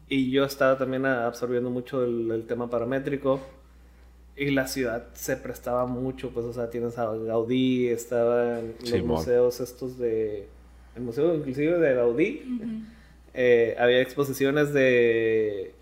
y 0.09 0.31
yo 0.31 0.45
estaba 0.45 0.79
también 0.79 1.05
absorbiendo 1.05 1.69
mucho 1.71 2.03
el, 2.03 2.45
tema 2.49 2.71
paramétrico. 2.71 3.41
Y 4.37 4.51
la 4.51 4.67
ciudad 4.67 5.09
se 5.13 5.37
prestaba 5.37 5.87
mucho, 5.87 6.31
pues, 6.31 6.47
o 6.47 6.53
sea, 6.53 6.69
tienes 6.69 6.99
a 6.99 7.07
Gaudí, 7.15 7.89
estaban 7.89 8.75
los 8.81 9.03
museos 9.05 9.61
estos 9.61 9.97
de 9.97 10.49
el 10.97 11.03
museo 11.03 11.35
inclusive 11.35 11.79
de 11.79 11.95
Gaudí, 11.95 12.43
eh, 13.35 13.77
había 13.79 14.01
exposiciones 14.01 14.73
de 14.73 15.73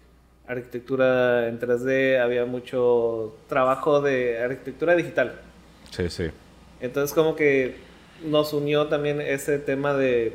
arquitectura 0.47 1.49
en 1.49 1.59
3D, 1.59 2.21
había 2.21 2.45
mucho 2.45 3.35
trabajo 3.49 4.01
de 4.01 4.39
arquitectura 4.39 4.95
digital. 4.95 5.41
Sí, 5.91 6.09
sí. 6.09 6.31
Entonces 6.81 7.15
como 7.15 7.37
que 7.37 7.77
nos 8.25 8.53
unió 8.53 8.87
también 8.87 9.21
ese 9.21 9.59
tema 9.59 9.95
de 9.95 10.35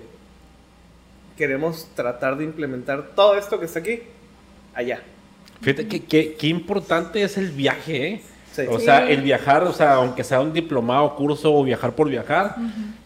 queremos 1.37 1.87
tratar 1.95 2.37
de 2.37 2.43
implementar 2.43 3.15
todo 3.15 3.37
esto 3.37 3.59
que 3.59 3.65
está 3.65 3.79
aquí 3.79 4.01
allá. 4.73 5.01
Fíjate 5.61 5.87
que, 5.87 6.33
qué 6.33 6.47
importante 6.47 7.21
es 7.21 7.37
el 7.37 7.51
viaje, 7.51 8.07
¿eh? 8.07 8.21
O 8.69 8.79
sea, 8.79 9.09
el 9.09 9.21
viajar, 9.21 9.63
o 9.63 9.73
sea, 9.73 9.95
aunque 9.95 10.23
sea 10.23 10.39
un 10.39 10.53
diplomado, 10.53 11.15
curso 11.15 11.53
o 11.53 11.63
viajar 11.63 11.93
por 11.93 12.09
viajar, 12.09 12.55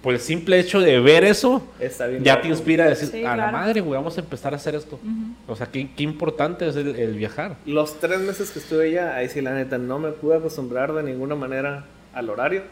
pues 0.01 0.15
el 0.15 0.21
simple 0.21 0.59
hecho 0.59 0.79
de 0.79 0.99
ver 0.99 1.23
eso 1.23 1.61
ya 2.21 2.41
te 2.41 2.47
inspira 2.47 2.85
a 2.85 2.89
decir, 2.89 3.25
a 3.25 3.35
la 3.35 3.51
madre, 3.51 3.81
güey, 3.81 3.97
vamos 3.97 4.17
a 4.17 4.21
empezar 4.21 4.53
a 4.53 4.57
hacer 4.57 4.75
esto. 4.75 4.99
O 5.47 5.55
sea, 5.55 5.67
qué, 5.67 5.89
qué 5.95 6.03
importante 6.03 6.67
es 6.67 6.75
el, 6.75 7.15
viajar. 7.15 7.55
Los 7.65 7.99
tres 7.99 8.19
meses 8.19 8.51
que 8.51 8.59
estuve 8.59 8.89
allá, 8.89 9.15
ahí 9.15 9.29
sí, 9.29 9.41
la 9.41 9.53
neta, 9.53 9.77
no 9.77 9.99
me 9.99 10.11
pude 10.11 10.37
acostumbrar 10.37 10.93
de 10.93 11.03
ninguna 11.03 11.35
manera 11.35 11.85
al 12.13 12.29
horario. 12.29 12.63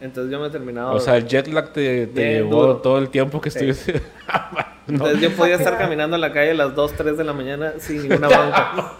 Entonces 0.00 0.32
yo 0.32 0.40
me 0.40 0.50
terminaba. 0.50 0.92
O 0.92 1.00
sea, 1.00 1.16
el 1.16 1.26
jet 1.28 1.46
lag 1.46 1.72
te, 1.72 2.06
llevó 2.06 2.76
todo 2.78 2.98
el 2.98 3.08
tiempo 3.08 3.40
que 3.40 3.50
estuviste. 3.50 4.02
Entonces 4.88 5.20
yo 5.20 5.30
podía 5.32 5.54
estar 5.54 5.78
caminando 5.78 6.16
en 6.16 6.20
la 6.20 6.32
calle 6.32 6.50
a 6.50 6.54
las 6.54 6.74
2, 6.74 6.92
3 6.96 7.16
de 7.16 7.24
la 7.24 7.32
mañana 7.32 7.74
sin 7.78 8.08
ninguna 8.08 8.28
banca. 8.28 8.96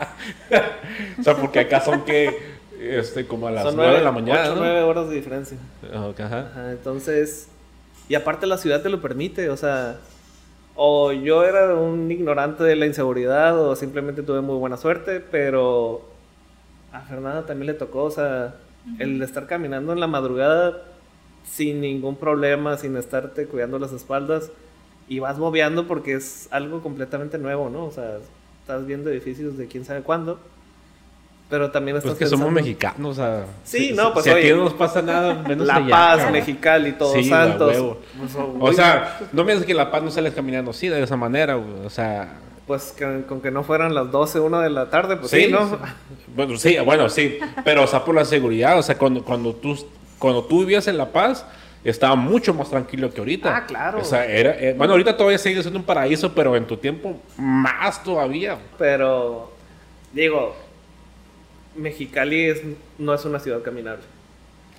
o 1.18 1.22
sea, 1.22 1.36
porque 1.36 1.60
acá 1.60 1.80
son 1.80 2.04
que 2.04 2.52
este, 2.82 3.26
como 3.26 3.46
a 3.46 3.50
las 3.50 3.74
9, 3.74 3.98
de 3.98 4.04
la 4.04 4.12
mañana. 4.12 4.42
8, 4.44 4.54
9 4.56 4.82
horas 4.82 5.08
de 5.08 5.14
diferencia. 5.14 5.58
entonces, 6.70 7.48
y 8.08 8.14
aparte 8.14 8.46
la 8.46 8.58
ciudad 8.58 8.82
te 8.82 8.88
lo 8.88 9.00
permite, 9.00 9.48
o 9.50 9.56
sea, 9.56 9.98
o 10.74 11.12
yo 11.12 11.44
era 11.44 11.74
un 11.74 12.10
ignorante 12.10 12.64
de 12.64 12.76
la 12.76 12.86
inseguridad 12.86 13.58
o 13.58 13.76
simplemente 13.76 14.22
tuve 14.22 14.40
muy 14.40 14.56
buena 14.56 14.76
suerte, 14.76 15.20
pero 15.20 16.02
a 16.92 17.00
Fernanda 17.00 17.46
también 17.46 17.66
le 17.66 17.74
tocó, 17.74 18.04
o 18.04 18.10
sea, 18.10 18.54
el 18.98 19.18
de 19.18 19.24
estar 19.24 19.46
caminando 19.46 19.92
en 19.92 20.00
la 20.00 20.06
madrugada 20.06 20.82
sin 21.44 21.80
ningún 21.80 22.16
problema, 22.16 22.76
sin 22.78 22.96
estarte 22.96 23.46
cuidando 23.46 23.78
las 23.78 23.92
espaldas 23.92 24.50
y 25.08 25.18
vas 25.18 25.38
bobeando 25.38 25.86
porque 25.86 26.14
es 26.14 26.48
algo 26.50 26.82
completamente 26.82 27.38
nuevo, 27.38 27.68
¿no? 27.68 27.84
O 27.86 27.90
sea, 27.90 28.18
estás 28.60 28.86
viendo 28.86 29.10
edificios 29.10 29.56
de 29.56 29.66
quién 29.66 29.84
sabe 29.84 30.02
cuándo 30.02 30.38
pero 31.52 31.70
también 31.70 31.98
estás 31.98 32.12
pues 32.12 32.18
que 32.18 32.26
somos 32.34 32.50
mexicanos, 32.50 33.10
o 33.10 33.14
sea, 33.14 33.44
sí, 33.62 33.92
no, 33.94 34.14
pues 34.14 34.24
si 34.24 34.30
aquí 34.30 34.48
no 34.48 34.64
nos 34.64 34.72
pasa 34.72 35.02
nada, 35.02 35.34
menos 35.34 35.66
La 35.66 35.86
Paz, 35.86 36.32
Mexicali, 36.32 36.92
Todos 36.92 37.26
Santos. 37.26 37.98
Pues, 38.18 38.32
o 38.58 38.72
sea, 38.72 39.20
no 39.34 39.44
me 39.44 39.52
dices 39.52 39.66
que 39.66 39.74
La 39.74 39.90
Paz 39.90 40.02
no 40.02 40.10
sales 40.10 40.32
caminando 40.32 40.70
así, 40.70 40.88
de 40.88 41.02
esa 41.02 41.14
manera, 41.14 41.58
o 41.58 41.90
sea... 41.90 42.38
Pues 42.66 42.96
con 43.28 43.42
que 43.42 43.50
no 43.50 43.64
fueran 43.64 43.94
las 43.94 44.10
12, 44.10 44.40
1 44.40 44.60
de 44.60 44.70
la 44.70 44.88
tarde, 44.88 45.18
pues 45.18 45.30
sí, 45.30 45.48
¿no? 45.50 45.78
Bueno, 46.34 46.56
sí, 46.56 46.78
bueno, 46.82 47.10
sí, 47.10 47.38
pero 47.66 47.82
o 47.82 47.86
sea, 47.86 48.02
por 48.02 48.14
la 48.14 48.24
seguridad, 48.24 48.78
o 48.78 48.82
sea, 48.82 48.96
cuando, 48.96 49.22
cuando, 49.22 49.52
tú, 49.52 49.76
cuando 50.18 50.44
tú 50.44 50.60
vivías 50.60 50.88
en 50.88 50.96
La 50.96 51.12
Paz, 51.12 51.44
estaba 51.84 52.14
mucho 52.16 52.54
más 52.54 52.70
tranquilo 52.70 53.12
que 53.12 53.20
ahorita. 53.20 53.54
Ah, 53.54 53.66
claro. 53.66 53.98
O 53.98 54.04
sea, 54.04 54.24
era, 54.24 54.58
eh, 54.58 54.72
bueno, 54.74 54.94
ahorita 54.94 55.18
todavía 55.18 55.36
sigue 55.36 55.60
siendo 55.60 55.80
un 55.80 55.84
paraíso, 55.84 56.32
pero 56.32 56.56
en 56.56 56.66
tu 56.66 56.78
tiempo 56.78 57.20
más 57.36 58.02
todavía. 58.02 58.56
Pero, 58.78 59.52
digo, 60.14 60.56
Mexicali 61.76 62.46
es, 62.46 62.62
no 62.98 63.14
es 63.14 63.24
una 63.24 63.40
ciudad 63.40 63.62
caminable. 63.62 64.02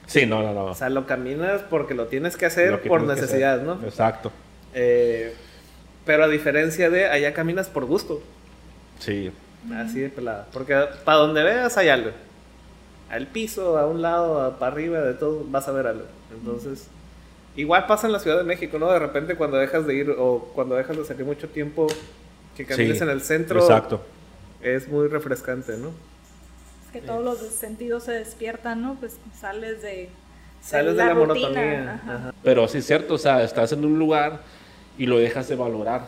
Sí, 0.06 0.26
no, 0.26 0.44
no, 0.44 0.54
no. 0.54 0.66
O 0.66 0.76
sea, 0.76 0.90
lo 0.90 1.06
caminas 1.06 1.62
porque 1.70 1.94
lo 1.94 2.08
tienes 2.08 2.38
que 2.38 2.46
hacer 2.46 2.82
por 2.82 3.04
necesidad, 3.04 3.62
¿no? 3.62 3.80
Exacto. 3.84 4.32
Eh, 4.74 5.34
pero 6.06 6.26
a 6.26 6.28
diferencia 6.28 6.90
de 6.90 7.06
allá 7.06 7.34
caminas 7.34 7.70
por 7.70 7.86
gusto. 7.86 8.22
Sí. 9.00 9.32
Así 9.76 10.02
de 10.02 10.10
pelada. 10.10 10.48
Porque 10.52 10.78
para 11.06 11.20
donde 11.20 11.44
veas 11.44 11.78
hay 11.78 11.90
algo. 11.90 12.12
Al 13.10 13.28
piso, 13.28 13.78
a 13.78 13.88
un 13.88 14.02
lado, 14.02 14.58
para 14.60 14.72
arriba, 14.72 15.00
de 15.00 15.14
todo, 15.14 15.46
vas 15.48 15.68
a 15.68 15.72
ver 15.72 15.88
algo. 15.88 16.06
Entonces, 16.34 16.88
igual 17.56 17.86
pasa 17.86 18.08
en 18.08 18.14
la 18.14 18.20
Ciudad 18.20 18.38
de 18.38 18.44
México, 18.44 18.80
¿no? 18.80 18.92
De 18.92 19.00
repente 19.00 19.36
cuando 19.36 19.58
dejas 19.58 19.86
de 19.88 19.96
ir 19.96 20.16
o 20.18 20.52
cuando 20.54 20.76
dejas 20.76 20.98
de 20.98 21.06
salir 21.06 21.26
mucho 21.26 21.48
tiempo 21.48 21.88
que 22.58 22.66
camines 22.66 23.02
en 23.02 23.10
el 23.10 23.22
centro. 23.22 23.60
Exacto. 23.62 24.02
Es 24.62 24.88
muy 24.88 25.08
refrescante, 25.08 25.78
¿no? 25.78 25.92
Que 26.94 27.02
todos 27.02 27.24
los 27.24 27.40
sentidos 27.40 28.04
se 28.04 28.14
despiertan, 28.14 28.82
¿no? 28.82 28.96
Pues 28.96 29.18
sales 29.38 29.82
de... 29.82 30.10
Sales 30.62 30.96
de 30.96 31.04
la, 31.04 31.14
monotonía. 31.14 32.32
Pero 32.42 32.68
sí 32.70 32.78
es 32.78 32.88
cierto, 32.88 33.16
o 33.16 33.18
sea, 33.18 33.44
estás 33.44 33.74
en 33.74 33.84
un 33.84 34.00
lugar 34.00 34.40
y 34.98 35.08
lo 35.08 35.18
dejas 35.18 35.50
de 35.50 35.56
valorar. 35.56 36.08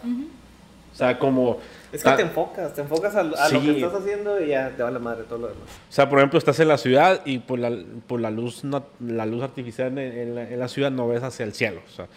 O 0.93 0.95
sea, 0.95 1.19
como... 1.19 1.57
Es 1.91 2.03
que 2.03 2.11
te 2.11 2.21
enfocas, 2.21 2.73
te 2.73 2.81
enfocas 2.81 3.15
a, 3.15 3.23
lo 3.23 3.33
que 3.33 3.71
estás 3.71 3.93
haciendo 3.93 4.41
y 4.41 4.47
ya 4.49 4.69
te 4.69 4.83
va 4.83 4.91
la 4.91 4.99
madre 4.99 5.23
todo 5.23 5.39
lo 5.39 5.47
demás. 5.47 5.63
O 5.89 5.91
sea, 5.91 6.09
por 6.09 6.19
ejemplo, 6.19 6.39
estás 6.39 6.59
en 6.59 6.67
la 6.67 6.77
ciudad 6.77 7.21
y 7.25 7.39
por 7.39 7.59
la, 7.59 7.71
por 8.07 8.19
la 8.19 8.31
luz 8.31 8.63
la 8.99 9.25
luz 9.25 9.43
artificial 9.43 9.97
en, 9.97 10.59
la, 10.59 10.67
ciudad 10.67 10.91
no 10.91 11.07
ves 11.07 11.23
hacia 11.23 11.45
el 11.45 11.53
cielo. 11.53 11.81
O 11.87 11.91
sea, 11.91 12.07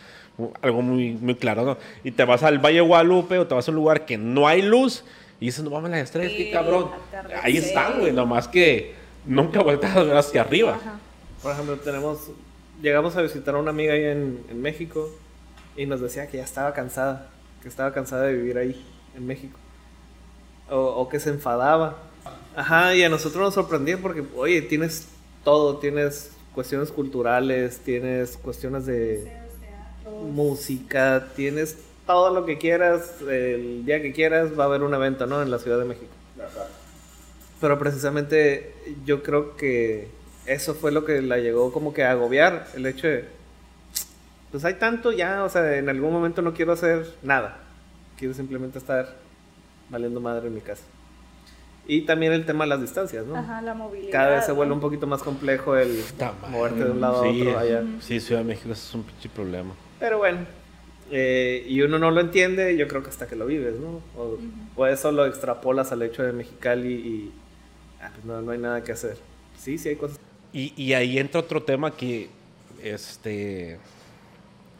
algo 0.62 0.82
muy, 0.82 1.12
muy 1.12 1.36
claro, 1.36 1.64
¿no? 1.64 1.78
Y 2.04 2.10
te 2.10 2.24
vas 2.24 2.42
al 2.42 2.58
Valle 2.58 2.80
Guadalupe 2.80 3.38
o 3.38 3.46
te 3.46 3.54
vas 3.54 3.68
a 3.68 3.70
un 3.70 3.76
lugar 3.76 4.04
que 4.04 4.18
no 4.18 4.46
hay 4.46 4.62
luz 4.62 5.04
y 5.40 5.46
dices, 5.46 5.62
no 5.62 5.70
mames, 5.70 5.90
las 5.90 6.00
estrellas, 6.00 6.32
qué 6.36 6.50
cabrón. 6.50 6.90
Ahí 7.42 7.56
están, 7.56 8.00
güey, 8.00 8.12
nomás 8.12 8.48
que 8.48 8.94
nunca 9.24 9.62
vueltas 9.62 9.96
a 9.96 10.02
ver 10.02 10.16
hacia 10.16 10.40
arriba. 10.40 10.78
Por 11.42 11.52
ejemplo, 11.52 11.76
tenemos, 11.76 12.30
llegamos 12.82 13.16
a 13.16 13.22
visitar 13.22 13.54
a 13.54 13.58
una 13.58 13.70
amiga 13.70 13.92
ahí 13.92 14.04
en, 14.04 14.44
en 14.50 14.60
México 14.60 15.08
y 15.76 15.86
nos 15.86 16.00
decía 16.00 16.26
que 16.26 16.38
ya 16.38 16.44
estaba 16.44 16.74
cansada, 16.74 17.28
que 17.62 17.68
estaba 17.68 17.92
cansada 17.92 18.24
de 18.24 18.34
vivir 18.34 18.58
ahí, 18.58 18.84
en 19.16 19.26
México. 19.26 19.58
O, 20.68 20.76
o, 20.76 21.08
que 21.08 21.20
se 21.20 21.30
enfadaba. 21.30 21.96
Ajá, 22.56 22.94
y 22.94 23.04
a 23.04 23.08
nosotros 23.08 23.40
nos 23.42 23.54
sorprendía 23.54 23.96
porque, 23.96 24.24
oye, 24.36 24.60
tienes 24.62 25.06
todo, 25.44 25.78
tienes 25.78 26.32
cuestiones 26.52 26.90
culturales, 26.90 27.78
tienes 27.78 28.36
cuestiones 28.36 28.84
de 28.86 29.32
música, 30.32 31.28
tienes 31.36 31.76
todo 32.08 32.32
lo 32.32 32.46
que 32.46 32.56
quieras, 32.56 33.20
el 33.20 33.84
día 33.84 34.00
que 34.00 34.12
quieras, 34.14 34.58
va 34.58 34.64
a 34.64 34.66
haber 34.66 34.82
un 34.82 34.94
evento, 34.94 35.26
¿no? 35.26 35.42
En 35.42 35.50
la 35.50 35.58
Ciudad 35.58 35.78
de 35.78 35.84
México. 35.84 36.10
Pero 37.60 37.78
precisamente 37.78 38.74
yo 39.04 39.22
creo 39.22 39.56
que 39.56 40.08
eso 40.46 40.74
fue 40.74 40.90
lo 40.90 41.04
que 41.04 41.20
la 41.20 41.36
llegó 41.36 41.70
como 41.70 41.92
que 41.92 42.04
a 42.04 42.12
agobiar, 42.12 42.66
el 42.74 42.86
hecho 42.86 43.08
de, 43.08 43.26
pues 44.50 44.64
hay 44.64 44.74
tanto 44.74 45.12
ya, 45.12 45.44
o 45.44 45.50
sea, 45.50 45.76
en 45.76 45.90
algún 45.90 46.10
momento 46.10 46.40
no 46.40 46.54
quiero 46.54 46.72
hacer 46.72 47.12
nada, 47.22 47.58
quiero 48.16 48.32
simplemente 48.32 48.78
estar 48.78 49.14
valiendo 49.90 50.18
madre 50.18 50.46
en 50.46 50.54
mi 50.54 50.62
casa. 50.62 50.84
Y 51.86 52.06
también 52.06 52.32
el 52.32 52.46
tema 52.46 52.64
de 52.64 52.70
las 52.70 52.80
distancias, 52.80 53.26
¿no? 53.26 53.36
Ajá, 53.36 53.60
la 53.60 53.74
movilidad. 53.74 54.12
Cada 54.12 54.36
vez 54.36 54.46
se 54.46 54.52
vuelve 54.52 54.72
un 54.72 54.80
poquito 54.80 55.06
más 55.06 55.22
complejo 55.22 55.76
el 55.76 56.02
moverte 56.50 56.84
de 56.84 56.90
un 56.90 57.02
lado 57.02 57.22
a 57.22 57.28
otro 57.28 57.58
allá. 57.58 57.84
Sí, 58.00 58.18
Ciudad 58.18 58.40
de 58.40 58.46
México 58.46 58.72
es 58.72 58.94
un 58.94 59.02
pinche 59.02 59.28
problema. 59.28 59.74
Pero 60.00 60.16
bueno, 60.18 60.46
eh, 61.10 61.64
y 61.66 61.80
uno 61.82 61.98
no 61.98 62.10
lo 62.10 62.20
entiende, 62.20 62.76
yo 62.76 62.86
creo 62.88 63.02
que 63.02 63.10
hasta 63.10 63.26
que 63.26 63.36
lo 63.36 63.46
vives, 63.46 63.74
¿no? 63.78 64.02
O, 64.76 64.86
eso 64.86 65.10
lo 65.12 65.26
extrapolas 65.26 65.92
al 65.92 66.02
hecho 66.02 66.22
de 66.22 66.32
Mexicali 66.32 66.92
y 66.92 67.32
ah, 68.00 68.10
pues 68.12 68.24
no, 68.24 68.42
no, 68.42 68.52
hay 68.52 68.58
nada 68.58 68.84
que 68.84 68.92
hacer. 68.92 69.16
Sí, 69.56 69.78
sí 69.78 69.90
hay 69.90 69.96
cosas. 69.96 70.18
Y, 70.52 70.72
y 70.76 70.92
ahí 70.94 71.18
entra 71.18 71.40
otro 71.40 71.62
tema 71.62 71.90
que, 71.96 72.28
este, 72.82 73.78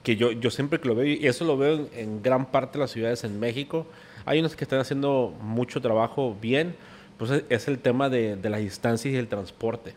que 0.02 0.16
yo, 0.16 0.32
yo 0.32 0.50
siempre 0.50 0.80
que 0.80 0.88
lo 0.88 0.94
veo, 0.94 1.06
y 1.06 1.26
eso 1.26 1.44
lo 1.44 1.56
veo 1.56 1.88
en, 1.94 2.22
gran 2.22 2.46
parte 2.46 2.74
de 2.74 2.80
las 2.80 2.90
ciudades 2.90 3.24
en 3.24 3.38
México, 3.40 3.86
hay 4.24 4.40
unos 4.40 4.56
que 4.56 4.64
están 4.64 4.80
haciendo 4.80 5.34
mucho 5.40 5.80
trabajo 5.80 6.36
bien, 6.40 6.76
pues 7.16 7.42
es, 7.48 7.68
el 7.68 7.78
tema 7.78 8.08
de, 8.08 8.36
de 8.36 8.50
las 8.50 8.60
distancias 8.60 9.12
y 9.12 9.16
el 9.16 9.28
transporte. 9.28 9.94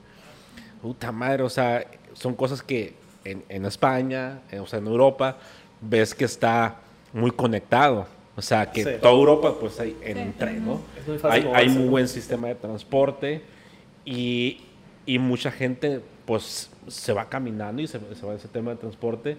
Puta 0.82 1.12
madre, 1.12 1.44
o 1.44 1.50
sea, 1.50 1.86
son 2.14 2.36
cosas 2.36 2.64
que 2.64 2.94
en, 3.24 3.44
en 3.50 3.66
España, 3.66 4.40
o 4.60 4.66
sea, 4.66 4.80
en 4.80 4.88
Europa, 4.88 5.38
ves 5.82 6.14
que 6.16 6.26
está 6.26 6.76
muy 7.14 7.32
conectado. 7.32 8.06
O 8.36 8.42
sea, 8.42 8.72
que 8.72 8.84
Sí. 8.84 8.90
toda 9.02 9.14
Europa, 9.14 9.56
pues, 9.60 9.80
hay 9.80 9.98
en 10.02 10.34
tren, 10.34 10.66
¿no? 10.66 10.80
Es 10.98 11.06
muy 11.06 11.16
Hay, 11.16 11.20
fácil 11.20 11.48
hay 11.48 11.52
moverse, 11.52 11.70
muy 11.76 11.84
¿no? 11.86 11.92
buen 11.92 12.08
sistema 12.08 12.48
de 12.48 12.56
transporte 12.56 13.42
y, 14.06 14.62
y 15.06 15.20
mucha 15.20 15.52
gente, 15.52 16.02
pues, 16.26 16.70
se 16.88 17.14
va 17.14 17.26
caminando 17.30 17.82
y 17.82 17.88
se, 17.88 18.00
se 18.16 18.26
va 18.26 18.34
a 18.34 18.36
ese 18.36 18.48
tema 18.48 18.72
de 18.72 18.78
transporte 18.78 19.38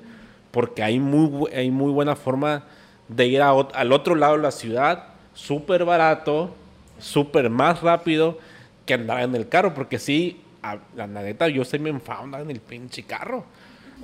porque 0.50 0.82
hay 0.82 1.00
muy, 1.00 1.50
hay 1.54 1.70
muy 1.70 1.90
buena 1.90 2.14
forma 2.14 2.64
de 3.08 3.26
ir 3.26 3.40
a 3.42 3.50
al 3.50 3.92
otro 3.92 4.14
lado 4.14 4.36
de 4.36 4.42
la 4.42 4.50
ciudad, 4.50 5.04
súper 5.34 5.84
barato, 5.84 6.54
súper 6.98 7.48
más 7.48 7.80
rápido 7.82 8.38
que 8.84 8.94
andar 8.94 9.22
en 9.22 9.34
el 9.34 9.48
carro, 9.48 9.72
porque 9.74 9.98
sí, 9.98 10.40
a- 10.62 10.78
la 10.94 11.06
neta, 11.06 11.48
yo 11.48 11.64
soy 11.64 11.78
me 11.78 11.88
enfado 11.90 12.24
andar 12.24 12.42
en 12.42 12.50
el 12.50 12.60
pinche 12.60 13.02
carro. 13.04 13.44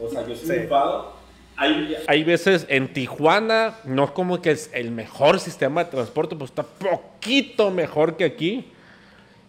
O 0.00 0.08
sea, 0.08 0.26
yo 0.26 0.34
sí 0.34 0.46
Sí. 0.46 0.48
me 0.52 0.62
enfado. 0.62 1.17
Hay, 1.60 1.96
hay 2.06 2.24
veces 2.24 2.66
en 2.68 2.92
Tijuana, 2.92 3.74
no 3.84 4.04
es 4.04 4.10
como 4.12 4.40
que 4.40 4.52
es 4.52 4.70
el 4.72 4.92
mejor 4.92 5.40
sistema 5.40 5.82
de 5.84 5.90
transporte, 5.90 6.36
pues 6.36 6.50
está 6.50 6.62
poquito 6.62 7.70
mejor 7.70 8.16
que 8.16 8.24
aquí. 8.24 8.72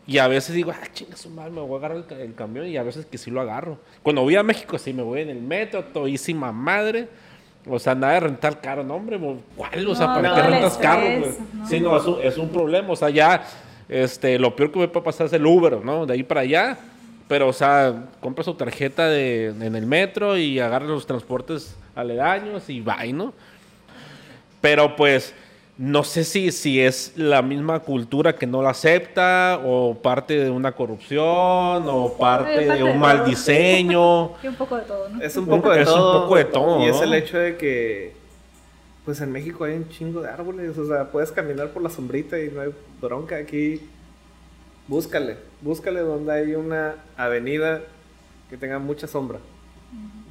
Y 0.07 0.17
a 0.17 0.27
veces 0.27 0.55
digo, 0.55 0.71
ah, 0.71 0.87
chinga 0.91 1.15
su 1.15 1.29
madre, 1.29 1.51
me 1.51 1.61
voy 1.61 1.75
a 1.75 1.77
agarrar 1.85 2.03
el, 2.09 2.19
el 2.19 2.33
camión. 2.33 2.65
Y 2.65 2.77
a 2.77 2.83
veces 2.83 3.05
que 3.05 3.19
sí 3.19 3.29
lo 3.29 3.41
agarro. 3.41 3.77
Cuando 4.01 4.23
voy 4.23 4.35
a 4.35 4.41
México, 4.41 4.79
sí 4.79 4.91
me 4.91 5.03
voy 5.03 5.21
en 5.21 5.29
el 5.29 5.39
metro, 5.39 5.83
todísima 5.83 6.51
madre. 6.51 7.07
O 7.67 7.77
sea, 7.77 7.93
nada 7.93 8.13
de 8.13 8.19
rentar 8.21 8.59
carro, 8.59 8.83
no, 8.83 8.95
hombre, 8.95 9.19
mo- 9.19 9.39
¿cuál? 9.55 9.87
O 9.87 9.93
sea, 9.93 10.07
No, 10.07 10.15
¿para 10.15 10.29
no, 10.29 10.35
qué 10.35 10.41
rentas 10.41 10.79
güey? 10.81 11.19
no. 11.53 11.67
Sí, 11.67 11.79
no, 11.79 11.95
es 11.95 12.05
un, 12.05 12.17
es 12.23 12.37
un 12.39 12.49
problema. 12.49 12.89
O 12.91 12.95
sea, 12.95 13.11
ya, 13.11 13.43
este, 13.87 14.39
lo 14.39 14.55
peor 14.55 14.71
que 14.71 14.79
me 14.79 14.87
puede 14.87 15.03
pasar 15.05 15.27
es 15.27 15.33
el 15.33 15.45
Uber, 15.45 15.85
¿no? 15.85 16.07
De 16.07 16.13
ahí 16.13 16.23
para 16.23 16.41
allá. 16.41 16.79
Pero, 17.29 17.47
o 17.47 17.53
sea, 17.53 18.09
compra 18.19 18.43
su 18.43 18.55
tarjeta 18.55 19.07
de, 19.07 19.49
en 19.49 19.75
el 19.75 19.85
metro 19.85 20.35
y 20.35 20.59
agarra 20.59 20.87
los 20.87 21.05
transportes 21.05 21.77
aledaños 21.95 22.67
y 22.71 22.81
va, 22.81 23.05
¿no? 23.05 23.33
Pero 24.61 24.95
pues 24.95 25.35
no 25.77 26.03
sé 26.03 26.23
si, 26.23 26.51
si 26.51 26.81
es 26.81 27.13
la 27.15 27.43
misma 27.43 27.81
cultura 27.81 28.35
que 28.35 28.47
no 28.47 28.63
la 28.63 28.71
acepta 28.71 29.61
o 29.63 29.93
parte 29.93 30.43
de 30.43 30.49
una 30.49 30.71
corrupción 30.71 31.85
o 31.87 32.15
parte 32.19 32.55
parte 32.55 32.73
de 32.73 32.83
un 32.83 32.99
mal 32.99 33.23
diseño. 33.23 34.31
Y 34.43 34.47
un 34.47 34.55
poco 34.55 34.77
de 34.77 34.81
todo, 34.81 35.09
¿no? 35.09 35.21
Es 35.21 35.37
un 35.37 35.45
poco 35.45 35.69
de 35.69 35.83
Es 35.83 35.87
un 35.87 35.95
todo. 35.95 36.23
poco 36.23 36.35
de 36.35 36.45
todo, 36.45 36.83
Y 36.83 36.89
es 36.89 36.99
el 36.99 37.13
hecho 37.13 37.37
de 37.37 37.57
que, 37.57 38.13
pues 39.05 39.21
en 39.21 39.31
México 39.31 39.65
hay 39.65 39.75
un 39.75 39.87
chingo 39.87 40.21
de 40.21 40.29
árboles. 40.29 40.75
O 40.79 40.87
sea, 40.87 41.11
puedes 41.11 41.31
caminar 41.31 41.69
por 41.69 41.83
la 41.83 41.91
sombrita 41.91 42.39
y 42.39 42.49
no 42.49 42.61
hay 42.61 42.71
bronca. 42.99 43.35
Aquí, 43.35 43.81
búscale. 44.87 45.48
Búscale 45.61 45.99
donde 46.01 46.31
hay 46.33 46.55
una 46.55 46.95
avenida 47.17 47.81
que 48.49 48.57
tenga 48.57 48.79
mucha 48.79 49.07
sombra 49.07 49.39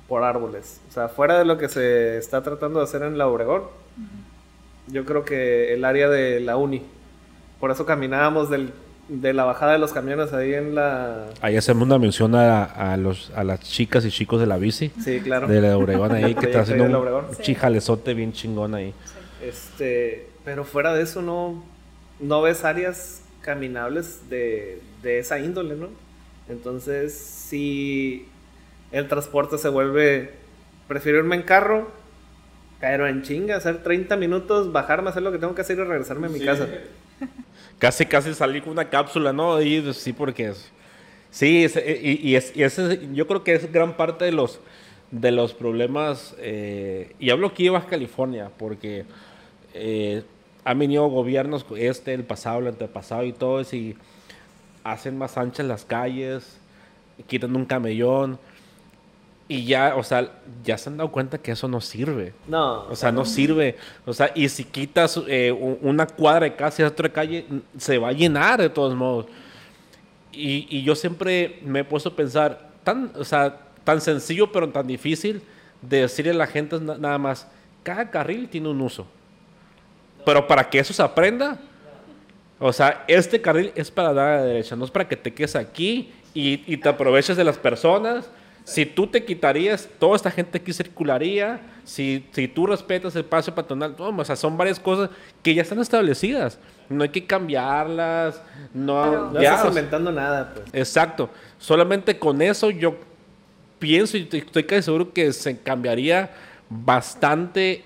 por 0.08 0.24
árboles. 0.24 0.80
O 0.88 0.92
sea, 0.92 1.08
fuera 1.08 1.38
de 1.38 1.44
lo 1.44 1.58
que 1.58 1.68
se 1.68 2.16
está 2.18 2.42
tratando 2.42 2.78
de 2.78 2.84
hacer 2.86 3.02
en 3.02 3.18
la 3.18 3.26
Obregón, 3.26 3.62
yo 4.86 5.04
creo 5.04 5.24
que 5.24 5.74
el 5.74 5.84
área 5.84 6.08
de 6.08 6.40
la 6.40 6.56
Uni. 6.56 6.82
Por 7.60 7.70
eso 7.70 7.84
caminábamos 7.84 8.48
del- 8.50 8.72
de 9.08 9.32
la 9.32 9.44
bajada 9.44 9.72
de 9.72 9.78
los 9.78 9.92
camiones 9.92 10.32
ahí 10.34 10.52
en 10.54 10.74
la. 10.74 11.26
Ahí 11.40 11.56
hacemos 11.56 11.82
una 11.84 11.98
mención 11.98 12.34
a, 12.34 12.64
a 12.64 12.96
los, 12.96 13.30
a 13.34 13.42
las 13.44 13.60
chicas 13.60 14.04
y 14.04 14.10
chicos 14.10 14.38
de 14.40 14.46
la 14.46 14.58
bici. 14.58 14.90
Sí, 15.02 15.20
claro. 15.20 15.46
De 15.48 15.60
la 15.62 15.76
Obregón 15.78 16.12
ahí, 16.12 16.34
que 16.34 16.46
está 16.46 16.60
haciendo 16.60 16.84
un. 16.84 17.34
Sí. 17.36 17.42
chijalezote 17.42 18.12
bien 18.14 18.32
chingón 18.32 18.74
ahí. 18.74 18.92
Este, 19.42 20.28
pero 20.44 20.64
fuera 20.64 20.92
de 20.94 21.02
eso 21.02 21.22
no, 21.22 21.62
no 22.20 22.42
ves 22.42 22.64
áreas 22.64 23.22
caminables 23.52 24.28
de, 24.28 24.82
de 25.02 25.18
esa 25.20 25.38
índole, 25.38 25.74
¿no? 25.74 25.88
Entonces, 26.50 27.14
si 27.14 28.26
el 28.92 29.08
transporte 29.08 29.56
se 29.56 29.70
vuelve, 29.70 30.32
prefiero 30.86 31.16
irme 31.16 31.36
en 31.36 31.42
carro, 31.44 31.90
caer 32.78 33.00
en 33.00 33.22
chinga, 33.22 33.56
hacer 33.56 33.82
30 33.82 34.16
minutos, 34.16 34.70
bajarme, 34.70 35.08
hacer 35.08 35.22
lo 35.22 35.32
que 35.32 35.38
tengo 35.38 35.54
que 35.54 35.62
hacer 35.62 35.78
y 35.78 35.82
regresarme 35.84 36.26
a 36.26 36.30
mi 36.30 36.40
casa. 36.40 36.68
Casi, 37.78 38.04
casi 38.04 38.34
salí 38.34 38.60
con 38.60 38.72
una 38.72 38.90
cápsula, 38.90 39.32
¿no? 39.32 39.62
Y 39.62 39.80
pues, 39.80 39.96
sí, 39.96 40.12
porque 40.12 40.48
es. 40.48 40.70
Sí, 41.30 41.64
es- 41.64 41.76
y, 41.76 42.20
y 42.28 42.36
es- 42.36 42.52
y 42.54 42.62
ese, 42.64 43.00
yo 43.14 43.26
creo 43.26 43.44
que 43.44 43.54
es 43.54 43.72
gran 43.72 43.96
parte 43.96 44.24
de 44.26 44.32
los, 44.32 44.60
de 45.10 45.30
los 45.32 45.54
problemas. 45.54 46.34
eh, 46.38 47.14
y 47.18 47.30
hablo 47.30 47.46
aquí 47.46 47.64
de 47.64 47.70
Baja 47.70 47.86
California, 47.88 48.50
porque 48.58 49.04
eh, 49.74 50.22
han 50.64 50.78
venido 50.78 51.06
gobiernos, 51.08 51.64
este, 51.76 52.14
el 52.14 52.24
pasado, 52.24 52.58
el 52.60 52.68
antepasado 52.68 53.24
y 53.24 53.32
todo 53.32 53.60
y 53.72 53.96
hacen 54.84 55.16
más 55.18 55.36
anchas 55.38 55.66
las 55.66 55.84
calles, 55.84 56.58
quitan 57.26 57.54
un 57.56 57.64
camellón. 57.64 58.38
Y 59.50 59.64
ya, 59.64 59.96
o 59.96 60.02
sea, 60.02 60.30
ya 60.62 60.76
se 60.76 60.90
han 60.90 60.98
dado 60.98 61.10
cuenta 61.10 61.38
que 61.38 61.52
eso 61.52 61.68
no 61.68 61.80
sirve. 61.80 62.34
No, 62.46 62.82
O 62.84 62.94
sea, 62.96 63.10
no 63.10 63.24
sirve. 63.24 63.76
O 64.04 64.12
sea, 64.12 64.30
y 64.34 64.46
si 64.50 64.64
quitas 64.64 65.18
eh, 65.26 65.52
una 65.52 66.06
cuadra 66.06 66.44
de 66.44 66.54
casa 66.54 66.82
y 66.82 66.84
otra 66.84 67.08
calle, 67.10 67.46
se 67.78 67.96
va 67.96 68.08
a 68.08 68.12
llenar 68.12 68.60
de 68.60 68.68
todos 68.68 68.94
modos. 68.94 69.24
Y, 70.32 70.66
y 70.68 70.82
yo 70.82 70.94
siempre 70.94 71.60
me 71.64 71.80
he 71.80 71.84
puesto 71.84 72.10
a 72.10 72.16
pensar, 72.16 72.68
tan, 72.84 73.10
o 73.18 73.24
sea, 73.24 73.58
tan 73.84 74.02
sencillo 74.02 74.52
pero 74.52 74.68
tan 74.68 74.86
difícil 74.86 75.40
de 75.80 76.02
decirle 76.02 76.32
a 76.32 76.34
la 76.34 76.46
gente 76.46 76.78
na- 76.78 76.98
nada 76.98 77.16
más, 77.16 77.48
cada 77.82 78.10
carril 78.10 78.48
tiene 78.50 78.68
un 78.68 78.80
uso. 78.82 79.06
Pero 80.24 80.46
para 80.46 80.68
que 80.68 80.78
eso 80.78 80.92
se 80.92 81.02
aprenda, 81.02 81.58
o 82.58 82.72
sea, 82.72 83.04
este 83.08 83.40
carril 83.40 83.72
es 83.74 83.90
para 83.90 84.12
dar 84.12 84.28
a 84.28 84.36
la 84.38 84.42
derecha, 84.44 84.76
no 84.76 84.84
es 84.84 84.90
para 84.90 85.08
que 85.08 85.16
te 85.16 85.32
quedes 85.32 85.56
aquí 85.56 86.12
y, 86.34 86.62
y 86.66 86.76
te 86.76 86.88
aproveches 86.88 87.36
de 87.36 87.44
las 87.44 87.56
personas. 87.56 88.30
Si 88.64 88.84
tú 88.84 89.06
te 89.06 89.24
quitarías, 89.24 89.88
toda 89.98 90.14
esta 90.16 90.30
gente 90.30 90.58
aquí 90.58 90.74
circularía. 90.74 91.60
Si, 91.84 92.26
si 92.32 92.48
tú 92.48 92.66
respetas 92.66 93.16
el 93.16 93.24
paso 93.24 93.54
patronal, 93.54 93.94
no, 93.98 94.08
o 94.08 94.24
sea, 94.26 94.36
son 94.36 94.58
varias 94.58 94.78
cosas 94.78 95.08
que 95.42 95.54
ya 95.54 95.62
están 95.62 95.78
establecidas. 95.80 96.58
No 96.90 97.02
hay 97.02 97.08
que 97.08 97.24
cambiarlas. 97.24 98.42
No, 98.74 99.30
no 99.32 99.40
ya, 99.40 99.54
estás 99.54 99.60
o 99.60 99.62
sea, 99.62 99.70
inventando 99.70 100.12
nada, 100.12 100.52
pues. 100.54 100.66
Exacto. 100.74 101.30
Solamente 101.56 102.18
con 102.18 102.42
eso 102.42 102.70
yo 102.70 102.96
pienso 103.78 104.18
y 104.18 104.22
estoy- 104.24 104.40
estoy 104.40 104.64
casi 104.64 104.82
seguro 104.82 105.14
que 105.14 105.32
se 105.32 105.58
cambiaría 105.60 106.30
bastante 106.68 107.84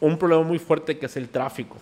un 0.00 0.18
problema 0.18 0.42
muy 0.42 0.58
fuerte 0.58 0.98
que 0.98 1.06
es 1.06 1.16
el 1.16 1.28
tráfico. 1.28 1.76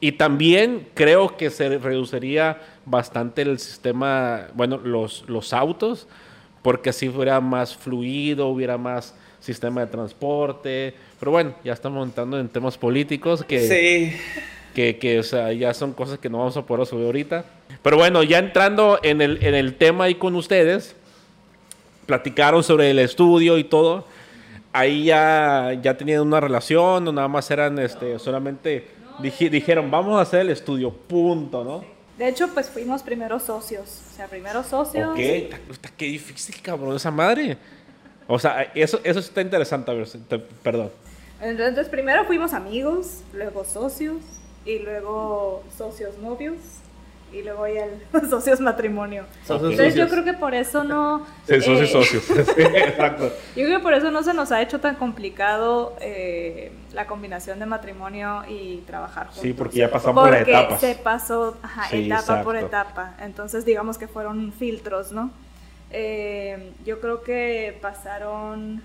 Y 0.00 0.12
también 0.12 0.88
creo 0.94 1.36
que 1.36 1.50
se 1.50 1.76
reduciría 1.78 2.58
bastante 2.86 3.42
el 3.42 3.58
sistema, 3.58 4.48
bueno, 4.54 4.78
los, 4.78 5.24
los 5.28 5.52
autos, 5.52 6.08
porque 6.62 6.90
así 6.90 7.08
fuera 7.10 7.40
más 7.40 7.76
fluido, 7.76 8.48
hubiera 8.48 8.78
más 8.78 9.14
sistema 9.40 9.82
de 9.82 9.86
transporte. 9.88 10.94
Pero 11.18 11.32
bueno, 11.32 11.54
ya 11.64 11.74
estamos 11.74 12.06
entrando 12.06 12.38
en 12.38 12.48
temas 12.48 12.78
políticos 12.78 13.44
que 13.44 13.60
Sí. 13.60 14.16
que, 14.74 14.96
que, 14.98 15.18
o 15.18 15.22
sea, 15.22 15.52
ya 15.52 15.74
son 15.74 15.92
cosas 15.92 16.18
que 16.18 16.30
no 16.30 16.38
vamos 16.38 16.56
a 16.56 16.62
poder 16.62 16.86
subir 16.86 17.04
ahorita. 17.06 17.44
Pero 17.82 17.96
bueno, 17.98 18.22
ya 18.22 18.38
entrando 18.38 18.98
en 19.02 19.20
el, 19.20 19.42
en 19.44 19.54
el 19.54 19.74
tema 19.74 20.04
ahí 20.04 20.14
con 20.14 20.34
ustedes, 20.34 20.94
platicaron 22.06 22.62
sobre 22.64 22.90
el 22.90 22.98
estudio 22.98 23.58
y 23.58 23.64
todo. 23.64 24.06
Ahí 24.72 25.04
ya, 25.04 25.72
ya 25.82 25.96
tenían 25.96 26.20
una 26.20 26.38
relación, 26.40 27.06
o 27.08 27.12
nada 27.12 27.26
más 27.28 27.50
eran 27.50 27.78
este, 27.78 28.18
solamente 28.18 28.86
dije- 29.20 29.50
dijeron, 29.50 29.90
vamos 29.90 30.18
a 30.18 30.22
hacer 30.22 30.40
el 30.42 30.50
estudio, 30.50 30.92
punto, 30.92 31.64
¿no? 31.64 31.84
De 32.16 32.28
hecho, 32.28 32.48
pues 32.54 32.68
fuimos 32.68 33.02
primero 33.02 33.40
socios. 33.40 34.02
O 34.12 34.16
sea, 34.16 34.26
primero 34.28 34.62
socios. 34.62 35.18
Está- 35.18 35.88
qué 35.96 36.04
difícil, 36.06 36.54
cabrón, 36.62 36.94
esa 36.94 37.10
madre. 37.10 37.56
O 38.28 38.38
sea, 38.38 38.62
eso, 38.74 39.00
eso 39.02 39.18
está 39.18 39.40
interesante, 39.40 39.90
a 39.90 39.94
ver, 39.94 40.06
te- 40.08 40.38
perdón. 40.38 40.90
Entonces, 41.40 41.88
primero 41.88 42.24
fuimos 42.26 42.52
amigos, 42.52 43.22
luego 43.32 43.64
socios, 43.64 44.18
y 44.66 44.78
luego 44.78 45.64
socios 45.76 46.18
novios, 46.18 46.56
y 47.32 47.42
luego 47.42 47.66
ya 47.68 47.84
el 48.14 48.28
socios 48.30 48.60
matrimonio. 48.60 49.24
Socios 49.46 49.72
Entonces, 49.72 49.94
yo 49.94 50.08
creo 50.08 50.24
que 50.24 50.32
por 50.34 50.54
eso 50.54 50.84
no. 50.84 51.26
Sí, 51.46 51.60
socios, 51.60 51.80
eh, 51.80 51.86
socios. 51.86 52.24
Sí, 52.56 52.62
exacto. 52.62 53.24
Yo 53.56 53.64
creo 53.66 53.78
que 53.78 53.82
por 53.82 53.94
eso 53.94 54.10
no 54.10 54.22
se 54.22 54.34
nos 54.34 54.50
ha 54.52 54.60
hecho 54.62 54.80
tan 54.80 54.96
complicado 54.96 55.96
eh, 56.00 56.72
la 56.92 57.06
combinación 57.06 57.58
de 57.58 57.66
matrimonio 57.66 58.42
y 58.48 58.78
trabajar 58.86 59.26
juntos. 59.26 59.42
Sí, 59.42 59.52
porque 59.52 59.78
ya 59.78 59.90
pasamos 59.90 60.22
por 60.24 60.36
Porque 60.36 60.50
etapas. 60.50 60.80
se 60.80 60.94
pasó 60.96 61.56
ajá, 61.62 61.84
Sí, 61.90 62.06
etapa 62.06 62.42
por 62.42 62.56
etapa. 62.56 63.14
Entonces, 63.20 63.64
digamos 63.64 63.98
que 63.98 64.08
fueron 64.08 64.52
filtros, 64.52 65.12
¿no? 65.12 65.30
Eh, 65.92 66.72
yo 66.84 67.00
creo 67.00 67.22
que 67.22 67.78
pasaron 67.82 68.82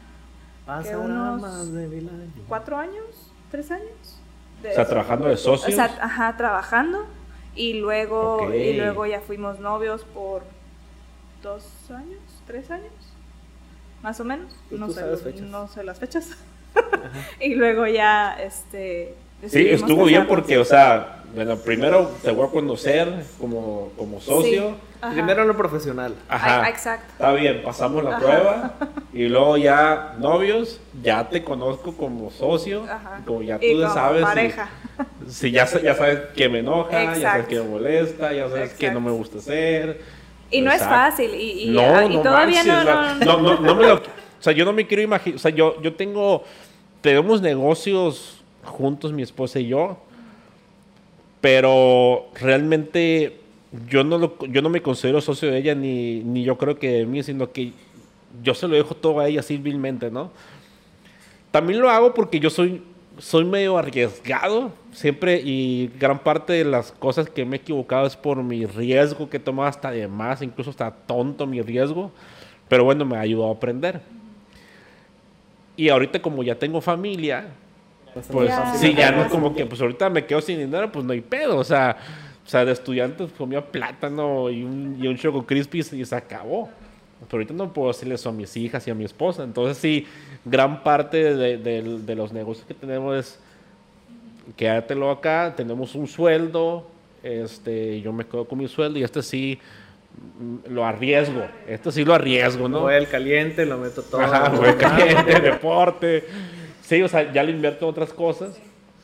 Pasará 0.66 0.98
unos- 0.98 1.42
más 1.42 1.72
de 1.72 1.88
mil 1.88 2.10
años. 2.10 2.30
cuatro 2.48 2.78
años, 2.78 3.32
tres 3.52 3.70
años. 3.72 4.20
De- 4.64 4.72
O 4.72 4.74
sea, 4.74 4.88
trabajando 4.88 5.28
de 5.28 5.38
socios. 5.38 5.72
o 5.72 5.76
sea, 5.76 5.86
ajá, 6.02 6.36
trabajando. 6.38 7.06
Y 7.56 7.74
luego, 7.76 8.54
y 8.54 8.74
luego 8.74 9.06
ya 9.06 9.22
fuimos 9.22 9.60
novios 9.60 10.04
por 10.04 10.44
dos 11.42 11.64
años, 11.90 12.20
tres 12.46 12.70
años, 12.70 12.92
más 14.04 14.20
o 14.20 14.26
menos. 14.26 14.52
Pues 14.70 14.80
No 14.80 14.90
sé, 14.90 15.02
no 15.42 15.68
sé 15.68 15.84
las 15.84 16.00
fechas. 16.00 16.32
y 17.40 17.56
luego 17.56 17.88
ya, 17.88 18.34
este. 18.34 19.16
Sí, 19.48 19.70
estuvo 19.70 20.06
bien 20.06 20.28
porque, 20.28 20.58
o 20.58 20.66
sea, 20.66 21.24
bueno, 21.36 21.58
primero 21.58 22.10
te 22.24 22.32
voy 22.32 22.48
a 22.48 22.52
conocer 22.52 23.24
como, 23.40 23.92
como 23.98 24.20
socio. 24.22 24.70
Sí. 25.04 25.10
Primero 25.14 25.46
lo 25.46 25.56
profesional. 25.56 26.16
Ajá. 26.30 26.68
Exacto. 26.70 27.06
Está 27.12 27.32
bien, 27.34 27.62
pasamos 27.64 28.04
la 28.04 28.12
Ajá. 28.12 28.20
prueba 28.20 28.74
y 29.14 29.28
luego 29.28 29.58
ya 29.58 30.16
novios, 30.20 30.80
ya 31.04 31.30
te 31.30 31.44
conozco 31.44 31.96
como 31.96 32.32
socio, 32.32 32.84
Ajá. 32.86 33.22
como 33.26 33.44
ya 33.44 33.58
Y 33.62 33.74
tú 33.76 33.82
como 33.82 33.94
sabes. 33.94 34.20
si- 34.22 34.26
pareja. 34.26 34.70
Si, 35.28 35.52
ya, 35.52 35.68
sa- 35.68 35.82
ya 35.82 35.94
sabes 35.96 36.20
que 36.36 36.50
me 36.50 36.60
enoja, 36.60 36.92
ya 36.92 37.06
sabes 37.06 37.18
Exacto. 37.18 37.48
que 37.50 37.56
me 37.60 37.68
molesta, 37.68 38.34
ya 38.34 38.50
sabes 38.50 38.74
que 38.74 38.88
no 38.92 39.00
me 39.02 39.12
Exacto. 39.12 39.18
gusta 39.18 39.38
hacer. 39.40 40.02
Y 40.50 40.62
no 40.62 40.72
es 40.72 40.82
Exacto. 40.82 40.96
fácil. 40.96 41.36
Y, 41.36 41.52
y, 41.64 41.70
no, 41.72 42.02
y 42.04 42.16
no 42.16 42.22
todavía 42.22 42.64
manches, 42.64 42.74
no, 42.74 42.80
o 42.82 42.84
sea, 42.84 43.16
no, 43.26 43.26
no, 43.26 43.42
no, 43.56 43.60
no 43.62 43.76
me 43.76 43.84
lo- 43.88 43.96
o 43.96 44.02
sea, 44.40 44.54
yo 44.54 44.64
no 44.66 44.74
me 44.74 44.88
quiero 44.88 45.04
imaginar, 45.04 45.36
o 45.36 45.40
sea, 45.40 45.52
yo, 45.52 45.82
yo 45.82 45.94
tengo, 45.96 46.44
tenemos 47.02 47.42
negocios 47.42 48.44
juntos, 48.64 49.12
mi 49.12 49.22
esposa 49.24 49.60
y 49.60 49.68
yo, 49.68 49.98
pero 51.46 52.26
realmente 52.42 53.38
yo 53.88 54.04
no, 54.04 54.18
lo- 54.18 54.36
yo 54.48 54.64
no 54.64 54.70
me 54.70 54.82
considero 54.82 55.22
socio 55.22 55.52
de 55.52 55.60
ella, 55.60 55.76
ni, 55.76 56.24
ni 56.24 56.44
yo 56.44 56.58
creo 56.58 56.80
que 56.80 56.90
de 56.90 57.06
mí, 57.06 57.22
sino 57.22 57.52
que 57.52 57.72
yo 58.42 58.56
se 58.56 58.68
lo 58.68 58.74
dejo 58.76 58.96
todo 58.96 59.20
a 59.20 59.28
ella 59.28 59.44
civilmente, 59.44 60.10
¿no? 60.10 60.32
También 61.52 61.82
lo 61.82 61.92
hago 61.92 62.16
porque 62.16 62.40
yo 62.40 62.50
soy, 62.50 62.82
soy 63.20 63.46
medio 63.46 63.78
arriesgado 63.78 64.72
siempre 64.92 65.40
y 65.40 65.92
gran 66.00 66.18
parte 66.18 66.54
de 66.54 66.66
las 66.66 66.92
cosas 66.92 67.30
que 67.30 67.46
me 67.46 67.58
he 67.58 67.60
equivocado 67.60 68.08
es 68.08 68.16
por 68.16 68.42
mi 68.42 68.66
riesgo 68.66 69.30
que 69.30 69.38
he 69.38 69.40
tomado 69.40 69.70
hasta 69.70 69.92
de 69.92 70.08
más, 70.08 70.42
incluso 70.42 70.72
hasta 70.72 70.90
tonto 70.90 71.46
mi 71.46 71.62
riesgo, 71.62 72.10
pero 72.68 72.86
bueno, 72.86 73.06
me 73.06 73.18
ha 73.18 73.20
ayudado 73.20 73.52
a 73.52 73.54
aprender. 73.54 74.02
Y 75.78 75.90
ahorita 75.90 76.24
como 76.24 76.42
ya 76.42 76.56
tengo 76.56 76.82
familia, 76.82 77.50
pues 78.32 78.50
Ya. 78.50 78.74
sí, 78.76 78.94
ya 78.94 79.12
no 79.12 79.30
como 79.30 79.56
que 79.56 79.66
pues 79.66 79.82
ahorita 79.82 80.10
me 80.10 80.26
quedo 80.26 80.42
sin 80.42 80.60
dinero, 80.60 80.92
pues 80.92 81.04
no 81.06 81.14
hay 81.14 81.22
pedo, 81.22 81.58
o 81.58 81.64
sea, 81.64 81.98
o 82.46 82.50
sea 82.50 82.64
de 82.66 82.72
estudiante 82.72 83.18
pues, 83.24 83.32
comía 83.34 83.62
plátano 83.66 84.50
y 84.50 84.64
un, 84.64 84.98
y 85.02 85.08
un 85.08 85.18
Choco 85.18 85.46
Crispy 85.46 85.80
y 85.80 86.06
se 86.06 86.16
acabó. 86.16 86.70
Pero 87.30 87.38
ahorita 87.42 87.54
no 87.54 87.72
puedo 87.74 87.88
decirle 87.88 88.16
eso 88.16 88.30
a 88.30 88.32
mis 88.32 88.56
hijas 88.58 88.86
y 88.88 88.92
a 88.92 88.94
mi 88.94 89.04
esposa. 89.06 89.44
Entonces 89.44 89.78
sí, 89.78 90.06
gran 90.44 90.84
parte 90.84 91.34
de, 91.36 91.58
de- 91.58 91.82
de 92.00 92.16
los 92.16 92.32
negocios 92.34 92.66
que 92.68 92.74
tenemos 92.74 93.16
es 93.18 93.40
quédatelo 94.56 95.10
acá, 95.10 95.54
tenemos 95.56 95.96
un 95.96 96.08
sueldo, 96.08 96.86
este, 97.24 98.00
yo 98.02 98.14
me 98.14 98.26
quedo 98.26 98.46
con 98.46 98.60
mi 98.60 98.68
sueldo 98.68 99.00
y 99.00 99.04
este 99.04 99.24
sí 99.24 99.60
mm, 100.40 100.72
lo 100.72 100.86
arriesgo, 100.86 101.46
este 101.68 101.92
sí 101.92 102.06
lo 102.06 102.14
arriesgo, 102.14 102.70
¿no? 102.70 102.82
Voy 102.82 102.94
al 102.94 103.08
caliente, 103.08 103.66
lo 103.66 103.80
meto 103.80 104.04
todo. 104.04 104.22
Ajá, 104.22 104.50
güey, 104.50 104.78
caliente, 104.78 105.40
deporte. 105.42 106.26
Sí, 106.88 107.02
o 107.02 107.08
sea, 107.08 107.32
ya 107.32 107.44
lo 107.44 107.50
invierto 107.50 107.86
en 107.86 107.92
otras 107.92 108.14
cosas. 108.14 108.58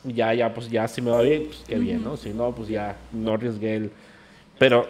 Y 0.04 0.14
ya, 0.14 0.32
ya, 0.34 0.52
pues 0.52 0.70
ya 0.70 0.86
si 0.86 1.00
me 1.00 1.10
va 1.10 1.22
bien, 1.22 1.46
pues 1.46 1.62
qué 1.66 1.76
bien, 1.76 2.02
¿no? 2.02 2.16
Si 2.16 2.30
no, 2.30 2.54
pues 2.54 2.68
ya 2.68 2.96
no 3.12 3.34
arriesgué 3.34 3.76
el. 3.76 3.90
Pero. 4.58 4.86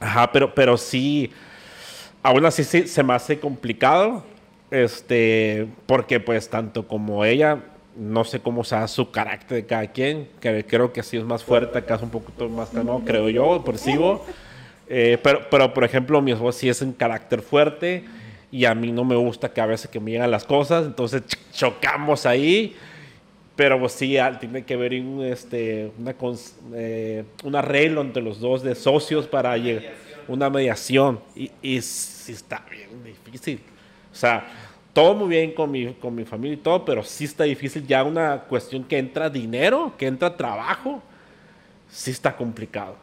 Ajá, 0.00 0.30
pero, 0.30 0.54
pero 0.54 0.76
sí. 0.76 1.30
Aún 2.22 2.44
así 2.44 2.64
sí, 2.64 2.86
se 2.86 3.02
me 3.02 3.14
hace 3.14 3.38
complicado. 3.38 4.24
Este. 4.70 5.68
Porque, 5.86 6.20
pues, 6.20 6.48
tanto 6.48 6.86
como 6.86 7.24
ella, 7.24 7.58
no 7.96 8.24
sé 8.24 8.40
cómo 8.40 8.62
sea 8.62 8.86
su 8.86 9.10
carácter 9.10 9.56
de 9.58 9.66
cada 9.66 9.86
quien. 9.88 10.28
Que 10.40 10.64
creo 10.64 10.92
que 10.92 11.02
sí 11.02 11.16
es 11.16 11.24
más 11.24 11.42
fuerte, 11.42 11.78
acá 11.78 11.96
es 11.96 12.02
un 12.02 12.10
poquito 12.10 12.48
más 12.48 12.70
calmado, 12.70 13.02
creo 13.04 13.28
yo, 13.28 13.64
percibo. 13.64 14.24
Eh, 14.88 15.18
pero, 15.22 15.48
pero, 15.50 15.74
por 15.74 15.84
ejemplo, 15.84 16.22
mi 16.22 16.30
esposa 16.30 16.60
sí 16.60 16.68
es 16.68 16.80
un 16.80 16.92
carácter 16.92 17.42
fuerte 17.42 18.04
y 18.50 18.64
a 18.64 18.74
mí 18.74 18.92
no 18.92 19.04
me 19.04 19.16
gusta 19.16 19.52
que 19.52 19.60
a 19.60 19.66
veces 19.66 19.90
que 19.90 20.00
me 20.00 20.10
llegan 20.12 20.30
las 20.30 20.44
cosas, 20.44 20.86
entonces 20.86 21.22
ch- 21.26 21.38
chocamos 21.52 22.26
ahí. 22.26 22.74
Pero 23.56 23.78
pues 23.80 23.92
sí, 23.92 24.16
tiene 24.38 24.64
que 24.64 24.74
haber 24.74 24.92
un, 24.94 25.24
este, 25.24 25.90
una 25.98 26.14
eh, 26.74 27.24
un 27.42 27.56
arreglo 27.56 28.00
entre 28.02 28.22
los 28.22 28.38
dos 28.38 28.62
de 28.62 28.76
socios 28.76 29.26
para 29.26 29.56
llegar 29.56 29.94
una 30.28 30.48
mediación. 30.48 31.18
Y, 31.34 31.50
y 31.60 31.80
sí 31.82 32.32
está 32.32 32.64
bien 32.70 32.88
difícil. 33.02 33.60
O 34.12 34.14
sea, 34.14 34.46
todo 34.92 35.14
muy 35.14 35.28
bien 35.28 35.52
con 35.52 35.70
mi, 35.72 35.92
con 35.94 36.14
mi 36.14 36.24
familia 36.24 36.54
y 36.54 36.58
todo, 36.58 36.84
pero 36.84 37.02
sí 37.02 37.24
está 37.24 37.44
difícil 37.44 37.84
ya 37.84 38.04
una 38.04 38.42
cuestión 38.42 38.84
que 38.84 38.96
entra 38.96 39.28
dinero, 39.28 39.92
que 39.98 40.06
entra 40.06 40.36
trabajo, 40.36 41.02
sí 41.90 42.12
está 42.12 42.36
complicado. 42.36 42.96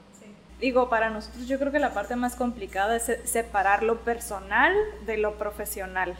Digo, 0.59 0.89
para 0.89 1.09
nosotros 1.09 1.47
yo 1.47 1.59
creo 1.59 1.71
que 1.71 1.79
la 1.79 1.93
parte 1.93 2.15
más 2.15 2.35
complicada 2.35 2.95
es 2.95 3.03
se- 3.03 3.27
separar 3.27 3.83
lo 3.83 3.97
personal 3.99 4.73
de 5.05 5.17
lo 5.17 5.33
profesional. 5.37 6.15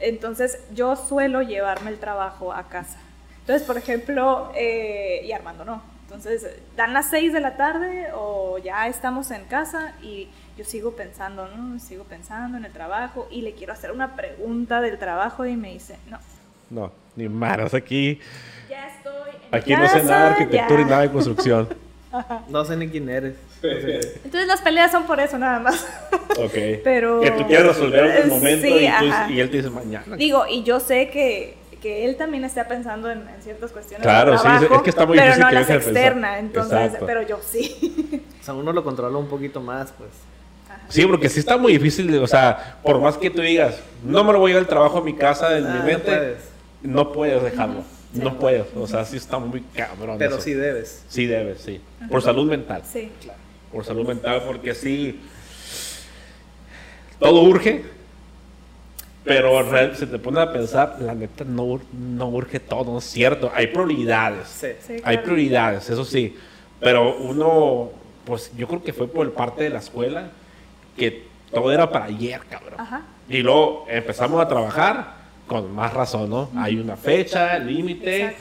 Entonces 0.00 0.58
yo 0.74 0.96
suelo 0.96 1.42
llevarme 1.42 1.90
el 1.90 1.98
trabajo 1.98 2.52
a 2.52 2.68
casa. 2.68 2.98
Entonces, 3.40 3.66
por 3.66 3.76
ejemplo, 3.78 4.50
eh, 4.56 5.22
y 5.24 5.32
Armando 5.32 5.64
no. 5.64 5.82
Entonces, 6.04 6.44
dan 6.76 6.92
las 6.92 7.08
6 7.10 7.32
de 7.32 7.40
la 7.40 7.56
tarde 7.56 8.08
o 8.14 8.58
ya 8.58 8.88
estamos 8.88 9.30
en 9.30 9.44
casa 9.44 9.92
y 10.02 10.28
yo 10.58 10.64
sigo 10.64 10.92
pensando, 10.96 11.46
¿no? 11.48 11.78
Sigo 11.78 12.02
pensando 12.04 12.58
en 12.58 12.64
el 12.64 12.72
trabajo 12.72 13.28
y 13.30 13.42
le 13.42 13.52
quiero 13.54 13.72
hacer 13.72 13.92
una 13.92 14.16
pregunta 14.16 14.80
del 14.80 14.98
trabajo 14.98 15.46
y 15.46 15.56
me 15.56 15.72
dice, 15.72 15.96
no, 16.08 16.18
No, 16.70 16.92
ni 17.14 17.28
manos 17.28 17.74
aquí. 17.74 18.20
ya 18.68 18.88
estoy 18.88 19.30
en 19.50 19.54
Aquí 19.56 19.76
no 19.76 19.86
sé 19.88 20.02
nada 20.02 20.24
de 20.24 20.30
arquitectura 20.32 20.80
ya". 20.80 20.86
y 20.86 20.90
nada 20.90 21.02
de 21.02 21.10
construcción. 21.12 21.68
No 22.48 22.64
sé 22.64 22.76
ni 22.76 22.88
quién 22.88 23.08
eres. 23.08 23.36
No. 23.62 23.68
Entonces 23.68 24.46
las 24.46 24.60
peleas 24.62 24.90
son 24.90 25.04
por 25.06 25.20
eso 25.20 25.36
nada 25.38 25.58
más. 25.60 25.86
Ok. 26.38 26.54
Pero- 26.84 27.20
Que 27.20 27.30
tú 27.32 27.46
quieres 27.46 27.66
resolver 27.66 28.04
en 28.06 28.16
el 28.22 28.28
momento 28.28 28.66
sí, 28.66 28.72
y, 28.74 28.88
tú- 28.88 29.32
y 29.32 29.40
él 29.40 29.50
te 29.50 29.56
dice 29.58 29.70
mañana. 29.70 30.16
Digo, 30.16 30.44
y 30.48 30.62
yo 30.62 30.80
sé 30.80 31.10
que, 31.10 31.56
que 31.82 32.04
él 32.06 32.16
también 32.16 32.44
está 32.44 32.66
pensando 32.68 33.10
en, 33.10 33.18
en 33.28 33.42
ciertas 33.42 33.70
cuestiones 33.72 34.02
Claro, 34.02 34.32
de 34.32 34.38
sí, 34.38 34.42
trabajo, 34.44 34.74
es 34.76 34.82
que 34.82 34.90
está 34.90 35.06
muy 35.06 35.16
pero 35.18 35.26
difícil 35.26 35.42
no 35.44 35.48
que 35.48 35.54
las 35.54 35.70
externa, 35.70 36.38
entonces, 36.38 36.78
Exacto. 36.78 37.06
pero 37.06 37.22
yo 37.22 37.38
sí. 37.46 38.22
O 38.40 38.44
sea, 38.44 38.54
uno 38.54 38.72
lo 38.72 38.82
controla 38.82 39.18
un 39.18 39.28
poquito 39.28 39.60
más, 39.60 39.92
pues. 39.96 40.10
Sí, 40.88 41.04
porque 41.06 41.28
sí 41.28 41.38
está 41.40 41.56
muy 41.56 41.72
difícil, 41.74 42.10
de- 42.10 42.18
o 42.18 42.26
sea, 42.26 42.78
por 42.82 42.98
más 43.00 43.16
que 43.16 43.30
tú 43.30 43.42
digas, 43.42 43.78
no 44.04 44.24
me 44.24 44.32
lo 44.32 44.38
voy 44.40 44.50
a 44.52 44.54
ir 44.54 44.58
al 44.60 44.66
trabajo 44.66 44.98
a 44.98 45.02
mi 45.02 45.14
casa 45.14 45.56
en 45.56 45.66
Ah, 45.66 45.72
mi 45.74 45.78
no 45.80 45.84
mente, 45.84 46.02
puedes. 46.10 46.38
no 46.82 47.12
puedes 47.12 47.42
dejarlo. 47.42 47.82
No 48.12 48.38
puedes, 48.40 48.64
o 48.74 48.88
sea, 48.88 49.04
sí 49.04 49.16
está 49.18 49.38
muy 49.38 49.60
cabrón. 49.60 50.16
Pero 50.18 50.34
eso. 50.34 50.40
sí 50.40 50.52
debes. 50.52 51.04
Sí 51.08 51.26
debes, 51.26 51.60
sí. 51.60 51.80
Por 52.10 52.22
salud 52.22 52.48
mental. 52.50 52.82
Sí. 52.90 53.08
Por 53.72 53.84
salud 53.84 54.06
mental, 54.06 54.42
porque 54.46 54.74
sí. 54.74 55.20
Todo 57.18 57.42
urge. 57.42 57.84
Pero 59.22 59.94
se 59.94 60.06
te 60.06 60.18
pone 60.18 60.40
a 60.40 60.50
pensar, 60.52 60.96
la 61.00 61.14
neta 61.14 61.44
no, 61.44 61.64
ur- 61.66 61.82
no 61.92 62.28
urge 62.28 62.58
todo, 62.58 62.92
¿no 62.92 62.98
es 62.98 63.04
cierto? 63.04 63.52
Hay 63.54 63.66
prioridades. 63.66 64.48
Sí. 64.48 64.68
sí, 64.86 64.96
Hay 65.04 65.18
prioridades, 65.18 65.90
eso 65.90 66.04
sí. 66.06 66.36
Pero 66.80 67.16
uno, 67.18 67.90
pues 68.24 68.50
yo 68.56 68.66
creo 68.66 68.82
que 68.82 68.94
fue 68.94 69.06
por 69.08 69.30
parte 69.34 69.62
de 69.64 69.70
la 69.70 69.78
escuela 69.80 70.30
que 70.96 71.26
todo 71.52 71.70
era 71.70 71.90
para 71.90 72.06
ayer, 72.06 72.40
cabrón. 72.48 72.80
Ajá. 72.80 73.02
Y 73.28 73.38
luego 73.42 73.84
empezamos 73.90 74.40
a 74.40 74.48
trabajar 74.48 75.14
con 75.46 75.70
más 75.74 75.92
razón, 75.92 76.30
¿no? 76.30 76.48
Hay 76.56 76.76
una 76.78 76.96
fecha, 76.96 77.58
límite. 77.58 78.36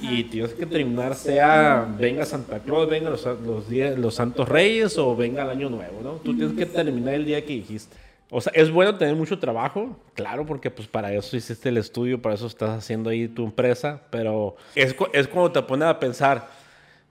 Y 0.00 0.24
tienes 0.24 0.54
que 0.54 0.66
terminar, 0.66 1.14
sea 1.14 1.88
venga 1.98 2.24
Santa 2.24 2.60
Claus, 2.60 2.88
venga 2.88 3.10
los, 3.10 3.24
los, 3.24 3.68
días, 3.68 3.98
los 3.98 4.14
Santos 4.14 4.48
Reyes 4.48 4.96
o 4.98 5.16
venga 5.16 5.42
el 5.42 5.50
Año 5.50 5.70
Nuevo, 5.70 6.00
¿no? 6.02 6.12
Tú 6.14 6.36
tienes 6.36 6.56
que 6.56 6.66
terminar 6.66 7.14
el 7.14 7.24
día 7.24 7.44
que 7.44 7.54
dijiste. 7.54 7.96
O 8.30 8.40
sea, 8.40 8.52
es 8.54 8.70
bueno 8.70 8.96
tener 8.96 9.14
mucho 9.14 9.38
trabajo, 9.38 9.96
claro, 10.14 10.44
porque 10.44 10.70
pues 10.70 10.86
para 10.86 11.12
eso 11.14 11.36
hiciste 11.36 11.70
el 11.70 11.78
estudio, 11.78 12.20
para 12.20 12.34
eso 12.34 12.46
estás 12.46 12.70
haciendo 12.70 13.08
ahí 13.08 13.26
tu 13.26 13.44
empresa, 13.44 14.02
pero 14.10 14.56
es, 14.74 14.94
es 15.14 15.28
cuando 15.28 15.52
te 15.52 15.62
pones 15.62 15.88
a 15.88 15.98
pensar, 15.98 16.48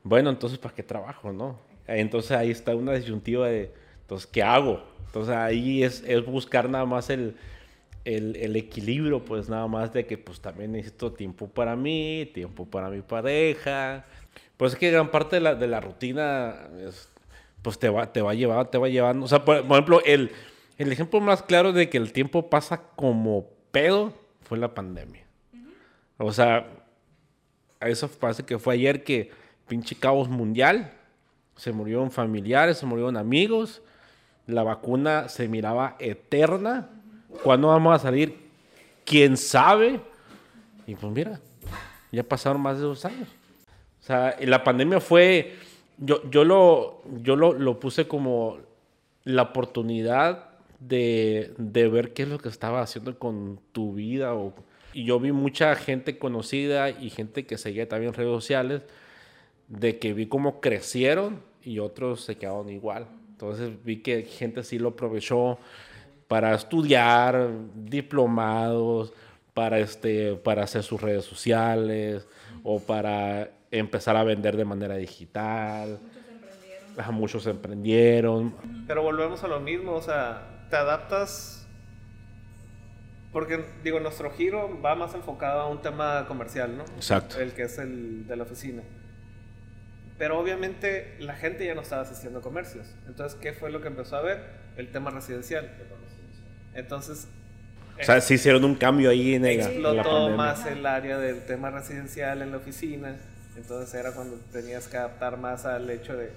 bueno, 0.03 0.29
entonces 0.29 0.59
¿para 0.59 0.75
qué 0.75 0.83
trabajo, 0.83 1.33
no? 1.33 1.57
Entonces 1.87 2.31
ahí 2.31 2.51
está 2.51 2.75
una 2.75 2.93
disyuntiva 2.93 3.47
de, 3.47 3.71
entonces, 4.01 4.27
¿qué 4.27 4.43
hago? 4.43 4.83
Entonces 5.07 5.35
ahí 5.35 5.83
es, 5.83 6.03
es 6.05 6.23
buscar 6.23 6.69
nada 6.69 6.85
más 6.85 7.09
el, 7.09 7.35
el, 8.07 8.37
el 8.37 8.55
equilibrio, 8.55 9.25
pues 9.25 9.49
nada 9.49 9.67
más 9.67 9.91
de 9.91 10.05
que 10.05 10.17
pues 10.17 10.39
también 10.39 10.71
necesito 10.71 11.11
tiempo 11.11 11.49
para 11.49 11.75
mí, 11.75 12.31
tiempo 12.33 12.65
para 12.65 12.89
mi 12.89 13.01
pareja. 13.01 14.05
Pues 14.55 14.73
es 14.73 14.79
que 14.79 14.89
gran 14.89 15.11
parte 15.11 15.35
de 15.35 15.41
la, 15.41 15.55
de 15.55 15.67
la 15.67 15.81
rutina, 15.81 16.69
es, 16.79 17.09
pues 17.61 17.77
te 17.77 17.89
va, 17.89 18.13
te 18.13 18.21
va 18.21 18.33
llevando, 18.33 18.67
te 18.67 18.77
va 18.77 18.87
llevando. 18.87 19.25
O 19.25 19.27
sea, 19.27 19.43
por, 19.43 19.61
por 19.67 19.73
ejemplo, 19.73 20.01
el, 20.05 20.31
el 20.77 20.91
ejemplo 20.91 21.19
más 21.19 21.43
claro 21.43 21.73
de 21.73 21.89
que 21.89 21.97
el 21.97 22.13
tiempo 22.13 22.49
pasa 22.49 22.81
como 22.95 23.49
pedo 23.71 24.13
fue 24.43 24.57
la 24.57 24.73
pandemia. 24.73 25.25
O 26.17 26.31
sea, 26.31 26.65
a 27.81 27.89
eso 27.89 28.07
parece 28.07 28.43
que 28.43 28.57
fue 28.57 28.75
ayer 28.75 29.03
que 29.03 29.31
pinche 29.67 29.95
caos 29.95 30.29
mundial, 30.29 30.93
se 31.57 31.73
murieron 31.73 32.09
familiares, 32.09 32.77
se 32.77 32.85
murieron 32.85 33.17
amigos, 33.17 33.81
la 34.45 34.63
vacuna 34.63 35.27
se 35.27 35.49
miraba 35.49 35.97
eterna. 35.99 36.89
¿Cuándo 37.43 37.69
vamos 37.69 37.95
a 37.95 37.99
salir? 37.99 38.37
¿Quién 39.05 39.37
sabe? 39.37 39.99
Y 40.85 40.95
pues 40.95 41.11
mira, 41.11 41.39
ya 42.11 42.23
pasaron 42.23 42.61
más 42.61 42.77
de 42.77 42.83
dos 42.83 43.05
años. 43.05 43.27
O 44.01 44.05
sea, 44.05 44.35
la 44.41 44.63
pandemia 44.63 44.99
fue, 44.99 45.55
yo, 45.97 46.29
yo, 46.29 46.43
lo, 46.43 47.01
yo 47.21 47.35
lo, 47.35 47.53
lo 47.53 47.79
puse 47.79 48.07
como 48.07 48.57
la 49.23 49.43
oportunidad 49.43 50.49
de, 50.79 51.53
de 51.57 51.87
ver 51.89 52.13
qué 52.13 52.23
es 52.23 52.29
lo 52.29 52.39
que 52.39 52.49
estaba 52.49 52.81
haciendo 52.81 53.17
con 53.19 53.59
tu 53.71 53.93
vida. 53.93 54.33
O, 54.33 54.53
y 54.93 55.05
yo 55.05 55.19
vi 55.19 55.31
mucha 55.31 55.75
gente 55.75 56.17
conocida 56.17 56.89
y 56.89 57.09
gente 57.09 57.45
que 57.45 57.57
seguía 57.57 57.89
también 57.89 58.09
en 58.09 58.13
redes 58.15 58.31
sociales 58.31 58.83
de 59.67 59.99
que 59.99 60.13
vi 60.13 60.27
cómo 60.27 60.61
crecieron 60.61 61.41
y 61.63 61.79
otros 61.79 62.21
se 62.21 62.37
quedaron 62.37 62.69
igual. 62.69 63.07
Entonces 63.31 63.71
vi 63.83 63.97
que 63.97 64.23
gente 64.23 64.63
sí 64.63 64.79
lo 64.79 64.89
aprovechó 64.89 65.59
para 66.27 66.53
estudiar, 66.53 67.49
diplomados, 67.75 69.13
para, 69.53 69.79
este, 69.79 70.35
para 70.35 70.63
hacer 70.63 70.83
sus 70.83 71.01
redes 71.01 71.25
sociales 71.25 72.27
o 72.63 72.79
para 72.79 73.49
empezar 73.71 74.15
a 74.15 74.23
vender 74.23 74.57
de 74.57 74.65
manera 74.65 74.95
digital. 74.95 75.99
Muchos 75.99 76.27
emprendieron. 76.35 77.15
muchos 77.15 77.47
emprendieron. 77.47 78.55
Pero 78.87 79.03
volvemos 79.03 79.43
a 79.43 79.47
lo 79.47 79.59
mismo, 79.59 79.93
o 79.93 80.01
sea, 80.01 80.65
te 80.69 80.75
adaptas 80.75 81.57
porque, 83.31 83.65
digo, 83.83 83.99
nuestro 83.99 84.31
giro 84.31 84.81
va 84.81 84.95
más 84.95 85.13
enfocado 85.13 85.61
a 85.61 85.67
un 85.67 85.81
tema 85.81 86.25
comercial, 86.27 86.77
¿no? 86.77 86.83
Exacto. 86.95 87.39
El 87.39 87.53
que 87.53 87.63
es 87.63 87.77
el 87.77 88.25
de 88.25 88.35
la 88.35 88.43
oficina. 88.43 88.83
Pero 90.17 90.39
obviamente 90.39 91.15
la 91.19 91.35
gente 91.35 91.65
ya 91.65 91.75
no 91.75 91.81
estaba 91.81 92.01
asistiendo 92.01 92.39
a 92.39 92.41
comercios. 92.41 92.87
Entonces, 93.05 93.37
¿qué 93.39 93.53
fue 93.53 93.69
lo 93.69 93.81
que 93.81 93.89
empezó 93.89 94.15
a 94.15 94.21
ver? 94.21 94.41
El 94.77 94.91
tema 94.91 95.11
residencial. 95.11 95.71
Entonces... 96.77 97.27
O 97.99 98.03
sea, 98.03 98.21
sí 98.21 98.35
hicieron 98.35 98.63
un 98.63 98.75
cambio 98.75 99.09
ahí 99.09 99.33
en, 99.33 99.43
el, 99.43 99.59
Explotó 99.59 100.29
más 100.29 100.67
el 100.67 100.85
área 100.85 101.17
del 101.17 101.43
tema 101.45 101.71
residencial 101.71 102.43
en 102.43 102.51
la 102.51 102.57
oficina. 102.57 103.17
Entonces 103.57 103.91
era 103.95 104.13
cuando 104.13 104.37
tenías 104.51 104.87
que 104.87 104.97
adaptar 104.97 105.37
más 105.37 105.65
al 105.65 105.89
hecho 105.89 106.15
de, 106.15 106.31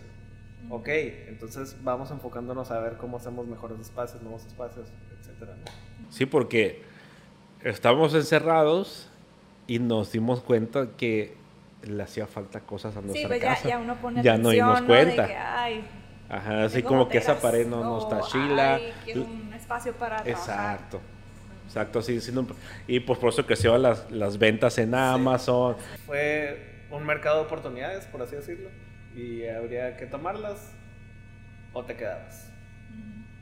ok, 0.70 0.88
entonces 1.28 1.76
vamos 1.82 2.10
enfocándonos 2.10 2.70
a 2.70 2.80
ver 2.80 2.94
cómo 2.94 3.18
hacemos 3.18 3.46
mejores 3.46 3.78
espacios, 3.78 4.22
nuevos 4.22 4.46
espacios, 4.46 4.88
etcétera. 5.20 5.54
Sí, 6.08 6.24
porque 6.24 6.82
estábamos 7.62 8.14
encerrados 8.14 9.10
y 9.66 9.80
nos 9.80 10.12
dimos 10.12 10.40
cuenta 10.40 10.88
que 10.96 11.36
le 11.82 12.02
hacía 12.02 12.26
falta 12.26 12.60
cosas 12.60 12.96
a 12.96 13.02
nuestra 13.02 13.20
sí, 13.20 13.26
pues 13.26 13.40
casa. 13.42 13.62
Ya, 13.64 13.68
ya 13.68 13.78
uno 13.78 14.00
pone 14.00 14.22
ya 14.22 14.38
nos 14.38 14.52
dimos 14.52 14.80
cuenta. 14.82 15.26
Que, 15.26 15.36
ay, 15.36 15.84
Ajá, 16.30 16.64
así 16.64 16.82
como 16.82 17.08
que 17.08 17.18
esa 17.18 17.40
pared 17.40 17.66
no, 17.66 17.82
no 17.82 17.98
está 17.98 18.20
chila. 18.20 18.76
Ay, 18.76 18.92
espacio 19.70 19.92
para 19.92 20.18
Exacto. 20.28 21.00
Exacto, 21.66 22.02
sí, 22.02 22.20
sí 22.20 22.32
y 22.88 22.98
pues 22.98 23.16
por 23.20 23.28
eso 23.28 23.46
crecieron 23.46 23.80
las, 23.82 24.10
las 24.10 24.38
ventas 24.38 24.76
en 24.78 24.92
Amazon. 24.92 25.76
Fue 26.04 26.86
un 26.90 27.06
mercado 27.06 27.36
de 27.36 27.42
oportunidades, 27.44 28.06
por 28.06 28.20
así 28.22 28.34
decirlo, 28.34 28.70
y 29.14 29.46
habría 29.46 29.96
que 29.96 30.06
tomarlas 30.06 30.72
o 31.72 31.84
te 31.84 31.94
quedabas. 31.94 32.50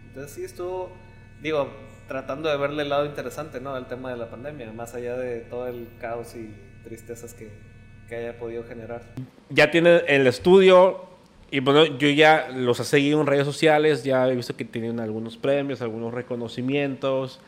Entonces 0.09 0.33
sí 0.33 0.45
estuvo, 0.45 0.93
digo, 1.41 1.71
tratando 2.07 2.51
de 2.51 2.59
verle 2.59 2.83
el 2.83 2.91
lado 2.91 3.07
interesante, 3.07 3.63
¿no? 3.63 3.75
Al 3.75 3.89
tema 3.89 4.11
de 4.11 4.19
la 4.19 4.29
pandemia, 4.29 4.71
más 4.73 4.95
allá 4.95 5.17
de 5.17 5.41
todo 5.41 5.67
el 5.67 5.89
caos 5.99 6.35
y 6.35 6.55
tristezas 6.85 7.33
que, 7.33 7.51
que 8.11 8.17
haya 8.17 8.39
podido 8.39 8.63
generar. 8.65 9.01
Ya 9.49 9.71
tiene 9.71 10.03
el 10.07 10.27
estudio 10.27 11.09
y 11.51 11.61
bueno, 11.61 11.87
yo 11.99 12.09
ya 12.09 12.49
los 12.55 12.79
he 12.81 12.85
seguido 12.85 13.21
en 13.21 13.27
redes 13.27 13.45
sociales, 13.45 14.05
ya 14.05 14.29
he 14.29 14.37
visto 14.37 14.55
que 14.57 14.65
tienen 14.65 15.01
algunos 15.01 15.37
premios, 15.37 15.81
algunos 15.81 16.13
reconocimientos. 16.13 17.41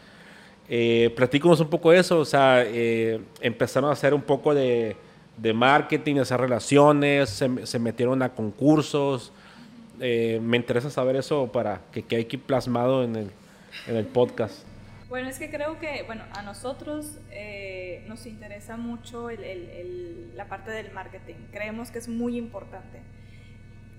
Eh, 0.69 1.13
platícanos 1.17 1.61
un 1.61 1.69
poco 1.69 1.91
de 1.91 1.99
eso, 1.99 2.19
o 2.21 2.25
sea, 2.25 2.63
eh, 2.65 3.21
empezaron 3.41 3.91
a 3.91 3.93
hacer 3.93 4.15
un 4.15 4.23
poco 4.23 4.55
de, 4.55 4.97
de 5.37 5.53
marketing, 5.53 6.17
hacer 6.17 6.41
relaciones, 6.41 7.29
se, 7.31 7.79
metieron 7.79 8.23
a 8.23 8.31
concursos. 8.31 9.33
Eh, 10.01 10.41
me 10.43 10.57
interesa 10.57 10.91
saber 10.91 11.17
eso 11.17 11.51
para 11.53 11.83
que 11.93 12.03
quede 12.03 12.23
aquí 12.23 12.37
plasmado 12.37 13.05
en 13.05 13.17
el, 13.17 13.31
en 13.87 13.97
el 13.97 14.07
podcast? 14.07 14.65
Bueno, 15.09 15.29
es 15.29 15.39
que 15.39 15.51
creo 15.51 15.79
que, 15.79 16.05
bueno, 16.07 16.23
a 16.33 16.43
nosotros 16.43 17.19
eh, 17.33 18.05
nos 18.07 18.27
interesa 18.27 18.77
mucho 18.77 19.29
el, 19.29 19.43
el, 19.43 20.37
la 20.37 20.47
parte 20.47 20.71
del 20.71 20.93
marketing. 20.93 21.35
Creemos 21.51 21.91
que 21.91 21.99
es 21.99 22.09
muy 22.09 22.39
importante. 22.39 23.01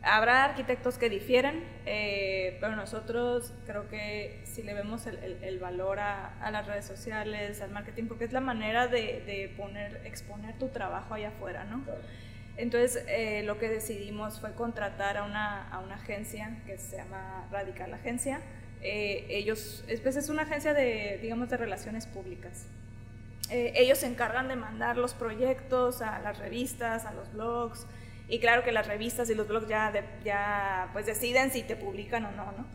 Habrá 0.04 0.45
arquitectos 0.45 0.97
que 0.97 1.10
difieren, 1.10 1.64
eh, 1.86 2.58
pero 2.60 2.76
nosotros 2.76 3.54
creo 3.68 3.88
que 3.88 4.41
si 4.45 4.64
le 4.64 4.74
vemos 4.74 5.06
el, 5.06 5.60
valor 5.60 5.99
a, 5.99 6.38
a, 6.41 6.49
las 6.49 6.66
redes 6.66 6.86
sociales, 6.86 7.62
al 7.62 7.70
marketing, 7.70 8.06
porque 8.08 8.26
es 8.26 8.34
la 8.34 8.41
manera 8.41 8.88
de, 8.88 9.22
de 9.26 9.54
poner, 9.56 10.02
exponer 10.06 10.58
tu 10.58 10.70
trabajo 10.70 11.14
allá 11.14 11.30
afuera, 11.30 11.66
¿no? 11.66 11.84
Entonces, 12.58 13.04
eh, 13.08 13.43
lo 13.43 13.58
que 13.58 13.70
decidimos 13.70 14.39
fue 14.39 14.54
contratar 14.54 15.18
a 15.18 15.24
una, 15.24 15.70
a 15.70 15.80
una 15.80 15.95
agencia 15.95 16.58
que 16.66 16.78
se 16.78 16.97
llama 16.97 17.47
Radical 17.52 17.93
Agencia, 17.93 18.41
eh, 18.82 19.28
ellos, 19.30 19.84
pues 20.02 20.16
es 20.16 20.30
una 20.30 20.43
agencia 20.43 20.74
de, 20.74 21.20
digamos, 21.22 21.49
de 21.49 21.58
relaciones 21.58 22.08
públicas. 22.08 22.66
Eh, 23.49 23.74
ellos 23.76 23.99
se 23.99 24.08
encargan 24.08 24.47
de 24.47 24.56
mandar 24.56 24.97
los 24.97 25.14
proyectos 25.14 26.02
a 26.02 26.20
las 26.20 26.39
revistas, 26.39 27.06
a 27.06 27.14
los 27.14 27.32
blogs, 27.34 27.86
y 28.32 28.39
claro 28.39 28.63
que 28.63 28.71
las 28.71 28.88
revistas 28.88 29.29
y 29.29 29.36
los 29.36 29.47
blogs 29.47 29.67
ya, 29.67 29.93
ya 30.23 30.89
pues 30.93 31.05
deciden 31.05 31.51
si 31.51 31.61
te 31.61 31.75
publican 31.75 32.25
o 32.25 32.32
no, 32.32 32.45
¿no? 32.45 32.65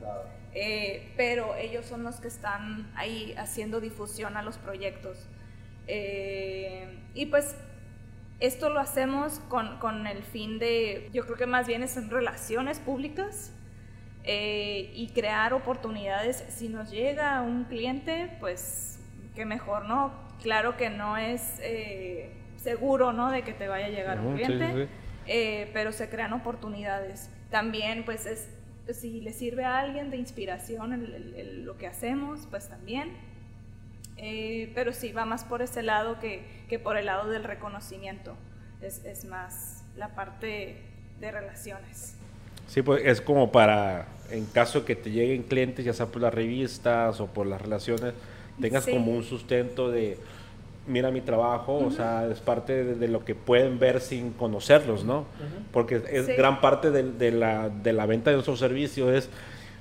Eh, 0.54 1.12
pero 1.16 1.56
ellos 1.56 1.84
son 1.84 2.04
los 2.04 2.20
que 2.20 2.28
están 2.28 2.88
ahí 2.94 3.34
haciendo 3.36 3.80
difusión 3.80 4.36
a 4.36 4.42
los 4.42 4.58
proyectos. 4.58 5.26
y 5.88 7.26
pues 7.26 7.56
esto 8.38 8.70
lo 8.70 8.80
hacemos 8.80 9.40
con, 9.48 9.78
con, 9.78 10.06
el 10.06 10.22
fin 10.22 10.58
de, 10.58 11.08
yo 11.12 11.24
creo 11.24 11.36
que 11.36 11.46
más 11.46 11.66
bien 11.66 11.82
es 11.82 11.96
en 11.96 12.10
relaciones 12.10 12.78
públicas, 12.78 13.50
eh, 14.28 14.90
y 14.92 15.10
crear 15.10 15.54
oportunidades. 15.54 16.44
Si 16.48 16.68
nos 16.68 16.90
llega 16.90 17.40
un 17.42 17.62
cliente, 17.64 18.28
pues 18.40 18.98
qué 19.36 19.44
mejor, 19.44 19.84
¿no? 19.84 20.12
Claro 20.42 20.76
que 20.76 20.90
no 20.90 21.16
es 21.16 21.60
eh, 21.62 22.32
seguro, 22.56 23.12
¿no? 23.12 23.30
De 23.30 23.42
que 23.42 23.52
te 23.52 23.68
vaya 23.68 23.86
a 23.86 23.90
llegar 23.90 24.18
un 24.18 24.34
cliente, 24.34 24.88
eh, 25.26 25.70
pero 25.72 25.92
se 25.92 26.08
crean 26.08 26.32
oportunidades. 26.32 27.30
También, 27.50 28.04
pues, 28.04 28.26
es, 28.26 28.48
pues, 28.84 28.98
si 28.98 29.20
le 29.20 29.32
sirve 29.32 29.64
a 29.64 29.78
alguien 29.78 30.10
de 30.10 30.16
inspiración 30.16 31.04
lo 31.64 31.76
que 31.76 31.86
hacemos, 31.86 32.46
pues 32.50 32.68
también. 32.68 33.12
pero 34.74 34.92
sí, 34.92 35.12
va 35.12 35.24
más 35.24 35.44
por 35.44 35.62
ese 35.62 35.82
lado 35.82 36.18
que, 36.20 36.44
que 36.68 36.78
por 36.78 36.96
el 36.96 37.06
lado 37.06 37.30
del 37.30 37.44
reconocimiento. 37.44 38.36
Es, 38.80 39.04
es 39.04 39.24
más 39.24 39.84
la 39.96 40.14
parte 40.14 40.76
de 41.20 41.30
relaciones. 41.30 42.14
Sí, 42.68 42.82
pues 42.82 43.02
es 43.04 43.20
como 43.20 43.52
para, 43.52 44.08
en 44.30 44.44
caso 44.46 44.84
que 44.84 44.96
te 44.96 45.10
lleguen 45.10 45.44
clientes, 45.44 45.84
ya 45.84 45.92
sea 45.92 46.06
por 46.06 46.22
las 46.22 46.34
revistas 46.34 47.20
o 47.20 47.26
por 47.26 47.46
las 47.46 47.60
relaciones, 47.60 48.12
tengas 48.60 48.86
como 48.86 49.12
un 49.12 49.22
sustento 49.22 49.90
de, 49.90 50.18
mira 50.86 51.10
mi 51.10 51.20
trabajo, 51.20 51.76
o 51.76 51.90
sea, 51.90 52.26
es 52.30 52.40
parte 52.40 52.84
de, 52.84 53.08
lo 53.08 53.24
que 53.24 53.34
pueden 53.34 53.78
ver 53.78 54.00
sin 54.00 54.32
conocerlos, 54.32 55.04
¿no? 55.04 55.26
Porque 55.72 56.02
es 56.10 56.26
gran 56.36 56.60
parte 56.60 56.90
de, 56.90 57.30
la, 57.32 57.68
de 57.68 57.92
la 57.92 58.06
venta 58.06 58.30
de 58.30 58.36
nuestros 58.36 58.58
servicios 58.58 59.14
es 59.14 59.30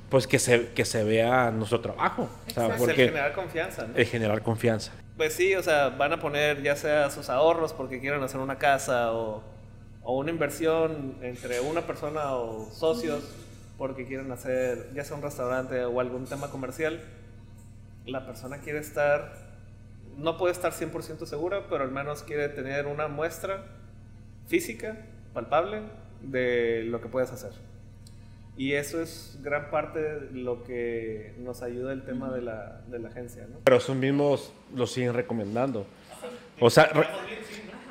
pues 0.09 0.27
que 0.27 0.37
se, 0.37 0.67
que 0.69 0.85
se 0.85 1.03
vea 1.03 1.51
nuestro 1.51 1.81
trabajo. 1.81 2.29
O 2.47 2.49
sea, 2.51 2.75
porque 2.77 2.93
generar 2.93 3.33
confianza. 3.33 3.87
¿no? 3.87 4.05
generar 4.05 4.41
confianza. 4.43 4.91
Pues 5.17 5.33
sí, 5.33 5.55
o 5.55 5.63
sea, 5.63 5.89
van 5.89 6.13
a 6.13 6.19
poner 6.19 6.61
ya 6.61 6.75
sea 6.75 7.09
sus 7.09 7.29
ahorros 7.29 7.73
porque 7.73 7.99
quieren 7.99 8.21
hacer 8.21 8.39
una 8.39 8.57
casa 8.57 9.11
o 9.13 9.41
o 10.05 10.17
una 10.17 10.29
inversión 10.29 11.17
entre 11.21 11.59
una 11.59 11.81
persona 11.81 12.35
o 12.35 12.69
socios 12.71 13.23
porque 13.77 14.05
quieren 14.05 14.31
hacer 14.31 14.89
ya 14.93 15.03
sea 15.03 15.17
un 15.17 15.23
restaurante 15.23 15.83
o 15.83 15.99
algún 15.99 16.25
tema 16.25 16.49
comercial, 16.49 17.01
la 18.05 18.25
persona 18.25 18.59
quiere 18.59 18.79
estar, 18.79 19.44
no 20.17 20.37
puede 20.37 20.53
estar 20.53 20.71
100% 20.71 21.25
segura, 21.25 21.67
pero 21.69 21.83
al 21.83 21.91
menos 21.91 22.23
quiere 22.23 22.49
tener 22.49 22.87
una 22.87 23.07
muestra 23.07 23.65
física, 24.47 24.97
palpable, 25.33 25.81
de 26.21 26.83
lo 26.85 27.01
que 27.01 27.07
puedes 27.07 27.31
hacer. 27.31 27.51
Y 28.57 28.73
eso 28.73 29.01
es 29.01 29.37
gran 29.41 29.69
parte 29.69 29.99
de 29.99 30.31
lo 30.31 30.63
que 30.63 31.33
nos 31.39 31.61
ayuda 31.61 31.91
el 31.91 32.03
tema 32.03 32.31
de 32.31 32.41
la, 32.41 32.81
de 32.87 32.99
la 32.99 33.09
agencia. 33.09 33.45
¿no? 33.49 33.57
Pero 33.65 33.77
esos 33.77 33.95
mismos 33.95 34.53
lo 34.73 34.87
siguen 34.87 35.13
recomendando. 35.13 35.85
O 36.59 36.69
sea, 36.69 36.89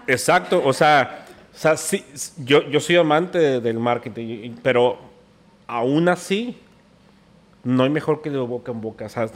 exacto, 0.06 0.62
o 0.64 0.72
sea, 0.72 1.26
o 1.54 1.56
sea, 1.56 1.76
sí, 1.76 2.04
yo, 2.38 2.62
yo 2.68 2.80
soy 2.80 2.96
amante 2.96 3.60
del 3.60 3.78
marketing, 3.78 4.56
pero 4.62 4.98
aún 5.66 6.08
así 6.08 6.58
no 7.64 7.82
hay 7.82 7.90
mejor 7.90 8.22
que 8.22 8.30
de 8.30 8.38
boca 8.38 8.72
en 8.72 8.80
boca. 8.80 9.06
O 9.06 9.08
sea, 9.08 9.28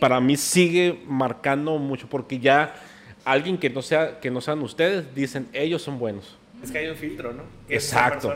para 0.00 0.20
mí 0.20 0.36
sigue 0.36 1.02
marcando 1.06 1.78
mucho 1.78 2.08
porque 2.08 2.38
ya 2.38 2.74
alguien 3.24 3.58
que 3.58 3.70
no 3.70 3.82
sea 3.82 4.20
que 4.20 4.30
no 4.30 4.40
sean 4.40 4.60
ustedes 4.62 5.14
dicen 5.14 5.48
ellos 5.52 5.82
son 5.82 5.98
buenos. 5.98 6.36
Es 6.62 6.70
que 6.70 6.78
hay 6.78 6.88
un 6.88 6.96
filtro, 6.96 7.32
¿no? 7.32 7.42
exacto. 7.68 8.34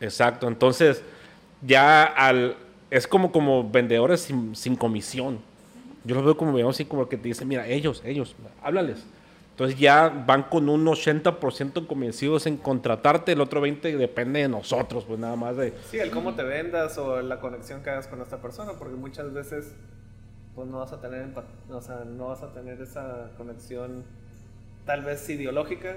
Exacto. 0.00 0.48
Entonces 0.48 1.02
ya 1.62 2.04
al 2.04 2.56
es 2.90 3.06
como 3.06 3.32
como 3.32 3.68
vendedores 3.68 4.20
sin, 4.20 4.54
sin 4.56 4.76
comisión. 4.76 5.38
Yo 6.04 6.14
los 6.14 6.24
veo 6.24 6.36
como 6.36 6.52
veo 6.52 6.70
así 6.70 6.84
como 6.84 7.08
que 7.08 7.16
te 7.16 7.28
dicen, 7.28 7.48
mira, 7.48 7.66
ellos, 7.66 8.02
ellos, 8.04 8.34
háblales. 8.62 9.04
Entonces 9.58 9.76
ya 9.76 10.08
van 10.08 10.44
con 10.44 10.68
un 10.68 10.86
80% 10.86 11.88
convencidos 11.88 12.46
en 12.46 12.58
contratarte, 12.58 13.32
el 13.32 13.40
otro 13.40 13.60
20% 13.60 13.96
depende 13.96 14.42
de 14.42 14.48
nosotros, 14.48 15.04
pues 15.04 15.18
nada 15.18 15.34
más 15.34 15.56
de... 15.56 15.74
Sí, 15.90 15.98
el 15.98 16.12
cómo 16.12 16.36
te 16.36 16.44
vendas 16.44 16.96
o 16.96 17.20
la 17.22 17.40
conexión 17.40 17.82
que 17.82 17.90
hagas 17.90 18.06
con 18.06 18.22
esta 18.22 18.40
persona, 18.40 18.74
porque 18.78 18.94
muchas 18.94 19.32
veces 19.32 19.74
pues 20.54 20.68
no 20.68 20.78
vas 20.78 20.92
a 20.92 21.00
tener, 21.00 21.30
o 21.70 21.82
sea, 21.82 22.04
no 22.04 22.28
vas 22.28 22.44
a 22.44 22.52
tener 22.52 22.80
esa 22.80 23.32
conexión 23.36 24.04
tal 24.86 25.02
vez 25.02 25.28
ideológica. 25.28 25.96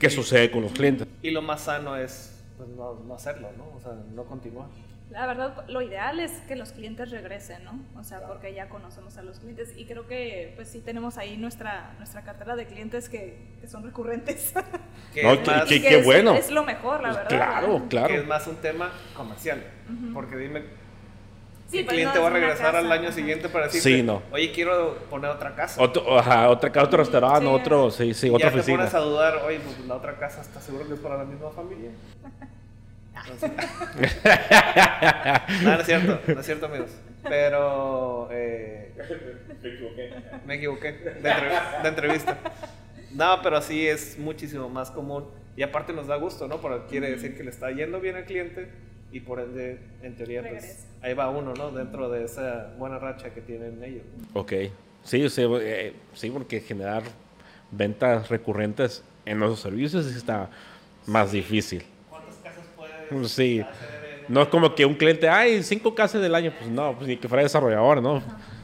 ¿Qué 0.00 0.10
sucede 0.10 0.50
con 0.50 0.62
los 0.62 0.72
clientes? 0.72 1.06
Y 1.22 1.30
lo 1.30 1.42
más 1.42 1.60
sano 1.60 1.94
es 1.94 2.42
pues 2.56 2.68
no, 2.70 2.94
no 3.06 3.14
hacerlo, 3.14 3.50
¿no? 3.56 3.68
O 3.76 3.80
sea, 3.80 3.92
no 4.16 4.24
continuar. 4.24 4.66
La 5.10 5.26
verdad, 5.26 5.64
lo 5.68 5.82
ideal 5.82 6.20
es 6.20 6.30
que 6.46 6.54
los 6.54 6.70
clientes 6.70 7.10
regresen, 7.10 7.64
¿no? 7.64 7.80
O 7.98 8.04
sea, 8.04 8.22
porque 8.28 8.54
ya 8.54 8.68
conocemos 8.68 9.16
a 9.16 9.22
los 9.22 9.40
clientes 9.40 9.72
y 9.76 9.84
creo 9.86 10.06
que 10.06 10.52
pues 10.54 10.68
sí 10.68 10.80
tenemos 10.80 11.18
ahí 11.18 11.36
nuestra, 11.36 11.94
nuestra 11.98 12.22
cartera 12.22 12.54
de 12.54 12.66
clientes 12.66 13.08
que, 13.08 13.56
que 13.60 13.66
son 13.66 13.82
recurrentes. 13.84 14.52
Que 15.12 15.24
No, 15.24 15.32
es 15.32 15.40
que- 15.68 15.98
es, 15.98 16.04
bueno. 16.04 16.34
Es 16.34 16.52
lo 16.52 16.62
mejor, 16.62 17.02
la 17.02 17.08
Pues 17.08 17.16
verdad. 17.24 17.28
claro, 17.36 17.82
claro. 17.88 18.06
que 18.08 18.16
es 18.20 18.26
más 18.28 18.46
un 18.46 18.54
tema 18.56 18.92
comercial. 19.16 19.60
Porque 20.14 20.36
dime, 20.36 20.60
Sí, 21.66 21.78
¿qué 21.78 21.84
pues, 21.84 21.94
cliente 21.94 22.14
no 22.16 22.22
va 22.22 22.28
a 22.28 22.32
regresar 22.32 22.76
al 22.76 22.82
casa, 22.84 22.94
año 22.94 23.08
ajá. 23.08 23.12
siguiente 23.12 23.48
para 23.48 23.64
decirte, 23.66 23.88
Sí, 23.96 24.02
no. 24.04 24.22
oye, 24.30 24.52
quiero 24.52 24.94
poner 25.10 25.30
otra 25.32 25.56
casa? 25.56 25.82
Otro, 25.82 26.16
ajá, 26.18 26.48
otra, 26.48 26.70
otro 26.82 26.98
restaurante, 26.98 27.40
Sí. 27.40 27.52
otro, 27.52 27.90
sí, 27.90 28.14
sí, 28.14 28.26
Y 28.28 28.30
otra 28.30 28.48
ya 28.50 28.52
te 28.54 28.60
oficina. 28.60 28.78
pones 28.78 28.94
a 28.94 28.98
dudar, 29.00 29.36
oye, 29.44 29.58
pues 29.58 29.78
la 29.80 29.96
otra 29.96 30.16
casa 30.16 30.40
está 30.42 30.60
seguro 30.60 30.86
que 30.86 30.94
es 30.94 31.00
para 31.00 31.18
la 31.18 31.24
misma 31.24 31.50
familia. 31.50 31.90
No, 35.62 35.74
no 35.74 35.80
es 35.80 35.86
cierto, 35.86 36.20
no 36.34 36.40
es 36.40 36.46
cierto, 36.46 36.66
amigos. 36.66 36.90
Pero 37.22 38.28
eh, 38.32 38.92
me 40.46 40.54
equivoqué 40.54 40.92
de, 40.92 41.10
entre- 41.10 41.82
de 41.82 41.88
entrevista. 41.88 42.38
No, 43.12 43.40
pero 43.42 43.60
sí 43.60 43.86
es 43.86 44.18
muchísimo 44.18 44.68
más 44.68 44.90
común. 44.90 45.26
Y 45.56 45.62
aparte 45.62 45.92
nos 45.92 46.06
da 46.06 46.16
gusto, 46.16 46.48
¿no? 46.48 46.60
Porque 46.60 46.86
quiere 46.88 47.10
decir 47.10 47.36
que 47.36 47.42
le 47.42 47.50
está 47.50 47.70
yendo 47.70 48.00
bien 48.00 48.16
al 48.16 48.24
cliente 48.24 48.68
y 49.12 49.20
por 49.20 49.40
ende, 49.40 49.80
en 50.02 50.14
teoría, 50.14 50.40
pues 50.42 50.62
Regresa. 50.62 50.86
ahí 51.02 51.14
va 51.14 51.28
uno, 51.28 51.52
¿no? 51.54 51.70
Dentro 51.72 52.08
de 52.08 52.24
esa 52.24 52.72
buena 52.78 52.98
racha 52.98 53.30
que 53.30 53.40
tienen 53.40 53.82
ellos. 53.82 54.02
Ok, 54.32 54.52
sí, 55.02 55.28
sí, 55.28 55.42
eh, 55.60 55.92
sí, 56.14 56.30
porque 56.30 56.60
generar 56.60 57.02
ventas 57.72 58.28
recurrentes 58.28 59.02
en 59.26 59.38
nuestros 59.40 59.60
servicios 59.60 60.06
está 60.06 60.48
más 61.06 61.32
difícil. 61.32 61.82
¿Cuántas 63.10 63.34
casas 63.36 63.62
puedes 63.68 63.76
Sí, 64.24 64.24
no 64.28 64.42
es 64.42 64.48
como 64.48 64.74
que 64.74 64.86
un 64.86 64.94
cliente, 64.94 65.28
ay, 65.28 65.62
cinco 65.62 65.94
casas 65.94 66.22
del 66.22 66.34
año, 66.34 66.52
pues 66.58 66.70
no, 66.70 66.94
pues 66.96 67.08
ni 67.08 67.16
que 67.16 67.28
fuera 67.28 67.42
desarrollador, 67.42 68.00
¿no? 68.02 68.22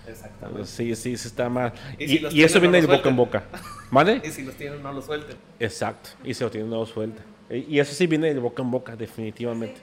Exactamente. 0.09 0.67
Sí, 0.67 0.95
sí, 0.95 1.17
sí 1.17 1.29
está 1.29 1.49
más. 1.49 1.73
Y 1.99 2.07
si 2.09 2.19
los 2.21 2.33
eso 2.33 2.61
tienen, 2.61 2.61
viene 2.61 2.79
no 2.79 2.83
de 2.83 2.89
los 2.89 2.97
boca 2.99 3.09
en 3.11 3.17
boca. 3.17 3.45
¿Vale? 3.91 4.23
Y 4.25 4.31
si 4.31 4.43
los 4.43 4.55
tienen, 4.55 4.83
no 4.83 4.93
los 4.93 5.05
suelten. 5.07 5.37
Exacto, 5.59 6.11
y 6.25 6.33
se 6.35 6.45
lo 6.45 6.51
tiene 6.51 6.69
nuevo 6.69 6.87
suelta. 6.87 7.23
Y 7.51 7.77
y 7.77 7.81
eso 7.81 7.93
sí 7.95 8.07
viene 8.07 8.33
de 8.33 8.41
boca 8.41 8.63
en 8.63 8.71
boca, 8.71 8.95
definitivamente. 8.97 9.81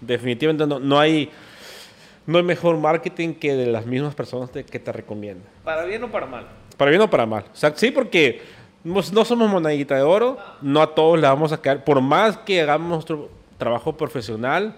Definitivamente 0.00 0.66
no, 0.66 0.78
no 0.80 0.98
hay 1.00 1.30
no 2.26 2.38
hay 2.38 2.44
mejor 2.44 2.76
marketing 2.78 3.34
que 3.34 3.54
de 3.54 3.66
las 3.66 3.84
mismas 3.86 4.14
personas 4.14 4.50
te- 4.50 4.64
que 4.64 4.78
te 4.78 4.92
recomiendan. 4.92 5.46
Para 5.62 5.84
bien 5.84 6.02
o 6.04 6.10
para 6.10 6.26
mal. 6.26 6.46
Para 6.76 6.90
bien 6.90 7.02
o 7.02 7.10
para 7.10 7.26
mal. 7.26 7.44
O 7.52 7.56
sea, 7.56 7.72
sí, 7.76 7.90
porque 7.90 8.40
no 8.82 9.24
somos 9.24 9.48
monedita 9.50 9.94
de 9.96 10.02
oro, 10.02 10.38
no 10.62 10.80
a 10.82 10.94
todos 10.94 11.18
le 11.20 11.26
vamos 11.26 11.52
a 11.52 11.60
caer. 11.60 11.84
Por 11.84 12.00
más 12.00 12.36
que 12.38 12.60
hagamos 12.62 12.88
nuestro 12.88 13.30
trabajo 13.58 13.96
profesional, 13.96 14.74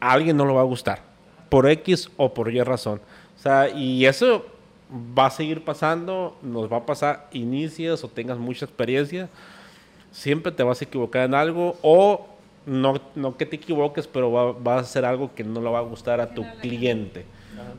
a 0.00 0.12
alguien 0.12 0.36
no 0.36 0.44
lo 0.44 0.54
va 0.54 0.60
a 0.60 0.64
gustar. 0.64 1.02
Por 1.48 1.68
X 1.68 2.10
o 2.16 2.34
por 2.34 2.52
Y 2.52 2.62
razón. 2.62 3.00
O 3.36 3.38
sea, 3.38 3.68
y 3.68 4.06
eso 4.06 4.46
va 4.90 5.26
a 5.26 5.30
seguir 5.30 5.64
pasando, 5.64 6.36
nos 6.42 6.70
va 6.72 6.78
a 6.78 6.86
pasar, 6.86 7.28
inicies 7.32 8.02
o 8.04 8.08
tengas 8.08 8.38
mucha 8.38 8.64
experiencia, 8.64 9.28
siempre 10.12 10.52
te 10.52 10.62
vas 10.62 10.80
a 10.80 10.84
equivocar 10.84 11.24
en 11.24 11.34
algo 11.34 11.76
o 11.82 12.26
no, 12.66 13.00
no 13.14 13.36
que 13.36 13.46
te 13.46 13.56
equivoques, 13.56 14.06
pero 14.06 14.32
va, 14.32 14.52
va 14.52 14.78
a 14.78 14.84
ser 14.84 15.04
algo 15.04 15.34
que 15.34 15.44
no 15.44 15.60
le 15.60 15.70
va 15.70 15.78
a 15.78 15.82
gustar 15.82 16.20
a 16.20 16.34
tu 16.34 16.44
cliente. 16.60 17.24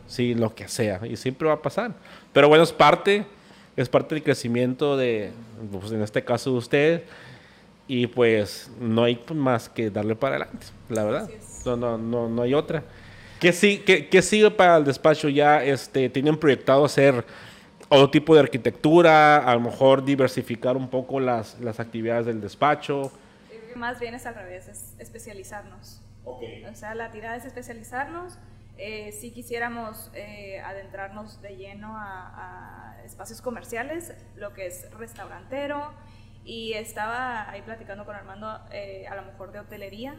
Sí, 0.08 0.34
lo 0.34 0.56
que 0.56 0.68
sea. 0.68 1.02
Y 1.06 1.18
siempre 1.18 1.48
va 1.48 1.56
a 1.56 1.62
pasar. 1.62 1.92
Pero 2.34 2.48
bueno, 2.48 2.64
es 2.64 2.72
parte, 2.72 3.26
es 3.76 3.90
parte 3.90 4.16
del 4.16 4.24
crecimiento 4.24 4.98
de, 4.98 5.32
pues, 5.72 5.92
en 5.92 6.02
este 6.02 6.24
caso 6.24 6.52
de 6.52 6.58
ustedes. 6.58 7.02
Y 7.88 8.08
pues 8.08 8.70
no 8.80 9.04
hay 9.04 9.24
más 9.34 9.70
que 9.70 9.90
darle 9.90 10.16
para 10.16 10.36
adelante, 10.36 10.68
la 10.90 11.04
verdad. 11.04 11.30
No, 11.66 11.76
no, 11.78 11.98
no, 11.98 12.28
no 12.30 12.42
hay 12.42 12.54
otra. 12.54 12.84
¿Qué, 13.40 13.54
sí, 13.54 13.84
qué, 13.86 14.10
qué 14.10 14.22
sigue 14.22 14.52
para 14.52 14.78
el 14.78 14.84
despacho? 14.84 15.30
¿Ya 15.30 15.64
este, 15.64 16.10
tienen 16.10 16.38
proyectado 16.38 16.84
hacer 16.84 17.24
otro 17.88 18.10
tipo 18.10 18.34
de 18.34 18.42
arquitectura? 18.42 19.38
A 19.38 19.54
lo 19.54 19.62
mejor 19.62 20.04
diversificar 20.04 20.76
un 20.76 20.90
poco 20.90 21.20
las, 21.20 21.60
las 21.60 21.80
actividades 21.80 22.26
del 22.26 22.42
despacho. 22.42 23.12
Más 23.76 24.00
bien 24.00 24.16
es 24.16 24.26
al 24.26 24.36
revés, 24.36 24.68
es 24.68 24.96
especializarnos. 25.00 26.02
O 26.26 26.40
sea, 26.74 26.94
la 26.96 27.12
tirada 27.12 27.38
es 27.38 27.46
especializarnos. 27.46 28.38
Eh, 28.78 29.12
si 29.12 29.32
quisiéramos 29.32 30.12
eh, 30.14 30.60
adentrarnos 30.60 31.42
de 31.42 31.56
lleno 31.56 31.96
a, 31.98 32.96
a 32.96 33.04
espacios 33.06 33.42
comerciales, 33.42 34.14
lo 34.36 34.54
que 34.54 34.68
es 34.68 34.92
restaurantero, 34.98 35.94
y 36.48 36.74
estaba 36.74 37.50
ahí 37.50 37.62
platicando 37.62 38.06
con 38.06 38.16
Armando 38.16 38.60
eh, 38.72 39.06
a 39.08 39.16
lo 39.16 39.24
mejor 39.24 39.52
de 39.52 39.60
hotelería, 39.60 40.16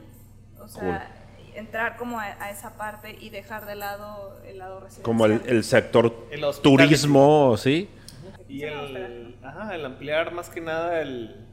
o 0.60 0.68
sea, 0.68 1.10
entrar 1.54 1.96
como 1.96 2.20
a, 2.20 2.24
a 2.24 2.50
esa 2.50 2.76
parte 2.76 3.16
y 3.18 3.30
dejar 3.30 3.64
de 3.66 3.74
lado 3.74 4.40
el 4.44 4.58
lado 4.58 4.80
residencial. 4.80 5.02
Como 5.04 5.24
el, 5.26 5.40
el 5.46 5.64
sector 5.64 6.28
El 6.30 6.44
turismo, 6.62 7.56
¿sí? 7.56 7.88
Y 8.48 8.62
el, 8.62 9.36
ajá, 9.42 9.74
el 9.74 9.84
ampliar 9.84 10.32
más 10.32 10.48
que 10.50 10.60
nada 10.60 11.00
el, 11.00 11.46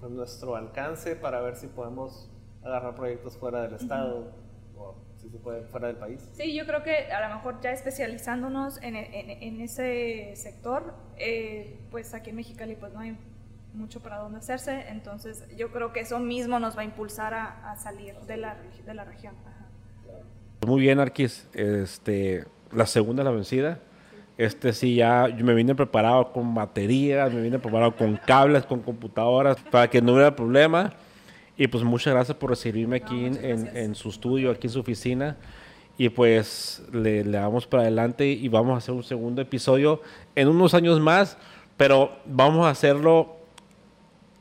pues, 0.00 0.10
nuestro 0.12 0.56
alcance 0.56 1.16
para 1.16 1.40
ver 1.40 1.56
si 1.56 1.66
podemos 1.68 2.28
agarrar 2.62 2.94
proyectos 2.94 3.36
fuera 3.36 3.62
del 3.62 3.74
estado 3.74 4.32
o 4.76 4.96
si 5.20 5.28
se 5.30 5.38
puede 5.38 5.62
fuera 5.66 5.86
del 5.88 5.96
país. 5.96 6.28
Sí, 6.34 6.54
yo 6.54 6.66
creo 6.66 6.82
que 6.82 7.12
a 7.12 7.28
lo 7.28 7.34
mejor 7.36 7.60
ya 7.60 7.70
especializándonos 7.72 8.82
en, 8.82 8.96
en- 8.96 9.30
en 9.42 9.60
ese 9.60 10.32
sector, 10.36 10.94
eh, 11.16 11.78
pues 11.90 12.12
aquí 12.14 12.30
en 12.30 12.36
Mexicali 12.36 12.74
pues 12.76 12.92
no 12.92 13.00
hay 13.00 13.16
mucho 13.74 14.00
para 14.00 14.18
dónde 14.18 14.38
hacerse, 14.38 14.86
entonces 14.88 15.44
yo 15.56 15.70
creo 15.72 15.92
que 15.92 16.00
eso 16.00 16.18
mismo 16.20 16.58
nos 16.58 16.76
va 16.76 16.82
a 16.82 16.84
impulsar 16.84 17.34
a, 17.34 17.72
a 17.72 17.76
salir 17.76 18.14
de 18.26 18.36
la, 18.36 18.56
de 18.86 18.94
la 18.94 19.04
región. 19.04 19.34
Ajá. 19.46 19.66
Muy 20.66 20.80
bien, 20.80 21.00
Arquis. 21.00 21.48
Este, 21.52 22.44
la 22.72 22.86
segunda 22.86 23.22
la 23.24 23.30
vencida. 23.30 23.80
Este 24.38 24.72
sí, 24.72 24.96
ya 24.96 25.28
yo 25.28 25.44
me 25.44 25.54
vine 25.54 25.74
preparado 25.74 26.32
con 26.32 26.54
baterías, 26.54 27.32
me 27.32 27.40
vine 27.42 27.58
preparado 27.58 27.94
con 27.96 28.16
cables, 28.16 28.64
con 28.64 28.80
computadoras, 28.80 29.56
para 29.70 29.88
que 29.88 30.00
no 30.02 30.12
hubiera 30.14 30.34
problema. 30.34 30.92
Y 31.56 31.68
pues 31.68 31.84
muchas 31.84 32.14
gracias 32.14 32.36
por 32.36 32.50
recibirme 32.50 32.96
aquí 32.96 33.30
No, 33.30 33.36
en, 33.36 33.76
en- 33.76 33.94
su 33.94 34.08
estudio, 34.08 34.50
aquí 34.50 34.66
en 34.66 34.72
su 34.72 34.80
oficina. 34.80 35.36
Y 35.96 36.08
pues 36.08 36.82
le, 36.92 37.22
le 37.24 37.38
damos 37.38 37.68
para 37.68 37.82
adelante 37.84 38.26
y 38.26 38.48
vamos 38.48 38.74
a 38.74 38.78
hacer 38.78 38.92
un 38.94 39.04
segundo 39.04 39.40
episodio 39.40 40.00
en 40.34 40.48
unos 40.48 40.74
años 40.74 40.98
más, 40.98 41.38
pero 41.76 42.10
vamos 42.26 42.66
a 42.66 42.70
hacerlo 42.70 43.36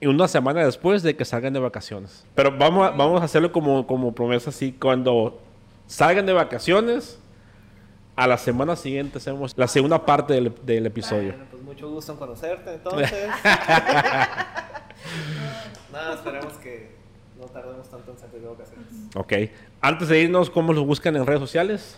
una 0.06 0.28
semana 0.28 0.66
después 0.66 1.04
de 1.04 1.16
que 1.16 1.26
salgan 1.26 1.54
de 1.54 1.60
vacaciones. 1.60 2.26
Pero 2.36 2.56
vamos 2.58 2.88
a, 2.88 2.91
vamos 2.91 3.22
a 3.22 3.26
hacerlo 3.26 3.51
como, 3.51 3.86
como 3.88 4.14
promesa 4.14 4.49
así, 4.49 4.72
cuando 4.72 5.39
salgan 5.88 6.26
de 6.26 6.34
vacaciones, 6.34 7.20
a 8.16 8.28
la 8.28 8.38
semana 8.38 8.76
siguiente 8.76 9.18
hacemos 9.18 9.54
la 9.58 9.68
segunda 9.68 10.06
parte 10.06 10.34
del, 10.34 10.54
del 10.64 10.86
episodio. 10.86 11.30
Bueno, 11.30 11.45
pues 11.49 11.64
mucho 11.64 11.89
gusto 11.89 12.12
en 12.12 12.18
conocerte 12.20 12.74
entonces. 12.76 13.12
Nada, 15.91 16.16
esperemos 16.16 16.54
que 16.54 16.95
no 17.39 17.45
tardemos 17.45 17.89
tanto 17.89 18.12
en 18.12 18.18
salir 18.20 18.41
de 18.41 18.47
vacaciones. 18.47 18.88
Ok. 19.16 19.34
Antes 19.82 20.08
de 20.08 20.22
irnos, 20.22 20.49
¿cómo 20.49 20.74
los 20.74 20.86
buscan 20.86 21.16
en 21.16 21.26
redes 21.26 21.41
sociales? 21.41 21.97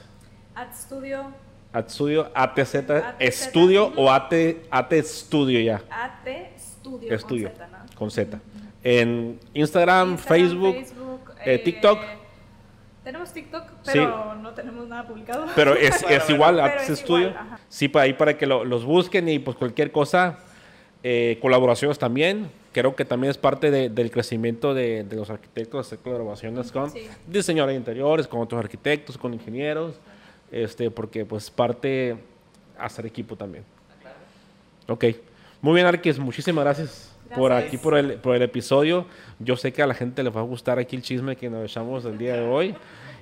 At 0.55 0.73
Studio, 0.73 1.33
Atstudio, 1.75 2.31
ATZ, 2.33 2.75
ATZ. 2.75 3.15
Estudio 3.19 3.91
o 3.97 4.09
AT, 4.09 4.33
AT 4.71 4.93
Studio 5.03 5.59
ya. 5.59 5.81
AT 5.89 6.25
Studio, 6.57 7.13
Estudio, 7.13 7.49
con 7.49 7.57
Z, 7.57 7.67
¿no? 7.67 7.74
Con 7.95 8.11
Z. 8.11 8.39
En 8.83 9.39
Instagram, 9.53 10.11
Instagram, 10.11 10.17
Facebook, 10.17 10.75
eh, 11.45 11.57
TikTok. 11.59 11.99
Tenemos 13.03 13.31
TikTok, 13.33 13.63
Sí. 13.83 13.91
pero 13.93 14.35
no 14.35 14.51
tenemos 14.51 14.87
nada 14.87 15.07
publicado. 15.07 15.45
Pero 15.55 15.75
es, 15.75 16.01
Bueno, 16.01 16.07
es 16.17 16.23
bueno. 16.23 16.35
igual, 16.35 16.55
Pero 16.77 16.81
es 16.93 16.99
Studio. 16.99 17.27
igual. 17.29 17.47
Sí, 17.69 17.87
para 17.87 18.05
ahí 18.05 18.13
para 18.13 18.37
que 18.37 18.45
lo- 18.47 18.65
los 18.65 18.83
busquen 18.83 19.29
y 19.29 19.39
pues 19.39 19.55
cualquier 19.57 19.91
cosa, 19.91 20.39
eh, 21.03 21.37
colaboraciones 21.41 21.99
también. 21.99 22.49
Creo 22.73 22.95
que 22.95 23.05
también 23.05 23.31
es 23.31 23.37
parte 23.37 23.69
de- 23.71 23.89
del 23.89 24.09
crecimiento 24.11 24.73
de, 24.73 25.03
de 25.03 25.15
los 25.15 25.29
arquitectos, 25.29 25.85
hacer 25.87 25.99
colaboraciones 25.99 26.71
con 26.71 26.89
Sí. 26.91 27.07
diseñadores 27.27 27.75
de 27.75 27.77
interiores, 27.79 28.27
con 28.27 28.41
otros 28.41 28.59
arquitectos, 28.59 29.17
con 29.17 29.33
ingenieros, 29.33 29.95
este, 30.51 30.89
porque 30.91 31.25
pues 31.25 31.49
parte 31.51 32.17
hacer 32.77 33.05
equipo 33.05 33.35
también. 33.35 33.63
Ok. 34.87 35.05
Muy 35.61 35.73
bien, 35.75 35.85
Arquis, 35.87 36.19
muchísimas 36.19 36.63
gracias, 36.65 37.14
por 37.33 37.51
aquí, 37.51 37.77
por 37.77 37.97
el, 37.97 38.13
por 38.15 38.35
el 38.35 38.41
episodio. 38.41 39.05
Yo 39.39 39.55
sé 39.55 39.73
que 39.73 39.81
a 39.81 39.87
la 39.87 39.93
gente 39.93 40.23
les 40.23 40.35
va 40.35 40.41
a 40.41 40.43
gustar 40.43 40.79
aquí 40.79 40.95
el 40.95 41.01
chisme 41.01 41.35
que 41.35 41.49
nos 41.49 41.63
echamos 41.63 42.05
el 42.05 42.17
día 42.17 42.35
de 42.35 42.47
hoy. 42.47 42.75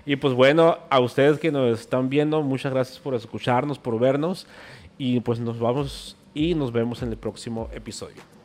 Y 0.05 0.17
pues 0.17 0.33
bueno, 0.33 0.77
a 0.89 0.99
ustedes 0.99 1.39
que 1.39 1.51
nos 1.51 1.79
están 1.79 2.09
viendo, 2.09 2.41
muchas 2.41 2.73
gracias 2.73 2.99
por 2.99 3.15
escucharnos, 3.15 3.79
por 3.79 3.99
vernos. 3.99 4.47
Y 4.97 5.21
pues 5.21 5.39
nos 5.39 5.59
vamos 5.59 6.17
y 6.33 6.55
nos 6.55 6.71
vemos 6.71 7.01
en 7.01 7.09
el 7.09 7.17
próximo 7.17 7.69
episodio. 7.73 8.42